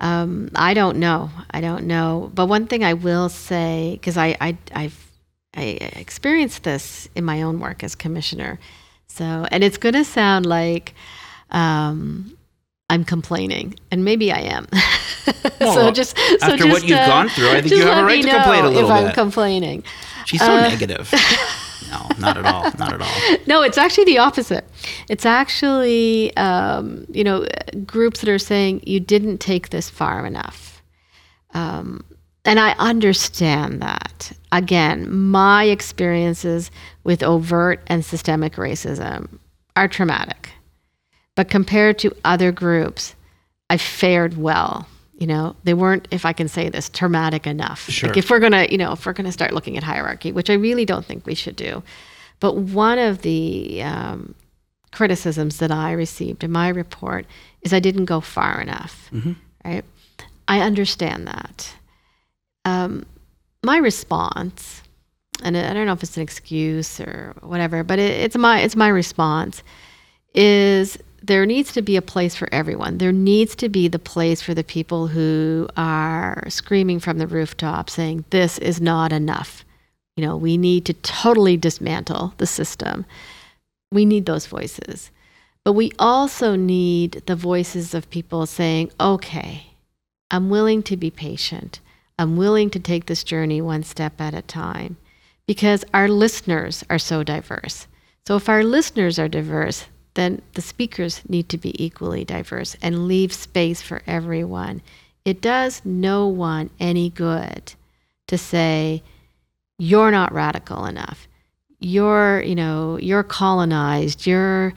Um, 0.00 0.50
I 0.54 0.74
don't 0.74 0.98
know. 0.98 1.30
I 1.50 1.60
don't 1.62 1.86
know. 1.86 2.30
But 2.34 2.46
one 2.46 2.66
thing 2.66 2.84
I 2.84 2.92
will 2.92 3.30
say, 3.30 3.92
because 3.94 4.18
I, 4.18 4.36
I 4.40 4.56
I've 4.74 5.10
I 5.56 5.62
experienced 5.96 6.62
this 6.64 7.08
in 7.14 7.24
my 7.24 7.42
own 7.42 7.58
work 7.58 7.82
as 7.82 7.94
commissioner, 7.94 8.58
so, 9.06 9.46
and 9.50 9.64
it's 9.64 9.78
going 9.78 9.94
to 9.94 10.04
sound 10.04 10.46
like 10.46 10.94
um, 11.50 12.36
I'm 12.90 13.04
complaining, 13.04 13.76
and 13.90 14.04
maybe 14.04 14.30
I 14.30 14.40
am. 14.40 14.68
Well, 15.60 15.74
so 15.74 15.90
just 15.90 16.18
so 16.18 16.36
after 16.42 16.56
just, 16.56 16.68
what 16.68 16.82
you've 16.82 16.98
uh, 16.98 17.06
gone 17.06 17.28
through, 17.28 17.48
I 17.48 17.60
think 17.62 17.74
you 17.74 17.86
have 17.86 17.98
a 17.98 18.04
right 18.04 18.22
to 18.22 18.28
complain 18.28 18.64
a 18.64 18.68
little 18.68 18.90
if 18.90 18.96
bit. 18.96 19.08
I'm 19.08 19.14
complaining. 19.14 19.84
She's 20.26 20.40
so 20.40 20.52
uh, 20.52 20.68
negative. 20.68 21.10
no, 21.94 22.08
not 22.18 22.36
at 22.36 22.44
all. 22.44 22.64
Not 22.78 22.92
at 22.92 23.00
all. 23.00 23.36
No, 23.46 23.62
it's 23.62 23.78
actually 23.78 24.04
the 24.04 24.18
opposite. 24.18 24.64
It's 25.08 25.26
actually, 25.26 26.34
um, 26.36 27.06
you 27.10 27.24
know, 27.24 27.46
groups 27.84 28.20
that 28.20 28.28
are 28.28 28.38
saying 28.38 28.82
you 28.86 29.00
didn't 29.00 29.38
take 29.38 29.70
this 29.70 29.90
far 29.90 30.26
enough. 30.26 30.82
Um, 31.52 32.04
and 32.44 32.58
I 32.58 32.72
understand 32.78 33.80
that. 33.82 34.32
Again, 34.52 35.10
my 35.12 35.64
experiences 35.64 36.70
with 37.02 37.22
overt 37.22 37.82
and 37.86 38.04
systemic 38.04 38.54
racism 38.54 39.38
are 39.76 39.88
traumatic. 39.88 40.50
But 41.34 41.48
compared 41.48 41.98
to 42.00 42.14
other 42.24 42.52
groups, 42.52 43.14
I 43.70 43.76
fared 43.76 44.36
well. 44.36 44.86
You 45.16 45.28
know, 45.28 45.54
they 45.62 45.74
weren't, 45.74 46.08
if 46.10 46.24
I 46.26 46.32
can 46.32 46.48
say 46.48 46.68
this, 46.68 46.88
traumatic 46.88 47.46
enough. 47.46 47.88
Sure. 47.88 48.08
Like 48.08 48.16
if 48.16 48.30
we're 48.30 48.40
gonna, 48.40 48.66
you 48.68 48.78
know, 48.78 48.92
if 48.92 49.06
we're 49.06 49.12
gonna 49.12 49.32
start 49.32 49.52
looking 49.52 49.76
at 49.76 49.82
hierarchy, 49.82 50.32
which 50.32 50.50
I 50.50 50.54
really 50.54 50.84
don't 50.84 51.04
think 51.04 51.24
we 51.24 51.34
should 51.34 51.56
do. 51.56 51.82
But 52.40 52.56
one 52.56 52.98
of 52.98 53.22
the 53.22 53.82
um, 53.82 54.34
criticisms 54.92 55.58
that 55.58 55.70
I 55.70 55.92
received 55.92 56.42
in 56.42 56.50
my 56.50 56.68
report 56.68 57.26
is 57.62 57.72
I 57.72 57.80
didn't 57.80 58.06
go 58.06 58.20
far 58.20 58.60
enough. 58.60 59.08
Right? 59.64 59.84
I 60.48 60.60
understand 60.60 61.26
that. 61.26 61.74
Um, 62.64 63.06
my 63.62 63.78
response, 63.78 64.82
and 65.42 65.56
I 65.56 65.72
don't 65.72 65.86
know 65.86 65.92
if 65.92 66.02
it's 66.02 66.16
an 66.16 66.22
excuse 66.22 67.00
or 67.00 67.34
whatever, 67.40 67.82
but 67.82 67.98
it, 67.98 68.10
it's 68.20 68.36
my 68.36 68.60
it's 68.60 68.76
my 68.76 68.88
response 68.88 69.62
is 70.34 70.98
there 71.26 71.46
needs 71.46 71.72
to 71.72 71.80
be 71.80 71.96
a 71.96 72.02
place 72.02 72.34
for 72.34 72.48
everyone. 72.52 72.98
There 72.98 73.12
needs 73.12 73.56
to 73.56 73.70
be 73.70 73.88
the 73.88 73.98
place 73.98 74.42
for 74.42 74.52
the 74.52 74.62
people 74.62 75.06
who 75.06 75.66
are 75.74 76.44
screaming 76.48 77.00
from 77.00 77.16
the 77.16 77.26
rooftop 77.26 77.88
saying, 77.88 78.26
This 78.28 78.58
is 78.58 78.78
not 78.78 79.10
enough. 79.10 79.64
You 80.16 80.26
know, 80.26 80.36
we 80.36 80.58
need 80.58 80.84
to 80.84 80.92
totally 80.92 81.56
dismantle 81.56 82.34
the 82.36 82.46
system. 82.46 83.06
We 83.90 84.04
need 84.04 84.26
those 84.26 84.46
voices. 84.46 85.10
But 85.64 85.72
we 85.72 85.92
also 85.98 86.56
need 86.56 87.22
the 87.24 87.36
voices 87.36 87.94
of 87.94 88.10
people 88.10 88.44
saying, 88.44 88.90
Okay, 89.00 89.68
I'm 90.30 90.50
willing 90.50 90.82
to 90.84 90.96
be 90.96 91.10
patient. 91.10 91.80
I'm 92.18 92.36
willing 92.36 92.68
to 92.70 92.78
take 92.78 93.06
this 93.06 93.24
journey 93.24 93.62
one 93.62 93.82
step 93.82 94.20
at 94.20 94.34
a 94.34 94.42
time 94.42 94.98
because 95.46 95.86
our 95.94 96.08
listeners 96.08 96.84
are 96.90 96.98
so 96.98 97.22
diverse. 97.22 97.86
So 98.26 98.36
if 98.36 98.48
our 98.50 98.62
listeners 98.62 99.18
are 99.18 99.28
diverse, 99.28 99.86
then 100.14 100.42
the 100.54 100.62
speakers 100.62 101.22
need 101.28 101.48
to 101.48 101.58
be 101.58 101.82
equally 101.84 102.24
diverse 102.24 102.76
and 102.80 103.06
leave 103.06 103.32
space 103.32 103.82
for 103.82 104.02
everyone. 104.06 104.80
It 105.24 105.40
does 105.40 105.82
no 105.84 106.26
one 106.28 106.70
any 106.78 107.10
good 107.10 107.74
to 108.28 108.38
say, 108.38 109.02
you're 109.78 110.10
not 110.10 110.32
radical 110.32 110.86
enough. 110.86 111.26
You're, 111.80 112.42
you 112.42 112.54
know, 112.54 112.98
you're 112.98 113.22
colonized. 113.24 114.26
You're, 114.26 114.72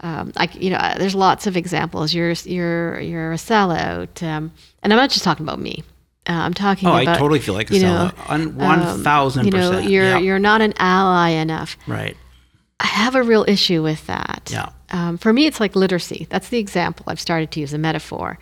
um, 0.00 0.32
you 0.54 0.70
know, 0.70 0.94
there's 0.96 1.14
lots 1.14 1.46
of 1.46 1.56
examples. 1.56 2.14
You're, 2.14 2.32
you're, 2.32 3.00
you're 3.00 3.32
a 3.32 3.36
sellout. 3.36 4.22
Um, 4.22 4.52
and 4.82 4.92
I'm 4.92 4.98
not 4.98 5.10
just 5.10 5.24
talking 5.24 5.44
about 5.44 5.60
me. 5.60 5.84
Uh, 6.28 6.32
I'm 6.32 6.54
talking 6.54 6.88
about. 6.88 7.00
Oh, 7.00 7.02
about. 7.02 7.16
I 7.16 7.18
totally 7.18 7.40
feel 7.40 7.54
like 7.54 7.70
a 7.70 7.74
you 7.74 7.82
know, 7.82 8.10
sellout. 8.16 8.30
On 8.30 8.56
one 8.56 8.82
um, 8.82 9.02
thousand 9.02 9.46
You 9.46 9.50
know, 9.52 9.70
percent. 9.70 9.90
you're 9.90 10.04
yeah. 10.04 10.18
you're 10.18 10.38
not 10.38 10.60
an 10.60 10.74
ally 10.78 11.30
enough. 11.30 11.76
right. 11.86 12.16
I 12.80 12.86
have 12.86 13.14
a 13.16 13.22
real 13.22 13.44
issue 13.48 13.82
with 13.82 14.06
that. 14.06 14.50
Yeah. 14.52 14.68
Um, 14.90 15.18
for 15.18 15.32
me, 15.32 15.46
it's 15.46 15.60
like 15.60 15.76
literacy. 15.76 16.26
That's 16.30 16.48
the 16.48 16.58
example 16.58 17.04
I've 17.08 17.20
started 17.20 17.50
to 17.52 17.60
use, 17.60 17.74
a 17.74 17.78
metaphor. 17.78 18.38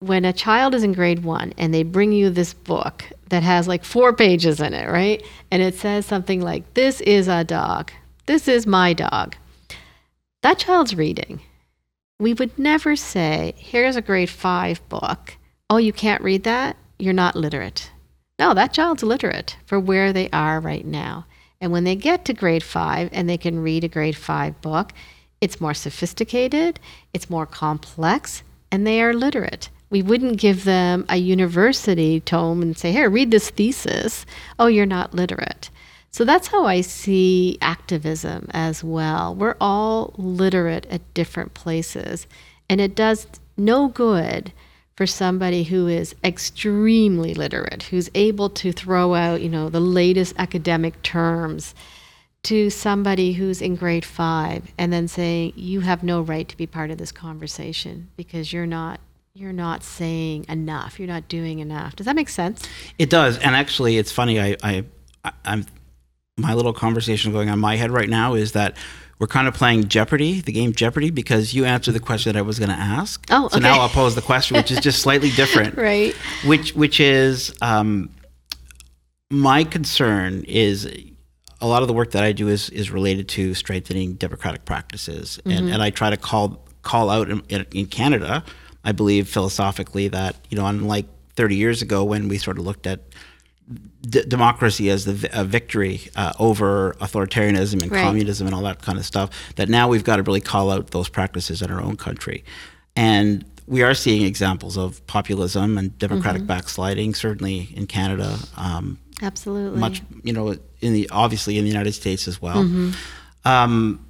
When 0.00 0.24
a 0.24 0.32
child 0.32 0.74
is 0.74 0.82
in 0.82 0.92
grade 0.92 1.24
one 1.24 1.52
and 1.58 1.74
they 1.74 1.82
bring 1.82 2.12
you 2.12 2.30
this 2.30 2.54
book 2.54 3.04
that 3.30 3.42
has 3.42 3.66
like 3.66 3.84
four 3.84 4.12
pages 4.12 4.60
in 4.60 4.74
it, 4.74 4.88
right? 4.88 5.22
And 5.50 5.62
it 5.62 5.74
says 5.74 6.06
something 6.06 6.40
like, 6.40 6.74
This 6.74 7.00
is 7.00 7.28
a 7.28 7.44
dog. 7.44 7.90
This 8.26 8.48
is 8.48 8.66
my 8.66 8.92
dog. 8.92 9.36
That 10.42 10.58
child's 10.58 10.94
reading. 10.94 11.40
We 12.20 12.34
would 12.34 12.58
never 12.58 12.96
say, 12.96 13.54
Here's 13.56 13.96
a 13.96 14.02
grade 14.02 14.30
five 14.30 14.86
book. 14.88 15.36
Oh, 15.70 15.78
you 15.78 15.92
can't 15.92 16.22
read 16.22 16.44
that? 16.44 16.76
You're 16.98 17.12
not 17.12 17.36
literate. 17.36 17.90
No, 18.38 18.54
that 18.54 18.72
child's 18.72 19.02
literate 19.02 19.56
for 19.66 19.80
where 19.80 20.12
they 20.12 20.30
are 20.30 20.60
right 20.60 20.86
now. 20.86 21.26
And 21.60 21.72
when 21.72 21.84
they 21.84 21.96
get 21.96 22.24
to 22.26 22.32
grade 22.34 22.62
five 22.62 23.08
and 23.12 23.28
they 23.28 23.36
can 23.36 23.58
read 23.58 23.82
a 23.82 23.88
grade 23.88 24.16
five 24.16 24.60
book, 24.60 24.92
it's 25.40 25.60
more 25.60 25.74
sophisticated, 25.74 26.80
it's 27.12 27.30
more 27.30 27.46
complex, 27.46 28.42
and 28.70 28.86
they 28.86 29.02
are 29.02 29.14
literate. 29.14 29.68
We 29.90 30.02
wouldn't 30.02 30.38
give 30.38 30.64
them 30.64 31.06
a 31.08 31.16
university 31.16 32.20
tome 32.20 32.60
and 32.60 32.76
say, 32.76 32.92
here, 32.92 33.08
read 33.08 33.30
this 33.30 33.50
thesis. 33.50 34.26
Oh, 34.58 34.66
you're 34.66 34.86
not 34.86 35.14
literate. 35.14 35.70
So 36.10 36.24
that's 36.24 36.48
how 36.48 36.64
I 36.66 36.80
see 36.80 37.58
activism 37.62 38.48
as 38.52 38.82
well. 38.82 39.34
We're 39.34 39.56
all 39.60 40.14
literate 40.16 40.86
at 40.86 41.14
different 41.14 41.54
places, 41.54 42.26
and 42.68 42.80
it 42.80 42.94
does 42.94 43.26
no 43.56 43.88
good 43.88 44.52
for 44.96 45.06
somebody 45.06 45.62
who 45.62 45.86
is 45.86 46.14
extremely 46.24 47.32
literate, 47.32 47.84
who's 47.84 48.10
able 48.16 48.50
to 48.50 48.72
throw 48.72 49.14
out, 49.14 49.40
you 49.40 49.48
know, 49.48 49.68
the 49.68 49.80
latest 49.80 50.34
academic 50.38 51.00
terms 51.02 51.72
to 52.48 52.70
somebody 52.70 53.32
who's 53.32 53.60
in 53.60 53.76
grade 53.76 54.06
5 54.06 54.72
and 54.78 54.90
then 54.90 55.06
saying 55.06 55.52
you 55.54 55.80
have 55.80 56.02
no 56.02 56.22
right 56.22 56.48
to 56.48 56.56
be 56.56 56.66
part 56.66 56.90
of 56.90 56.96
this 56.96 57.12
conversation 57.12 58.08
because 58.16 58.54
you're 58.54 58.66
not 58.66 59.00
you're 59.34 59.52
not 59.52 59.84
saying 59.84 60.46
enough. 60.48 60.98
You're 60.98 61.06
not 61.06 61.28
doing 61.28 61.60
enough. 61.60 61.94
Does 61.94 62.06
that 62.06 62.16
make 62.16 62.28
sense? 62.28 62.66
It 62.98 63.08
does, 63.08 63.38
and 63.38 63.54
actually, 63.54 63.96
it's 63.96 64.10
funny. 64.10 64.40
I, 64.40 64.56
I, 64.64 64.84
I 65.22 65.32
I'm 65.44 65.66
my 66.36 66.54
little 66.54 66.72
conversation 66.72 67.32
going 67.32 67.48
on 67.48 67.54
in 67.54 67.60
my 67.60 67.76
head 67.76 67.90
right 67.90 68.08
now 68.08 68.34
is 68.34 68.52
that 68.52 68.76
we're 69.18 69.26
kind 69.26 69.46
of 69.46 69.54
playing 69.54 69.88
Jeopardy, 69.88 70.40
the 70.40 70.52
game 70.52 70.72
Jeopardy, 70.72 71.10
because 71.10 71.52
you 71.52 71.66
answered 71.66 71.92
the 71.92 72.00
question 72.00 72.32
that 72.32 72.38
I 72.38 72.42
was 72.42 72.58
going 72.58 72.70
to 72.70 72.76
ask. 72.76 73.24
Oh, 73.30 73.46
okay. 73.46 73.54
so 73.54 73.60
now. 73.60 73.80
I'll 73.80 73.88
pose 73.88 74.14
the 74.14 74.22
question, 74.22 74.56
which 74.56 74.70
is 74.70 74.80
just 74.80 75.02
slightly 75.02 75.30
different. 75.30 75.76
Right. 75.88 76.14
Which, 76.44 76.74
which 76.74 76.98
is 76.98 77.54
um, 77.60 78.10
my 79.30 79.64
concern 79.64 80.44
is 80.46 80.88
a 81.60 81.66
lot 81.66 81.82
of 81.82 81.88
the 81.88 81.94
work 81.94 82.12
that 82.12 82.22
I 82.22 82.32
do 82.32 82.48
is 82.48 82.70
is 82.70 82.90
related 82.90 83.28
to 83.30 83.54
strengthening 83.54 84.14
democratic 84.14 84.64
practices, 84.64 85.40
and, 85.44 85.68
and 85.68 85.82
I 85.82 85.90
try 85.90 86.10
to 86.10 86.16
call 86.16 86.64
call 86.82 87.10
out 87.10 87.28
in, 87.28 87.42
in, 87.72 87.86
Canada. 87.86 88.44
I 88.84 88.92
believe 88.92 89.28
philosophically 89.28 90.08
that 90.08 90.36
you 90.50 90.56
know, 90.56 90.66
unlike 90.66 91.06
30 91.34 91.56
years 91.56 91.82
ago 91.82 92.04
when 92.04 92.28
we 92.28 92.38
sort 92.38 92.58
of 92.58 92.64
looked 92.64 92.86
at 92.86 93.00
d- 94.02 94.24
democracy 94.26 94.88
as 94.88 95.04
the 95.04 95.12
victory 95.44 96.00
uh, 96.16 96.32
over 96.38 96.94
authoritarianism 97.00 97.82
and 97.82 97.90
Right. 97.92 98.02
communism 98.02 98.46
and 98.46 98.54
all 98.54 98.62
that 98.62 98.80
kind 98.80 98.96
of 98.98 99.04
stuff, 99.04 99.30
that 99.56 99.68
now 99.68 99.88
we've 99.88 100.04
got 100.04 100.16
to 100.16 100.22
really 100.22 100.40
call 100.40 100.70
out 100.70 100.92
those 100.92 101.08
practices 101.08 101.60
in 101.60 101.70
our 101.70 101.82
own 101.82 101.96
country, 101.96 102.44
and 102.96 103.44
we 103.66 103.82
are 103.82 103.94
seeing 103.94 104.22
examples 104.22 104.78
of 104.78 105.06
populism 105.06 105.76
and 105.76 105.98
democratic 105.98 106.46
backsliding, 106.46 107.14
certainly 107.14 107.68
in 107.74 107.86
Canada. 107.86 108.38
Um, 108.56 108.98
Absolutely. 109.20 109.78
much 109.80 110.02
you 110.22 110.32
know 110.32 110.56
in 110.80 110.92
the 110.92 111.08
obviously 111.10 111.58
in 111.58 111.64
the 111.64 111.70
United 111.70 111.92
States 111.92 112.28
as 112.28 112.40
well. 112.42 112.60
Um, 113.44 114.04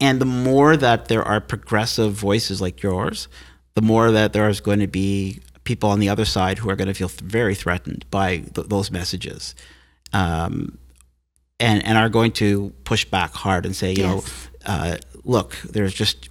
and 0.00 0.20
the 0.20 0.24
more 0.26 0.76
that 0.76 1.08
there 1.08 1.22
are 1.22 1.40
progressive 1.40 2.12
voices 2.14 2.60
like 2.60 2.82
yours, 2.82 3.28
the 3.74 3.82
more 3.82 4.10
that 4.10 4.32
there 4.32 4.48
is 4.48 4.60
going 4.60 4.80
to 4.80 4.86
be 4.86 5.40
people 5.64 5.90
on 5.90 6.00
the 6.00 6.08
other 6.08 6.24
side 6.24 6.58
who 6.58 6.70
are 6.70 6.76
going 6.76 6.88
to 6.88 6.94
feel 6.94 7.08
th- 7.08 7.20
very 7.20 7.54
threatened 7.54 8.04
by 8.10 8.38
th- 8.38 8.68
those 8.68 8.90
messages, 8.90 9.54
um, 10.12 10.78
and 11.58 11.84
and 11.84 11.98
are 11.98 12.08
going 12.08 12.32
to 12.32 12.72
push 12.84 13.04
back 13.04 13.34
hard 13.34 13.66
and 13.66 13.76
say, 13.76 13.90
you 13.92 14.02
Yes. 14.04 14.48
know, 14.66 14.72
uh, 14.72 14.96
look, 15.24 15.56
there's 15.70 15.92
just 15.94 16.28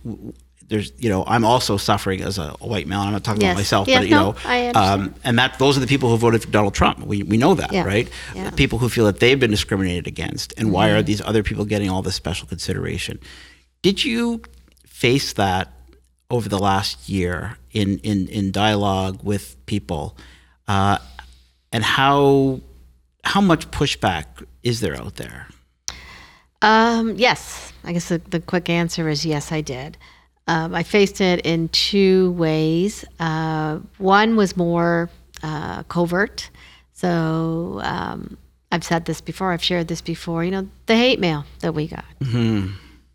there's 0.70 0.91
you 0.97 1.09
know 1.09 1.24
I'm 1.28 1.43
also 1.43 1.78
suffering 1.78 2.22
as 2.22 2.38
a 2.38 2.49
white 2.59 2.88
male. 2.88 2.99
I'm 3.01 3.11
not 3.11 3.24
talking 3.24 3.41
Yes. 3.41 3.51
about 3.51 3.59
myself, 3.59 3.88
Yeah, 3.88 3.99
but 3.99 4.07
you 4.07 4.15
no, 4.15 4.32
know, 4.32 4.36
I 4.45 4.67
um, 4.70 5.13
and 5.24 5.38
that 5.39 5.57
those 5.59 5.76
are 5.78 5.82
the 5.82 5.88
people 5.88 6.09
who 6.09 6.17
voted 6.17 6.41
for 6.43 6.49
Donald 6.51 6.74
Trump. 6.74 6.99
We 7.05 7.24
we 7.24 7.38
know 7.38 7.53
that, 7.55 7.72
Yeah. 7.72 7.84
right? 7.84 8.07
Yeah. 8.36 8.49
People 8.51 8.78
who 8.80 8.88
feel 8.89 9.05
that 9.05 9.20
they've 9.20 9.39
been 9.39 9.51
discriminated 9.51 10.07
against, 10.07 10.53
and 10.57 10.72
why 10.72 10.88
Mm-hmm. 10.88 10.97
are 10.97 11.03
these 11.03 11.22
other 11.22 11.43
people 11.43 11.65
getting 11.65 11.89
all 11.89 12.01
this 12.01 12.15
special 12.15 12.47
consideration? 12.47 13.20
Did 13.82 14.03
you 14.05 14.41
face 14.86 15.34
that 15.34 15.74
over 16.30 16.47
the 16.49 16.59
last 16.59 17.09
year 17.09 17.57
in 17.72 17.97
in 17.99 18.28
in 18.28 18.51
dialogue 18.51 19.20
with 19.24 19.55
people, 19.65 20.15
uh, 20.67 20.97
and 21.72 21.84
how 21.84 22.61
how 23.24 23.41
much 23.41 23.70
pushback 23.72 24.26
is 24.63 24.80
there 24.82 24.95
out 24.95 25.15
there? 25.15 25.47
Um, 26.61 27.15
yes, 27.15 27.72
I 27.84 27.93
guess 27.93 28.09
the, 28.09 28.17
the 28.30 28.39
quick 28.41 28.70
answer 28.70 29.07
is 29.09 29.26
yes, 29.26 29.51
I 29.51 29.61
did. 29.61 29.97
Um, 30.50 30.74
I 30.74 30.82
faced 30.82 31.22
it 31.22 31.41
in 31.45 31.70
two 31.70 32.32
ways. 32.32 33.06
Uh, 33.20 33.80
one 34.00 34.36
was 34.36 34.58
more 34.58 35.10
uh, 35.43 35.84
covert. 35.84 36.50
So 36.93 37.80
um, 37.84 38.36
I've 38.72 38.84
said 38.84 39.06
this 39.06 39.22
before, 39.22 39.52
I've 39.52 39.64
shared 39.64 39.88
this 39.88 40.02
before. 40.02 40.43
You 40.43 40.52
know, 40.52 40.68
the 40.88 40.95
hate 40.95 41.20
mail 41.20 41.45
that 41.60 41.74
we 41.74 41.88
got, 41.88 42.04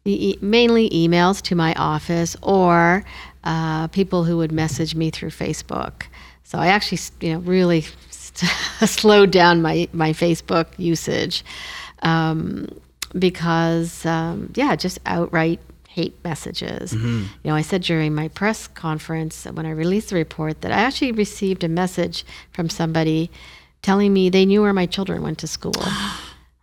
the 0.04 0.28
e- 0.28 0.38
mainly 0.40 0.88
emails 0.90 1.42
to 1.42 1.56
my 1.56 1.74
office 1.74 2.36
or 2.40 3.04
uh, 3.42 3.88
people 3.88 4.22
who 4.22 4.36
would 4.36 4.52
message 4.52 4.94
me 4.94 5.10
through 5.10 5.30
Facebook. 5.30 6.04
So 6.44 6.58
I 6.58 6.68
actually, 6.68 6.98
you 7.20 7.32
know, 7.34 7.40
really 7.40 7.80
slowed 8.86 9.32
down 9.32 9.60
my 9.60 9.88
my 9.92 10.12
Facebook 10.12 10.66
usage 10.78 11.44
um, 12.02 12.68
because, 13.18 14.06
um, 14.06 14.52
yeah, 14.54 14.76
just 14.76 15.00
outright 15.04 15.60
hate 15.94 16.14
messages. 16.24 16.92
You 16.92 17.28
know, 17.44 17.54
I 17.54 17.62
said 17.62 17.82
during 17.82 18.14
my 18.14 18.28
press 18.28 18.66
conference 18.68 19.44
when 19.44 19.64
I 19.66 19.70
released 19.70 20.08
the 20.10 20.16
report 20.16 20.60
that 20.62 20.72
I 20.72 20.80
actually 20.86 21.12
received 21.12 21.62
a 21.62 21.68
message 21.68 22.24
from 22.52 22.68
somebody 22.68 23.30
telling 23.82 24.12
me 24.12 24.28
they 24.28 24.44
knew 24.44 24.60
where 24.62 24.72
my 24.72 24.86
children 24.86 25.22
went 25.22 25.38
to 25.38 25.46
school. 25.46 25.72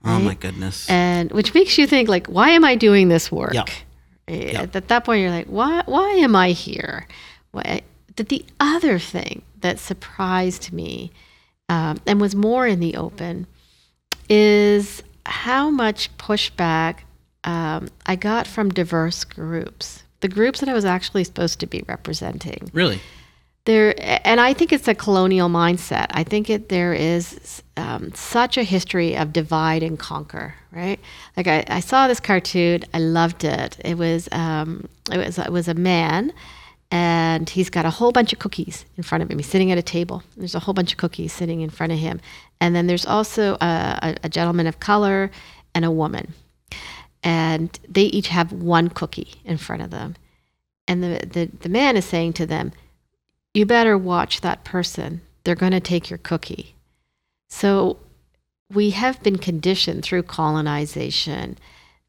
Oh 0.03 0.19
my 0.19 0.33
goodness! 0.33 0.89
and 0.89 1.31
which 1.31 1.53
makes 1.53 1.77
you 1.77 1.85
think 1.85 2.09
like 2.09 2.25
why 2.25 2.49
am 2.57 2.65
i 2.65 2.73
doing 2.75 3.07
this 3.09 3.31
work 3.31 3.53
Yeah. 3.53 3.65
Eh, 4.27 4.57
at 4.57 4.87
that 4.87 5.03
point 5.05 5.21
you're 5.21 5.29
like 5.29 5.45
why 5.45 5.83
why 5.85 6.09
am 6.25 6.35
i 6.35 6.49
here 6.67 7.05
why, 7.51 7.81
but 8.15 8.27
the 8.29 8.43
other 8.59 8.97
thing 8.97 9.43
that 9.59 9.77
surprised 9.77 10.73
me 10.73 11.11
um, 11.69 12.01
and 12.07 12.19
was 12.19 12.33
more 12.33 12.65
in 12.65 12.79
the 12.79 12.95
open 12.95 13.45
is 14.27 15.03
how 15.27 15.69
much 15.69 16.09
pushback 16.17 16.95
um, 17.43 17.89
I 18.05 18.15
got 18.15 18.47
from 18.47 18.69
diverse 18.69 19.23
groups, 19.23 20.03
the 20.19 20.27
groups 20.27 20.59
that 20.59 20.69
I 20.69 20.73
was 20.73 20.85
actually 20.85 21.23
supposed 21.23 21.59
to 21.59 21.67
be 21.67 21.83
representing. 21.87 22.69
Really? 22.73 22.99
There, 23.65 23.93
and 24.25 24.41
I 24.41 24.53
think 24.53 24.73
it's 24.73 24.87
a 24.87 24.95
colonial 24.95 25.47
mindset. 25.47 26.07
I 26.11 26.23
think 26.23 26.49
it 26.49 26.69
there 26.69 26.93
is 26.93 27.61
um, 27.77 28.11
such 28.13 28.57
a 28.57 28.63
history 28.63 29.15
of 29.15 29.33
divide 29.33 29.83
and 29.83 29.99
conquer, 29.99 30.55
right? 30.71 30.99
Like 31.37 31.47
I, 31.47 31.63
I 31.67 31.79
saw 31.79 32.07
this 32.07 32.19
cartoon, 32.19 32.83
I 32.91 32.97
loved 32.99 33.43
it. 33.43 33.77
It 33.85 33.99
was 33.99 34.27
um, 34.31 34.87
it 35.11 35.17
was 35.17 35.37
it 35.37 35.51
was 35.51 35.67
a 35.67 35.75
man, 35.75 36.33
and 36.89 37.47
he's 37.47 37.69
got 37.69 37.85
a 37.85 37.91
whole 37.91 38.11
bunch 38.11 38.33
of 38.33 38.39
cookies 38.39 38.83
in 38.97 39.03
front 39.03 39.23
of 39.23 39.29
him. 39.29 39.37
He's 39.37 39.47
sitting 39.47 39.71
at 39.71 39.77
a 39.77 39.83
table. 39.83 40.23
There's 40.37 40.55
a 40.55 40.59
whole 40.59 40.73
bunch 40.73 40.93
of 40.93 40.97
cookies 40.97 41.31
sitting 41.31 41.61
in 41.61 41.69
front 41.69 41.91
of 41.91 41.99
him, 41.99 42.19
and 42.59 42.75
then 42.75 42.87
there's 42.87 43.05
also 43.05 43.57
a, 43.61 43.99
a, 44.01 44.15
a 44.23 44.29
gentleman 44.29 44.65
of 44.65 44.79
color 44.79 45.29
and 45.75 45.85
a 45.85 45.91
woman, 45.91 46.33
and 47.23 47.79
they 47.87 48.03
each 48.03 48.27
have 48.29 48.51
one 48.51 48.89
cookie 48.89 49.35
in 49.45 49.57
front 49.57 49.81
of 49.81 49.91
them, 49.91 50.15
and 50.87 51.03
the 51.03 51.25
the, 51.25 51.45
the 51.61 51.69
man 51.69 51.97
is 51.97 52.05
saying 52.05 52.33
to 52.33 52.45
them 52.45 52.71
you 53.53 53.65
better 53.65 53.97
watch 53.97 54.41
that 54.41 54.63
person. 54.63 55.21
They're 55.43 55.55
going 55.55 55.73
to 55.73 55.79
take 55.79 56.09
your 56.09 56.19
cookie. 56.19 56.75
So 57.49 57.97
we 58.73 58.91
have 58.91 59.21
been 59.23 59.37
conditioned 59.37 60.03
through 60.03 60.23
colonization, 60.23 61.57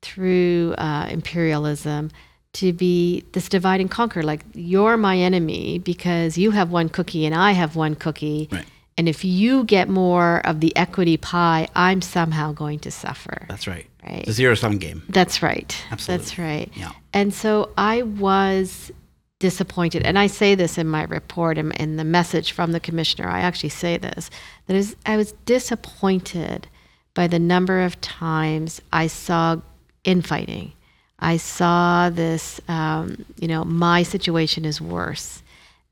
through 0.03 0.75
uh, 0.79 1.09
imperialism, 1.11 2.11
to 2.55 2.73
be 2.73 3.25
this 3.33 3.49
divide 3.49 3.81
and 3.81 3.91
conquer. 3.91 4.23
Like, 4.23 4.45
you're 4.55 4.97
my 4.97 5.17
enemy 5.19 5.79
because 5.79 6.37
you 6.37 6.51
have 6.51 6.71
one 6.71 6.89
cookie 6.89 7.27
and 7.27 7.35
I 7.35 7.53
have 7.53 7.75
one 7.75 7.95
cookie. 7.95 8.49
Right. 8.53 8.67
And 8.99 9.09
if 9.09 9.25
you 9.25 9.65
get 9.65 9.89
more 9.89 10.47
of 10.47 10.61
the 10.61 10.77
equity 10.77 11.17
pie, 11.17 11.67
I'm 11.75 12.03
somehow 12.03 12.53
going 12.53 12.79
to 12.81 12.91
suffer. 12.91 13.47
That's 13.49 13.67
right. 13.67 13.87
Right. 14.05 14.21
It's 14.21 14.31
a 14.31 14.33
zero 14.33 14.55
sum 14.55 14.79
game. 14.79 15.03
That's 15.09 15.43
right. 15.43 15.77
Absolutely. 15.91 16.25
That's 16.25 16.39
right. 16.39 16.73
Yeah. 16.75 16.93
And 17.13 17.33
so 17.33 17.71
I 17.79 18.03
was 18.03 18.91
disappointed, 19.39 20.03
and 20.05 20.19
I 20.19 20.27
say 20.29 20.55
this 20.55 20.79
in 20.79 20.89
my 20.89 21.05
report 21.05 21.59
and 21.59 21.73
in 21.77 21.97
the 21.97 22.05
message 22.05 22.53
from 22.53 22.73
the 22.73 22.81
commissioner. 22.81 23.29
I 23.29 23.41
actually 23.41 23.71
say 23.71 23.97
this 23.97 24.31
that 24.67 24.77
is, 24.77 24.97
I 25.07 25.17
was 25.17 25.33
disappointed 25.47 26.69
by 27.15 27.27
the 27.27 27.39
number 27.39 27.81
of 27.81 28.01
times 28.01 28.81
I 28.93 29.07
saw 29.07 29.57
infighting. 30.05 30.73
I 31.19 31.37
saw 31.37 32.11
this, 32.11 32.61
um, 32.69 33.25
you 33.39 33.47
know, 33.47 33.65
my 33.65 34.03
situation 34.03 34.65
is 34.65 34.81
worse. 34.81 35.43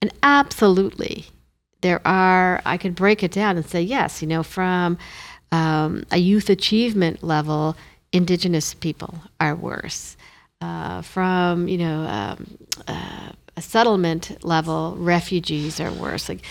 And 0.03 0.13
absolutely, 0.23 1.27
there 1.83 2.01
are, 2.07 2.61
I 2.65 2.77
could 2.77 2.95
break 2.95 3.23
it 3.23 3.33
down 3.33 3.57
and 3.57 3.67
say, 3.67 3.83
yes, 3.83 4.23
you 4.23 4.29
know, 4.29 4.43
from 4.43 4.99
um, 5.53 6.05
a 6.11 6.19
youth 6.19 6.51
achievement 6.51 7.23
level, 7.23 7.77
Indigenous 8.13 8.75
people 8.75 9.15
are 9.39 9.55
worse. 9.55 10.17
Uh, 10.61 11.01
from, 11.01 11.69
you 11.69 11.79
know, 11.79 12.01
um, 12.03 12.59
uh, 12.87 13.31
a 13.57 13.63
settlement 13.63 14.37
level, 14.45 14.95
refugees 14.99 15.81
are 15.81 15.93
worse. 15.93 16.29
Like, 16.29 16.43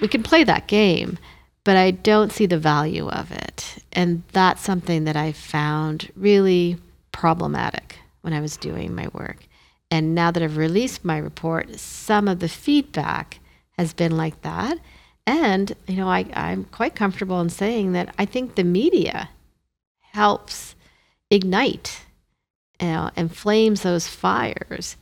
we 0.00 0.08
can 0.08 0.22
play 0.22 0.44
that 0.44 0.66
game, 0.66 1.18
but 1.64 1.76
I 1.76 1.90
don't 1.90 2.32
see 2.32 2.46
the 2.46 2.58
value 2.58 3.08
of 3.08 3.30
it. 3.30 3.82
And 3.92 4.22
that's 4.32 4.62
something 4.62 5.04
that 5.04 5.16
I 5.16 5.32
found 5.32 6.10
really 6.16 6.76
problematic 7.12 7.96
when 8.20 8.32
I 8.32 8.40
was 8.40 8.56
doing 8.56 8.94
my 8.94 9.08
work. 9.12 9.46
And 9.90 10.14
now 10.14 10.30
that 10.30 10.42
I've 10.42 10.56
released 10.56 11.04
my 11.04 11.18
report, 11.18 11.78
some 11.78 12.28
of 12.28 12.40
the 12.40 12.48
feedback 12.48 13.38
has 13.78 13.92
been 13.92 14.16
like 14.16 14.42
that. 14.42 14.78
And, 15.26 15.74
you 15.86 15.96
know, 15.96 16.08
I, 16.08 16.26
I'm 16.34 16.64
quite 16.64 16.94
comfortable 16.94 17.40
in 17.40 17.48
saying 17.48 17.92
that 17.92 18.14
I 18.18 18.24
think 18.24 18.54
the 18.54 18.64
media 18.64 19.30
helps 20.00 20.73
ignite 21.34 22.04
you 22.80 22.88
know, 22.88 23.10
and 23.16 23.34
flames 23.34 23.82
those 23.82 24.08
fires 24.08 24.96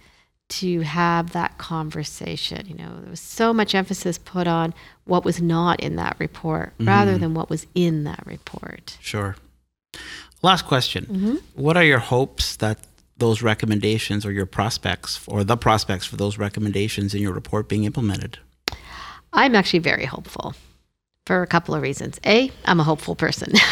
to 0.48 0.80
have 0.80 1.32
that 1.32 1.56
conversation. 1.58 2.66
You 2.66 2.74
know, 2.74 3.00
there 3.00 3.10
was 3.10 3.20
so 3.20 3.52
much 3.52 3.74
emphasis 3.74 4.18
put 4.18 4.46
on 4.46 4.74
what 5.04 5.24
was 5.24 5.40
not 5.40 5.80
in 5.80 5.96
that 5.96 6.16
report 6.18 6.74
mm-hmm. 6.74 6.88
rather 6.88 7.16
than 7.16 7.34
what 7.34 7.48
was 7.48 7.66
in 7.74 8.04
that 8.04 8.22
report. 8.26 8.98
Sure. 9.00 9.36
Last 10.42 10.66
question. 10.66 11.06
Mm-hmm. 11.06 11.34
What 11.54 11.76
are 11.76 11.84
your 11.84 12.00
hopes 12.00 12.56
that 12.56 12.78
those 13.16 13.40
recommendations 13.40 14.26
or 14.26 14.32
your 14.32 14.46
prospects 14.46 15.20
or 15.26 15.44
the 15.44 15.56
prospects 15.56 16.06
for 16.06 16.16
those 16.16 16.38
recommendations 16.38 17.14
in 17.14 17.22
your 17.22 17.32
report 17.32 17.68
being 17.68 17.84
implemented? 17.84 18.38
I'm 19.32 19.54
actually 19.54 19.78
very 19.78 20.04
hopeful 20.04 20.54
for 21.26 21.42
a 21.42 21.46
couple 21.46 21.74
of 21.74 21.82
reasons. 21.82 22.18
A, 22.26 22.50
I'm 22.64 22.80
a 22.80 22.84
hopeful 22.84 23.14
person. 23.14 23.52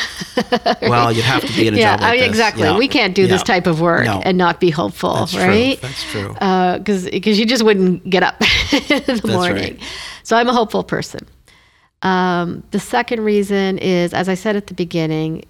Well, 0.83 1.13
you'd 1.13 1.25
have 1.25 1.45
to 1.45 1.53
be 1.55 1.69
in 1.69 1.75
a 1.75 1.77
yeah, 1.77 1.93
job 1.97 2.01
like 2.01 2.09
I 2.09 2.13
mean, 2.13 2.21
this. 2.21 2.29
exactly. 2.31 2.63
Yeah. 2.63 2.79
We 2.79 2.89
can't 2.89 3.15
do 3.15 3.27
this 3.27 3.43
type 3.43 3.67
of 3.67 3.81
work 3.81 4.05
No. 4.07 4.23
and 4.25 4.39
not 4.39 4.59
be 4.61 4.71
hopeful, 4.71 5.15
That's 5.15 5.33
true. 5.33 5.43
right? 5.43 5.81
That's 5.81 6.03
true. 6.11 6.29
because 6.33 7.05
because 7.11 7.39
you 7.39 7.45
just 7.47 7.63
wouldn't 7.63 8.09
get 8.09 8.23
up 8.23 8.41
in 8.73 9.03
the 9.19 9.21
morning. 9.27 9.75
right. 9.75 9.81
So 10.23 10.37
I'm 10.37 10.49
a 10.49 10.53
hopeful 10.53 10.83
person. 10.83 11.27
Um, 12.03 12.63
the 12.71 12.81
second 12.81 13.21
reason 13.25 13.79
is, 13.79 14.15
as 14.15 14.29
I 14.29 14.35
said 14.35 14.57
at 14.57 14.69
the 14.69 14.75
beginning, 14.75 15.45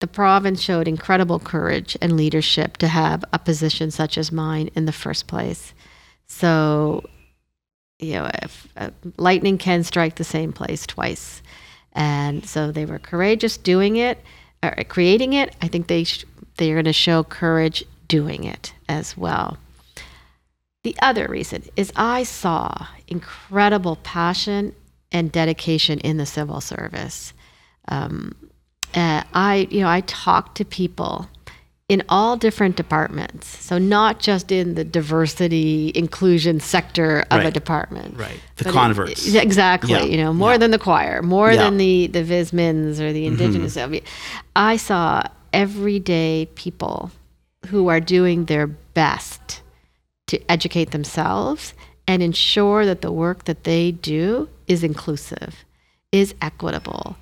the 0.00 0.06
province 0.06 0.60
showed 0.60 0.86
incredible 0.86 1.38
courage 1.38 1.96
and 2.02 2.16
leadership 2.16 2.76
to 2.78 2.88
have 2.88 3.24
a 3.32 3.38
position 3.38 3.90
such 3.90 4.18
as 4.18 4.30
mine 4.30 4.68
in 4.74 4.84
the 4.84 4.92
first 4.92 5.26
place. 5.26 5.72
So, 6.26 7.04
you 7.98 8.14
know, 8.14 8.30
if, 8.42 8.68
uh, 8.76 8.90
lightning 9.16 9.56
can 9.56 9.82
strike 9.84 10.16
the 10.16 10.24
same 10.24 10.52
place 10.52 10.86
twice, 10.86 11.42
and 11.94 12.44
so 12.46 12.72
they 12.72 12.84
were 12.84 12.98
courageous 12.98 13.56
doing 13.56 13.96
it, 13.96 14.18
or 14.62 14.74
creating 14.88 15.32
it. 15.32 15.54
I 15.60 15.68
think 15.68 15.86
they 15.86 16.04
sh- 16.04 16.24
they 16.56 16.70
are 16.70 16.76
going 16.76 16.84
to 16.84 16.92
show 16.92 17.24
courage 17.24 17.84
doing 18.08 18.44
it 18.44 18.74
as 18.88 19.16
well. 19.16 19.58
The 20.82 20.96
other 21.00 21.26
reason 21.28 21.64
is 21.76 21.92
I 21.96 22.24
saw 22.24 22.86
incredible 23.08 23.96
passion 23.96 24.74
and 25.10 25.32
dedication 25.32 25.98
in 26.00 26.18
the 26.18 26.26
civil 26.26 26.60
service. 26.60 27.32
Um, 27.88 28.34
uh, 28.94 29.22
I, 29.32 29.66
you 29.70 29.80
know, 29.80 29.88
I 29.88 30.02
talked 30.02 30.56
to 30.58 30.64
people 30.64 31.28
in 31.88 32.02
all 32.08 32.36
different 32.36 32.76
departments. 32.76 33.46
So 33.62 33.76
not 33.76 34.18
just 34.18 34.50
in 34.50 34.74
the 34.74 34.84
diversity 34.84 35.92
inclusion 35.94 36.58
sector 36.60 37.24
of 37.30 37.44
a 37.44 37.50
department. 37.50 38.16
Right. 38.18 38.40
The 38.56 38.72
but 38.72 39.10
it- 39.10 39.34
exactly. 39.34 39.90
Yeah. 39.90 40.02
You 40.04 40.16
know, 40.16 40.32
more 40.32 40.52
Yeah. 40.52 40.58
than 40.58 40.70
the 40.70 40.78
choir, 40.78 41.20
more 41.22 41.50
Yeah. 41.52 41.56
Mm-hmm. 41.56 41.64
than 41.64 41.76
the 41.78 42.06
the 42.06 42.22
Vismins 42.24 43.00
or 43.00 43.12
the 43.12 43.26
indigenous. 43.26 43.76
I, 43.76 43.86
mean, 43.86 44.02
I 44.56 44.76
saw 44.78 45.24
everyday 45.52 46.48
people 46.54 47.10
who 47.66 47.88
are 47.88 48.00
doing 48.00 48.46
their 48.46 48.66
best 48.66 49.60
to 50.28 50.40
educate 50.50 50.90
themselves 50.90 51.74
and 52.08 52.22
ensure 52.22 52.86
that 52.86 53.02
the 53.02 53.12
work 53.12 53.44
that 53.44 53.64
they 53.64 53.92
do 53.92 54.48
is 54.66 54.82
inclusive, 54.82 55.64
is 56.12 56.34
equitable, 56.40 57.16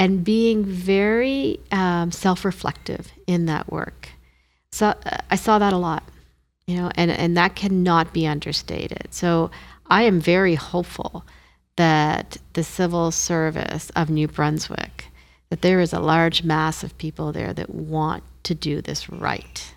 and 0.00 0.24
being 0.24 0.64
very 0.64 1.58
um, 1.72 2.12
self-reflective 2.12 3.12
in 3.26 3.46
that 3.46 3.70
work. 3.70 4.10
So 4.70 4.88
uh, 4.88 5.18
I 5.30 5.36
saw 5.36 5.58
that 5.58 5.72
a 5.72 5.78
lot, 5.78 6.04
you 6.66 6.76
know, 6.76 6.90
and 6.94 7.10
and 7.10 7.36
that 7.36 7.56
cannot 7.56 8.12
be 8.12 8.26
understated. 8.26 9.08
So 9.10 9.50
I 9.86 10.02
am 10.02 10.20
very 10.20 10.54
hopeful 10.54 11.24
that 11.76 12.36
the 12.52 12.64
civil 12.64 13.10
service 13.10 13.90
of 13.90 14.10
New 14.10 14.28
Brunswick, 14.28 15.06
that 15.48 15.62
there 15.62 15.80
is 15.80 15.92
a 15.92 16.00
large 16.00 16.42
mass 16.42 16.82
of 16.82 16.98
people 16.98 17.32
there 17.32 17.52
that 17.52 17.70
want 17.70 18.24
to 18.44 18.54
do 18.54 18.80
this 18.80 19.08
right. 19.08 19.74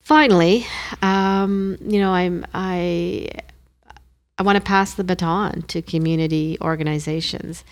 Finally, 0.00 0.66
um, 1.02 1.76
you 1.80 1.98
know, 1.98 2.12
I'm 2.12 2.44
I 2.54 3.28
I 4.38 4.42
want 4.42 4.56
to 4.56 4.62
pass 4.62 4.94
the 4.94 5.04
baton 5.04 5.62
to 5.62 5.80
community 5.80 6.58
organizations 6.60 7.64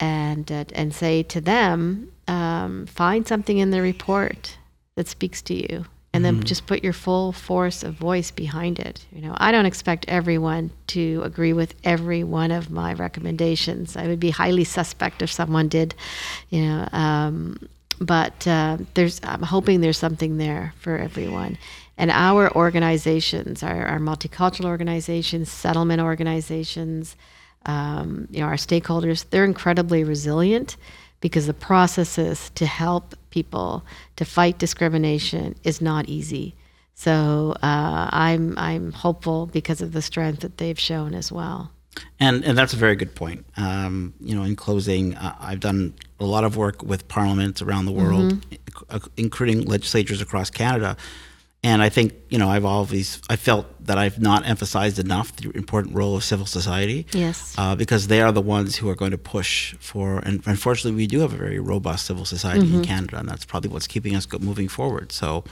and 0.00 0.50
uh, 0.50 0.64
and 0.74 0.94
say 0.94 1.22
to 1.24 1.40
them, 1.40 2.12
um, 2.26 2.86
find 2.86 3.26
something 3.26 3.58
in 3.58 3.70
the 3.70 3.82
report 3.82 4.56
that 4.94 5.08
speaks 5.08 5.42
to 5.42 5.54
you, 5.54 5.84
and 6.12 6.24
then 6.24 6.42
just 6.42 6.66
put 6.66 6.82
your 6.82 6.92
full 6.92 7.32
force 7.32 7.82
of 7.82 7.94
voice 7.94 8.30
behind 8.30 8.78
it. 8.78 9.04
You 9.12 9.22
know, 9.22 9.34
I 9.36 9.52
don't 9.52 9.66
expect 9.66 10.04
everyone 10.08 10.70
to 10.88 11.22
agree 11.24 11.52
with 11.52 11.74
every 11.84 12.24
one 12.24 12.50
of 12.50 12.70
my 12.70 12.94
recommendations. 12.94 13.96
I 13.96 14.06
would 14.06 14.20
be 14.20 14.30
highly 14.30 14.64
suspect 14.64 15.22
if 15.22 15.30
someone 15.30 15.68
did. 15.68 15.94
You 16.50 16.62
know. 16.62 16.88
Um, 16.92 17.68
but 18.00 18.46
uh, 18.46 18.78
there's 18.94 19.20
I'm 19.24 19.42
hoping 19.42 19.80
there's 19.80 19.98
something 19.98 20.38
there 20.38 20.72
for 20.78 20.96
everyone. 20.96 21.58
And 21.96 22.12
our 22.12 22.54
organizations, 22.54 23.64
our, 23.64 23.84
our 23.84 23.98
multicultural 23.98 24.66
organizations, 24.66 25.50
settlement 25.50 26.00
organizations, 26.00 27.16
um, 27.66 28.28
you 28.30 28.40
know, 28.40 28.46
our 28.46 28.54
stakeholders, 28.56 29.24
they're 29.30 29.44
incredibly 29.44 30.04
resilient 30.04 30.76
because 31.20 31.46
the 31.46 31.54
processes 31.54 32.50
to 32.54 32.64
help 32.66 33.14
people 33.30 33.84
to 34.16 34.24
fight 34.24 34.58
discrimination 34.58 35.54
is 35.64 35.80
not 35.80 36.08
easy. 36.08 36.54
So 36.94 37.54
uh, 37.62 38.08
I'm 38.12 38.56
I'm 38.58 38.92
hopeful 38.92 39.46
because 39.46 39.80
of 39.80 39.92
the 39.92 40.02
strength 40.02 40.40
that 40.40 40.58
they've 40.58 40.78
shown 40.78 41.14
as 41.14 41.30
well. 41.30 41.70
And 42.20 42.44
and 42.44 42.56
that's 42.58 42.72
a 42.72 42.76
very 42.76 42.96
good 42.96 43.14
point. 43.14 43.44
Um, 43.56 44.14
you 44.20 44.34
know, 44.34 44.42
in 44.44 44.56
closing, 44.56 45.14
uh, 45.16 45.34
I've 45.40 45.60
done 45.60 45.94
a 46.20 46.24
lot 46.24 46.44
of 46.44 46.56
work 46.56 46.82
with 46.82 47.06
parliaments 47.08 47.62
around 47.62 47.86
the 47.86 47.92
world, 47.92 48.44
i- 48.90 49.00
including 49.16 49.64
legislatures 49.64 50.20
across 50.20 50.50
Canada. 50.50 50.96
And 51.64 51.82
I 51.82 51.88
think 51.88 52.14
you 52.30 52.38
know 52.38 52.48
I've 52.48 52.64
always 52.64 53.20
I 53.28 53.36
felt 53.36 53.66
that 53.84 53.98
I've 53.98 54.20
not 54.20 54.46
emphasized 54.46 54.98
enough 54.98 55.34
the 55.36 55.50
important 55.56 55.94
role 55.94 56.16
of 56.16 56.22
civil 56.22 56.46
society. 56.46 57.06
Yes. 57.12 57.54
Uh, 57.58 57.74
because 57.74 58.06
they 58.06 58.20
are 58.20 58.30
the 58.30 58.40
ones 58.42 58.76
who 58.76 58.88
are 58.88 58.94
going 58.94 59.10
to 59.10 59.18
push 59.18 59.74
for, 59.80 60.18
and 60.20 60.40
unfortunately, 60.46 60.96
we 60.96 61.06
do 61.06 61.20
have 61.20 61.32
a 61.32 61.36
very 61.36 61.58
robust 61.58 62.06
civil 62.06 62.24
society 62.24 62.66
Mm-hmm. 62.66 62.76
in 62.76 62.84
Canada, 62.84 63.18
and 63.18 63.28
that's 63.28 63.44
probably 63.44 63.70
what's 63.70 63.86
keeping 63.86 64.14
us 64.14 64.26
moving 64.40 64.68
forward. 64.68 65.10
So, 65.10 65.42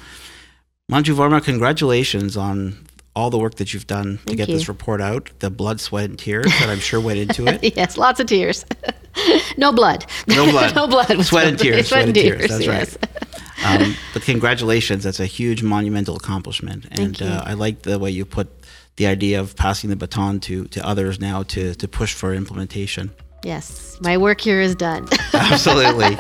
Manju 0.91 1.15
Varma, 1.15 1.43
congratulations 1.43 2.37
on 2.37 2.87
all 3.17 3.31
the 3.31 3.39
work 3.39 3.55
that 3.55 3.73
you've 3.73 3.87
done 3.87 4.19
to 4.19 4.25
Thank 4.25 4.37
get 4.37 4.47
this 4.49 4.69
report 4.69 5.01
out. 5.01 5.31
The 5.39 5.51
blood, 5.51 5.81
sweat, 5.81 6.05
and 6.11 6.19
tears 6.19 6.47
that 6.61 6.69
I'm 6.69 6.79
sure 6.79 7.01
went 7.01 7.19
into 7.19 7.47
it. 7.47 7.75
yes, 7.77 7.97
lots 7.97 8.21
of 8.21 8.27
tears. 8.27 8.65
no 9.57 9.73
blood. 9.73 10.05
No 10.29 10.49
blood. 10.51 10.75
no 10.77 10.87
blood. 10.87 11.25
Sweat 11.25 11.47
and 11.49 11.59
tears. 11.59 11.89
Sweat 11.89 12.05
and 12.05 12.15
tears. 12.15 12.49
That's 12.49 12.67
yes. 12.67 12.97
right. 13.01 13.26
Um, 13.65 13.95
but 14.13 14.23
congratulations. 14.23 15.05
That's 15.05 15.21
a 15.21 15.27
huge 15.27 15.63
monumental 15.63 16.17
accomplishment. 16.17 16.87
And 16.91 17.19
you. 17.19 17.27
Uh, 17.27 17.43
I 17.45 17.55
like 17.55 17.83
the 17.83 17.99
way 17.99 18.11
you 18.11 18.25
put 18.25 18.49
the 18.97 19.07
idea 19.07 19.41
of 19.41 19.57
passing 19.57 19.91
the 19.91 19.97
baton 19.97 20.41
to, 20.41 20.65
to 20.67 20.87
others 20.87 21.21
now 21.21 21.43
to, 21.45 21.75
to 21.75 21.89
push 21.89 22.15
for 22.15 22.35
implementation. 22.35 23.11
Yes, 23.43 23.97
my 24.01 24.17
work 24.17 24.41
here 24.41 24.61
is 24.61 24.75
done 24.75 25.07
Absolutely. 25.33 26.17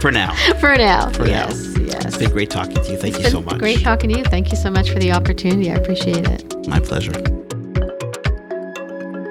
for 0.00 0.10
now. 0.10 0.34
for 0.60 0.76
now. 0.76 1.08
For 1.10 1.22
now. 1.24 1.48
yes, 1.48 1.78
yes. 1.78 2.04
It's 2.04 2.16
been 2.18 2.30
great 2.30 2.50
talking 2.50 2.74
to 2.74 2.90
you. 2.90 2.98
Thank 2.98 3.14
you 3.18 3.22
It's 3.22 3.30
so 3.32 3.40
much. 3.40 3.58
Great 3.58 3.80
talking 3.80 4.10
to 4.10 4.18
you. 4.18 4.24
Thank 4.24 4.50
you 4.50 4.56
so 4.56 4.70
much 4.70 4.90
for 4.90 4.98
the 4.98 5.12
opportunity. 5.12 5.70
I 5.70 5.74
appreciate 5.76 6.26
it. 6.28 6.68
My 6.68 6.80
pleasure. 6.80 7.12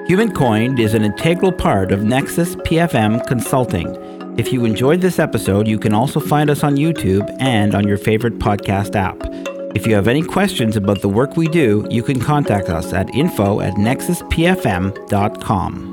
Human 0.06 0.32
Coined 0.34 0.80
is 0.80 0.94
an 0.94 1.04
integral 1.04 1.52
part 1.52 1.92
of 1.92 2.02
Nexus 2.02 2.56
PFM 2.56 3.24
Consulting. 3.26 3.86
If 4.38 4.52
you 4.52 4.64
enjoyed 4.64 5.02
this 5.02 5.18
episode, 5.18 5.68
you 5.68 5.78
can 5.78 5.92
also 5.92 6.18
find 6.18 6.48
us 6.48 6.64
on 6.64 6.76
YouTube 6.76 7.28
and 7.38 7.74
on 7.74 7.86
your 7.86 7.98
favorite 7.98 8.38
podcast 8.38 8.96
app. 8.96 9.18
If 9.76 9.86
you 9.86 9.94
have 9.94 10.08
any 10.08 10.22
questions 10.22 10.76
about 10.76 11.02
the 11.02 11.08
work 11.08 11.36
we 11.36 11.48
do, 11.48 11.86
you 11.90 12.02
can 12.02 12.18
contact 12.18 12.70
us 12.70 12.94
at 12.94 13.14
info 13.14 13.60
at 13.60 13.74
nexuspfm.com. 13.74 15.91